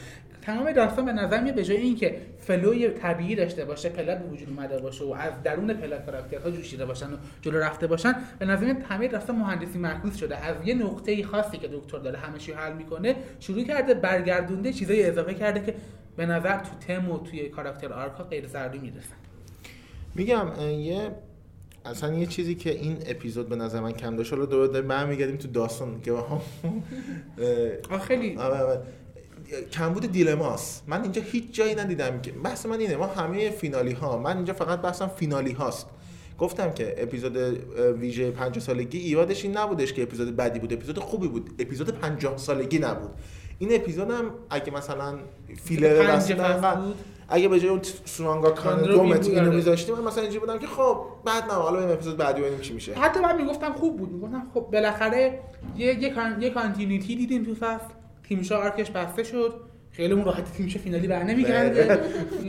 [0.41, 4.29] تمام داستان به نظر میاد به جای اینکه flow ی طبیعی داشته باشه plot به
[4.29, 8.45] وجود اومده باشه و از درون plot کاراکترها جوشیده باشن و جلو رفته باشن به
[8.45, 12.37] نظر میاد همه داستان مهندسی معکوس شده از یه نقطه خاصی که دکتر داره همه
[12.37, 15.75] چی حل می‌کنه شروع کرده برگردونده چیزای اضافه کرده که
[16.17, 19.15] به نظر تو تم و توی کاراکتر آرکا غیر ضروری می‌رسن
[20.15, 20.47] میگم
[20.79, 21.11] یه
[21.85, 25.37] اصلا یه چیزی که این اپیزود به نظر من کم داشت حالا دوباره داریم برمیگردیم
[25.37, 26.41] تو داستان که هم
[27.91, 28.81] آه خیلی آره، آره.
[29.71, 34.17] کمبود دیلماست من اینجا هیچ جایی ندیدم که بحث من اینه ما همه فینالی ها
[34.17, 35.87] من اینجا فقط بحثم فینالی هاست
[36.39, 37.37] گفتم که اپیزود
[37.99, 41.49] ویژه 50 سالگی ایرادش این نبودش که اپیزود بدی بود اپیزود خوبی بود.
[41.59, 43.09] اپیزود 50 سالگی نبود.
[43.59, 45.15] این اپیزود هم اگه مثلا
[45.63, 46.95] فیلر پنج رسید فصل انقدر- بود.
[47.29, 49.55] اگه به جای اون سونانگا کان کاندرو دومت بود، اینو آره.
[49.55, 52.73] میذاشتیم من مثلا اینجوری بودم که خب بعد نه حالا این اپیزود بعدی ببینیم چی
[52.73, 52.93] میشه.
[52.93, 54.11] حتی من می‌گفتم خوب بود.
[54.11, 55.39] می‌گفتم خب بالاخره
[55.77, 56.13] یه یه.
[56.39, 57.93] یه کانتینیتی دیدیم تو فصل.
[58.29, 59.53] تیمشا آرکش بسته شد.
[59.91, 61.99] خیلی اون راحتی تیمشا فینالی بر نمیگرده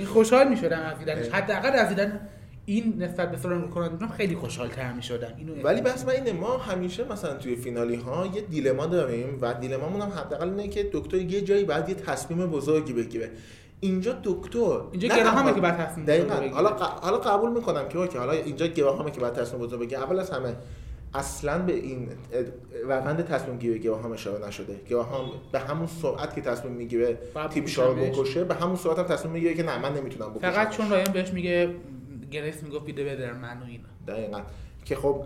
[0.07, 1.29] خوشحال می‌شدم از دیدنش.
[1.29, 2.21] حداقل از دیدن
[2.67, 6.57] این نسبت به سران کنندم خیلی خوشحال تر می‌شدم اینو ولی بس من اینه ما
[6.57, 11.17] همیشه مثلا توی فینالی ها یه دیلما داریم و دیلمامون هم حداقل اینه که دکتر
[11.17, 13.31] یه جایی بعد یه تصمیم بزرگی بگیره.
[13.81, 16.35] اینجا دکتر اینجا گراهامه که بعد تصمیم دقیقاً.
[16.35, 16.71] حالا
[17.03, 20.03] حالا قبول می‌کنم که OK حالا اینجا گراهامه که بعد تصمیم بزرگ بگیره.
[20.03, 20.55] اول از همه
[21.15, 22.09] اصلا به این
[22.85, 24.81] روند تصمیم گیری گراهام اشاره نشده.
[24.91, 27.19] گراهام به همون سرعت که تصمیم می‌گیره
[27.51, 27.95] تیم شاه.
[27.95, 31.13] بکشه به همون سرعت هم تصمیم می‌گیره که نه من نمی‌تونم بکشم فقط چون رایان
[31.13, 31.75] بهش میگه
[32.31, 33.89] گریس می‌گفت be the better man و اینا.
[34.09, 34.41] دقیقاً.
[34.85, 35.25] که خب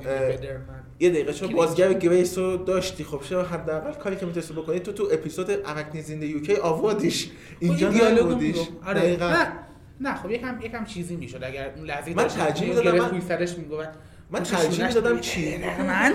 [1.01, 1.53] یه دقیقه چون.
[1.53, 6.11] بازیگر گریس رو داشتی؟ خب چرا حداقل کاری که می‌تونستی بکنی؟ تو تو اپیزود Arachnids
[6.11, 7.31] in the UK آوردیش.
[7.61, 8.89] اینجا خب این دیالوگو نبودیش می‌گفت.
[8.89, 9.17] آره.
[9.21, 9.53] نه.
[10.01, 11.45] نه خب یکم یکم چیزی می‌شد.
[11.45, 13.89] اگر اون لحظه من ترجیح می‌دادم من- سرش می‌گفت
[14.31, 16.13] من ترجیح می‌دادم چی؟ من.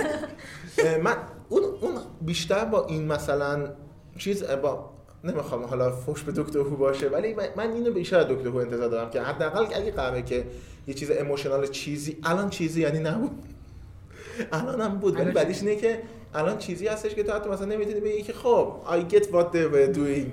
[1.03, 1.15] من
[1.49, 3.69] اون اون بیشتر با این مثلا
[4.17, 4.89] چیز با
[5.23, 8.89] نمی‌خوام حالا فوش به دکتر هو باشه ولی من- اینو بیشتر از دکتر هو انتظار
[8.89, 10.45] دارم که حداقل اگه قراره که
[10.87, 13.31] یه چیز اموشنال چیزی الان چیزی یعنی نبود.
[14.51, 16.01] الان هم بود ولی بعدش اینه که
[16.33, 19.73] الان چیزی هستش که تو حتی مثلا نمی‌تونی بگی که خب I get what they
[19.73, 20.27] were doing.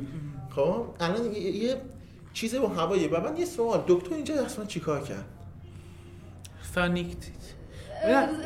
[0.54, 1.76] خب الان یه, یه
[2.32, 3.08] چیز با هوایی.
[3.08, 5.24] و من یه سوال دکتر اینجا اصلا چیکار کرد؟
[6.74, 7.16] سانیک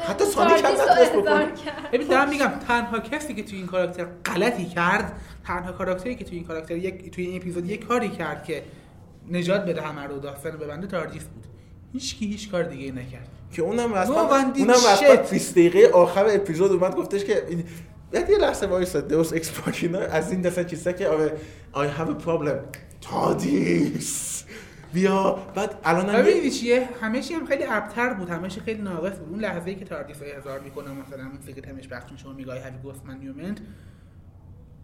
[0.09, 1.44] حتی بکنه.
[1.46, 1.90] کرد.
[1.92, 5.12] ببین دارم میگم تنها کسی که توی این کاراکتر غلطی کرد
[5.46, 8.62] تنها کاراکتری که توی این کاراکتر یک توی این اپیزود یک کاری کرد که
[9.30, 11.46] نجات بده همه رو داستان ببنده تاردیس بود
[11.92, 13.92] هیچ کی هیچ کار دیگه نکرد که اونم
[14.55, 14.70] did اونم.
[14.70, 17.64] رسما 20 دقیقه آخر اپیزود اومد گفتش که این
[18.12, 19.51] بعد یه لحظه وایسا دوس اکس
[20.11, 21.32] از این دستن چیزا که آره
[21.74, 24.44] I have a problem تادیس
[24.93, 25.38] بیا.
[25.55, 29.18] بعد الان هم ببینید چیه؟ همه چی هم خیلی ابتر بود همه چی خیلی ناقص
[29.18, 29.28] بود.
[29.28, 33.07] اون لحظه‌ای که تاردیس احضار می‌کنه مثلا موسیقی تمش پخش میشه و میگه هاوی گوست
[33.07, 33.59] مانیومنت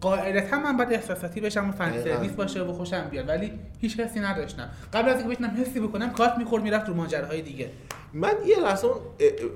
[0.01, 2.03] قاعدتا من باید احساساتی بشم و فن.
[2.03, 4.69] سرویس باشه و خوشم بیاد ولی هیچ حسی نداشتم.
[4.93, 7.69] قبل از اینکه بتونم حسی بکنم کات می‌خورد می‌رفت رو ماجراهای دیگه.
[8.13, 9.01] من یه لحظه اون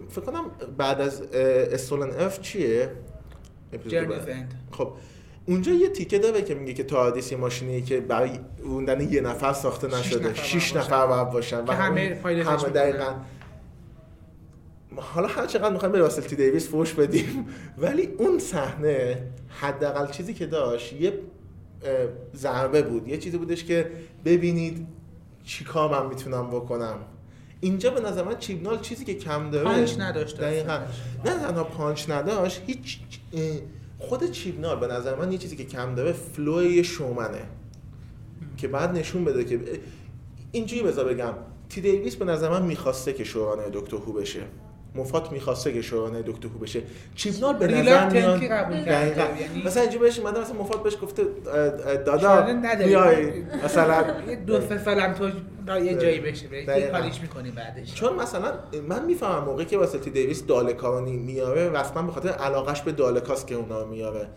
[0.10, 0.46] فکر کنم
[0.78, 2.92] بعد از استولن اف چیه؟
[3.74, 4.24] اپیزود
[4.72, 4.94] خب
[5.46, 9.54] اونجا یه تیکه داره که میگه که تاردیس یه ماشینی که برای روندن یه نفر
[9.54, 10.34] ساخته نشده.
[10.34, 12.70] شش نفر باید باشن که همه همه.
[12.70, 13.14] دقیقاً.
[14.96, 17.46] حالا هر چقدر می‌خوایم به واسلتی دیویس فوش بدیم.
[17.78, 21.14] ولی اون صحنه حداقل چیزی که داشت یه
[22.36, 23.08] ضربه بود.
[23.08, 23.92] یه چیزی بودش که
[24.26, 24.88] ببینید
[25.44, 26.96] چیکار من می‌تونم بکنم.
[27.62, 30.80] اینجا به نظر من چیبنال چیزی که کم داره پانچ نداشت دقیقا.
[31.26, 33.00] نه تنها پانچ نداشت هیچ
[34.02, 37.42] خود چیبنال به نظر من یه چیزی که کم داره flow showman ه.
[38.58, 39.60] که بعد نشون بده که
[40.52, 41.34] اینجوری بذار بگم.
[41.70, 44.42] تی دیویس به نظر من می‌خواسته که showrunner دکتر هو بشه.
[44.96, 46.82] مفات می‌خواسته که showrunner دکتر هو بشه
[47.16, 48.42] چیبنال به نظر میاد.
[48.44, 51.24] یعنی- مثلا اینجوری بهش اومده مثلا مفات بهش گفته
[52.06, 52.46] دادا.
[52.86, 53.32] میای
[53.66, 55.30] مثلا یه دو سه سالم تو
[55.80, 56.88] یه جایی بشه یه.
[56.92, 58.54] کاریش می‌کنی بعدش چون مثلا
[58.90, 62.92] من می‌فهمم موقعی که واسه تی دیویس دالکا رو میاره رسما به خاطر علاقش به
[62.92, 64.28] دالکاست که اونا میاره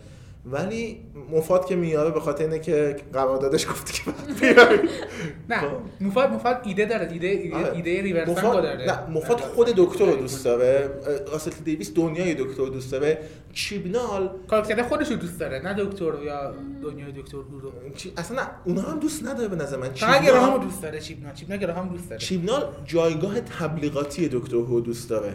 [0.45, 0.99] ولی
[1.31, 4.11] مفاد که میاره به خاطر اینه که قراردادش گفته که
[4.53, 4.79] بعد
[5.49, 5.67] نه خب.
[6.01, 7.75] مفاد مفاد ایده داره ایده ایده, آره.
[7.75, 8.85] ایده ریورس داره.
[8.85, 10.89] نه مفاد خود دکتر رو دوست داره.
[11.31, 13.17] راسل دیویس دنیای دکتر رو دوست داره.
[13.53, 16.53] چیبنال کاراکتر خودش رو دوست داره نه دکتر یا
[16.83, 17.71] دنیای دکتر رو.
[18.17, 19.93] اصلا نه اونا هم دوست نداره به نظر من.
[19.93, 22.21] چیبنال, دوست داره چیپنا چیپنا گراهام دوست داره.
[22.21, 25.33] چیبنال جایگاه تبلیغاتی دکتر رو دوست داره.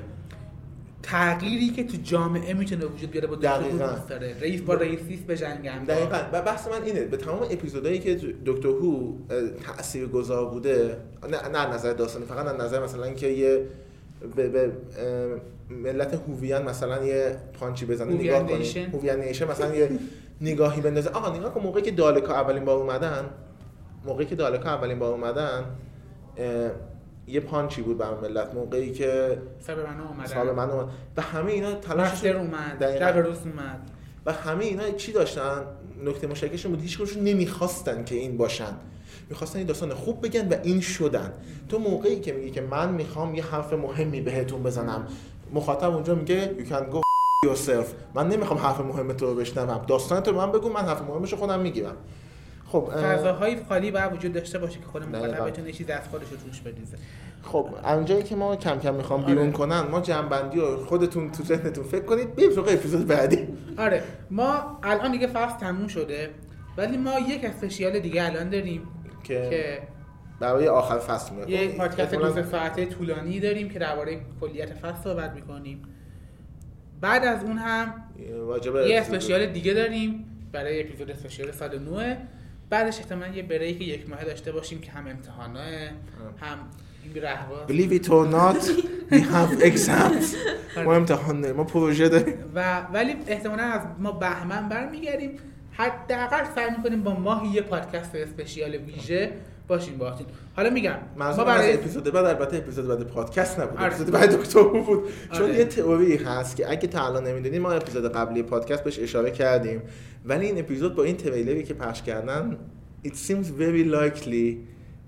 [1.03, 3.61] تغییری که تو جامعه می‌تونه وجود بیاره با دکتر.
[3.61, 4.37] دوست داره.
[4.41, 5.85] رئیس با رئیسیست بجنگن.
[5.85, 6.19] دقیقا.
[6.33, 9.13] و بحث من اینه به تمام اپیزودهایی که دکتر هو
[9.67, 10.97] تأثیر گذار بوده
[11.31, 13.67] نه نه نظر داستانی فقط از نظر مثلا اینکه یه
[14.37, 14.73] به, به
[15.71, 18.91] ملت هوویان مثلا یه پانچی بزنه نگاه نیشن.
[18.91, 19.91] هوویان نیشن مثلا یه
[20.41, 21.11] نگاهی بندازه.
[21.11, 23.25] آقا نگاه کن موقعی که دالکا اولین بار اومدن
[24.05, 25.65] موقعی که دالکا اولین بار اومدن
[27.31, 30.27] یه پانچی بود برای ملت موقعی که سر من اومدن.
[30.27, 30.89] صاحب من اومد.
[31.17, 33.07] و همه اینا مستر اومد دقیقاً.
[33.07, 33.91] جبروس اومد.
[34.27, 35.63] و همه اینا چی داشتن؟
[36.05, 36.83] نکته مشترکشون بود.
[36.83, 38.75] هیچ کدومشون نمی‌خواستن که این باشن.
[39.29, 41.33] می‌خواستن این داستان خوب بگن و این شدن.
[41.69, 45.07] تو موقعی که میگی که من می‌خوام یه حرف مهمی بهتون بزنم
[45.55, 47.01] مخاطب اونجا میگه you can go
[47.47, 47.87] yourself.
[48.15, 49.85] من نمی‌خوام حرف مهم تو رو بشنوم.
[49.89, 51.97] داستان تو من بگو من حرف مهمش خودم می‌گیرم.
[52.73, 55.47] خب اه، فضاهای خالی باید وجود داشته باشه که خود مخاطب.
[55.47, 56.97] بتونه چیزی از خودش رو توش بریزه.
[57.43, 59.35] خب اونجایی که ما کم کم می‌خوام آره.
[59.35, 63.49] بیرون کنن ما جنبندی رو خودتون تو ذهنتون فکر کنید بریم سراغ اپیزود بعدی.
[63.79, 66.31] آره ما الان دیگه فصل تموم شده
[66.77, 68.83] ولی ما یک اسپشیال دیگه الان داریم
[69.25, 69.83] که که
[70.41, 75.33] برای آخر فصل میاد یه پادکست دو ساعته طولانی داریم که درباره کلیت فصل صحبت
[75.33, 75.83] می‌کنیم.
[77.01, 77.95] بعد از اون هم
[78.89, 82.17] یه اسپشیال دیگه داریم برای اپیزود اسپشیال سال نوه.
[82.71, 85.93] بعدش احتمالا یه بریک یک ماه داشته باشیم که هم امتحانه
[86.41, 86.59] هم
[87.23, 88.65] رهبا Believe it or not
[89.11, 90.37] we have exams.
[90.87, 92.35] ما امتحان داریم ما پروژه داریم.
[92.55, 95.39] و ولی احتمالا از ما بهمن برمیگردیم.
[95.73, 99.33] حداقل سعی می‌کنیم با ماهی یه پادکست اسپشیال ویژه
[99.71, 100.27] باشیم باهاتون
[100.57, 103.87] حالا میگم ما برای اپیزود بعد البته اپیزود بعد پادکست نبود آره.
[103.87, 105.03] اپیزود بعد دکتر هو بود
[105.33, 105.59] چون آره.
[105.59, 109.83] یه تئوری هست که اگه تا الان نمی‌دونید ما اپیزود قبلی پادکست بهش اشاره کردیم.
[110.25, 112.59] ولی این اپیزود با این تریلری که پخش کردن
[113.05, 114.57] it seems very likely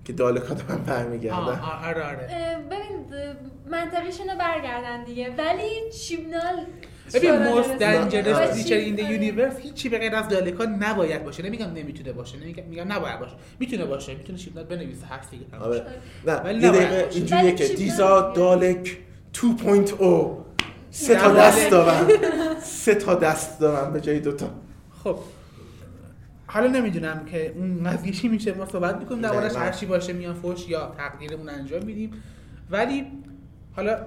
[0.05, 1.59] که دالکا به من برمیگردن.
[1.83, 2.27] آره آره.
[2.71, 3.35] ببین اه،
[3.71, 5.35] منطقیشون رو برگردن دیگه.
[5.37, 6.65] ولی چیبنال
[7.13, 11.43] ببین most dangerous creature in the universe هیچی به غیر از دالکا نباید باشه.
[11.43, 13.35] نمیگم نمی‌تونه باشه نمیگم میگم نباید باشه.
[13.59, 15.85] می‌تونه باشه می‌تونه شیبنات بنویسه هست دیگه آره.
[16.27, 17.17] نه ولی یه نباید دقیقه باشه.
[17.17, 18.97] اینجوریه ولی که دیزا داره؟ دالک
[19.33, 19.43] 2.0
[20.91, 21.33] سه تا.
[21.33, 22.07] دست دارن.
[22.61, 24.49] سه تا دست دارن به جای دوتا.
[25.03, 25.15] خب.
[26.47, 28.53] حالا نمی‌دونم که اون قضیه چی میشه.
[28.53, 29.51] ما صحبت می‌کنیم دربارش.
[29.51, 29.65] دقیقاً.
[29.65, 32.23] هر چی باشه میان فوش یا تقدیرمون انجام میدیم.
[32.71, 33.07] ولی
[33.75, 33.97] حالا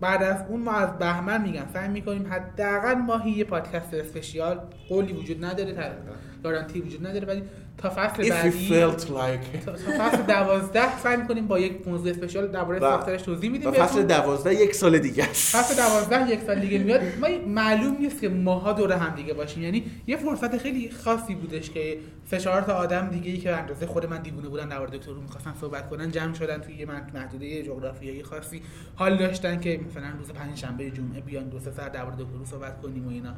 [0.00, 1.66] بعد از اون ما از بهمن میگم.
[1.72, 5.96] سعی می‌کنیم حداقل ماهی یه پادکست اسپشیال قولی وجود نداره
[6.42, 7.42] گارانتی وجود نداره ولی
[7.78, 8.68] تا فصل بعدی.
[8.68, 13.50] felt like تا تا فصل دوازده سعی می‌کنیم با یک موضوع اسپشیال درباره ساختارش توضیح
[13.50, 14.02] میدیم فصل.
[14.02, 15.56] دوازده یک سال دیگه است.
[15.56, 17.00] فصل دوازده یک سال دیگه میاد.
[17.20, 19.62] ما معلوم نیست که ماها دور هم دیگه باشیم.
[19.62, 21.98] یعنی یه فرصت خیلی خاصی بودش که
[22.30, 25.10] سه چهار تا آدم دیگه ای که به اندازه خود من دیوونه بودن در دکتر
[25.10, 28.62] رو می‌خواستن صحبت کنن جمع شدن توی یه محدوده جغرافیایی خاصی
[28.94, 32.82] حال داشتن که مثلا روز پنج شنبه جمعه بیان دو سه ساعت در دکتر صحبت
[32.82, 33.34] کنیم و اینا.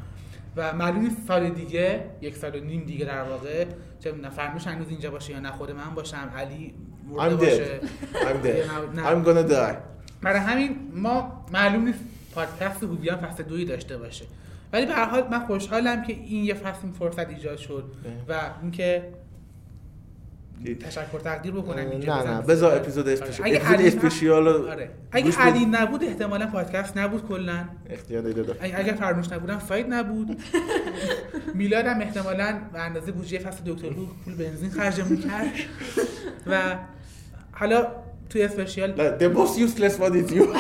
[0.57, 3.65] و معلوم نیست سال دیگه یک سال و نیم دیگه در واقع
[4.01, 6.75] چه می‌دونم فرنوش هنوز اینجا باشه یا نه خود من باشم علی
[7.09, 7.81] مرده I'm باشه.
[8.13, 8.99] I'm dead.
[8.99, 9.77] I'm gonna die.
[10.23, 11.99] برای همین ما معلوم نیست
[12.35, 14.25] پادکست هوبیان فصل دوی داشته باشه.
[14.73, 17.85] ولی به هر حال من خوشحالم که این یه فصل این فرصت ایجاد شد
[18.29, 19.13] و اینکه
[20.81, 22.41] تشکر تقدیر بکنم اینجا نه نه.
[22.41, 23.13] بذار اپیزود آره.
[23.13, 24.91] اسپیشال اگه علی اسپیشال آره.
[25.13, 25.65] اگه علی.
[25.65, 30.41] نبود احتمالا پادکست نبود کلا اختیار داده اگه فرنوش نبودم سایت نبود
[31.55, 35.53] میلاد هم احتمالا به اندازه بودجه فصل دکتر رو پول بنزین خرجمون کرد
[36.47, 36.77] و
[37.53, 37.87] حالا
[38.31, 40.47] توی اسپشیال the most useless one is you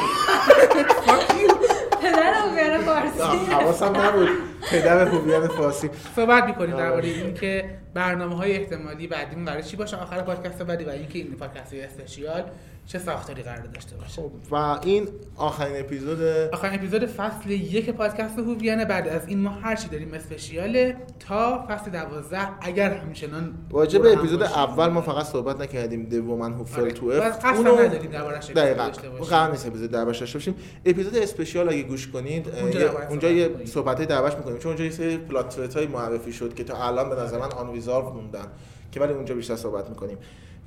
[2.18, 3.52] پدر اوگره فارسی.
[3.52, 4.28] حواسم نبود.
[4.70, 5.90] پدر خوبیان فارسی.
[6.16, 6.76] صحبت می‌کنیم.
[6.76, 7.64] درباره اینکه
[7.94, 12.44] برنامه های احتمالی بعدیمون قرار چی باشه؟ آخر پادکست بعدی و اینکه این پادکست اسپشیال
[12.88, 18.38] چه ساختاری قرار داشته باشه خب و این آخرین اپیزود آخرین اپیزود فصل یک پادکست
[18.38, 23.78] هوویانه بعد از این ما هر چی داریم اسپشیاله تا فصل دوازده اگر همچنان به
[24.12, 24.42] هم اپیزود.
[24.42, 26.90] اول ما فقط صحبت نکردیم The Woman Who آره.
[26.90, 28.90] Fell to و Earth قصد اونو- نداریم دربارش دقیقاً.
[29.30, 30.54] قرار نیست اپیزود دربارش داشته باشیم
[30.86, 33.66] اپیزود اسپشیال اگه گوش کنید اونجا یه- دربارش اونجا صحبت یه می‌کنیم.
[33.66, 37.16] صحبت دربارش می‌کنیم چون اونجا یه سری پلات های معرفی شد که تا الان به
[37.16, 38.46] نظر من آن ریزالو موندن
[38.92, 40.18] که ولی اونجا بیشتر صحبت می‌کنیم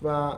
[0.03, 0.31] و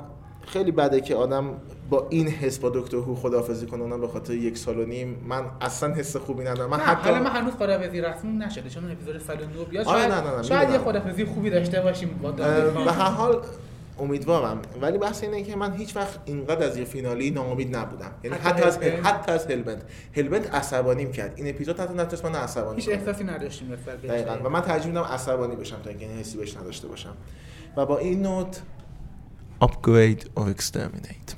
[0.47, 1.53] خیلی بده که آدم
[1.89, 5.25] با این حس با دکتر هو خداحافظی کنه اونم به خاطر یک سال و نیم.
[5.27, 6.69] من اصلا حس خوبی ندارم.
[6.69, 9.87] من نه حتی حالا من هنوز خداحافظی رسمی نشده چون اپیزود سال نو بیاد.
[9.87, 10.77] آره، شاید, نه، نه، نه، شاید یه.
[10.77, 13.41] خداحافظی خوبی داشته باشیم با به هر حال
[13.99, 14.61] امیدوارم.
[14.81, 18.11] ولی بحث اینه که من هیچ وقت اینقدر از یه فینالی ناامید نبودم.
[18.23, 19.83] یعنی حتی حتی از؟ حتی از هلبند
[20.15, 21.33] هلبند عصبانیم کرد.
[21.35, 22.89] این اپیزود حتی نتونست من عصبانی هیچ.
[22.89, 24.35] احساسی نداشتیم دقیقاً.
[24.43, 27.13] و من ترجیح میدم عصبانی بشم تا اینکه این حسی بهش نداشته باشم.
[27.77, 28.61] و با این نوت
[29.63, 31.35] upgrade, or exterminate.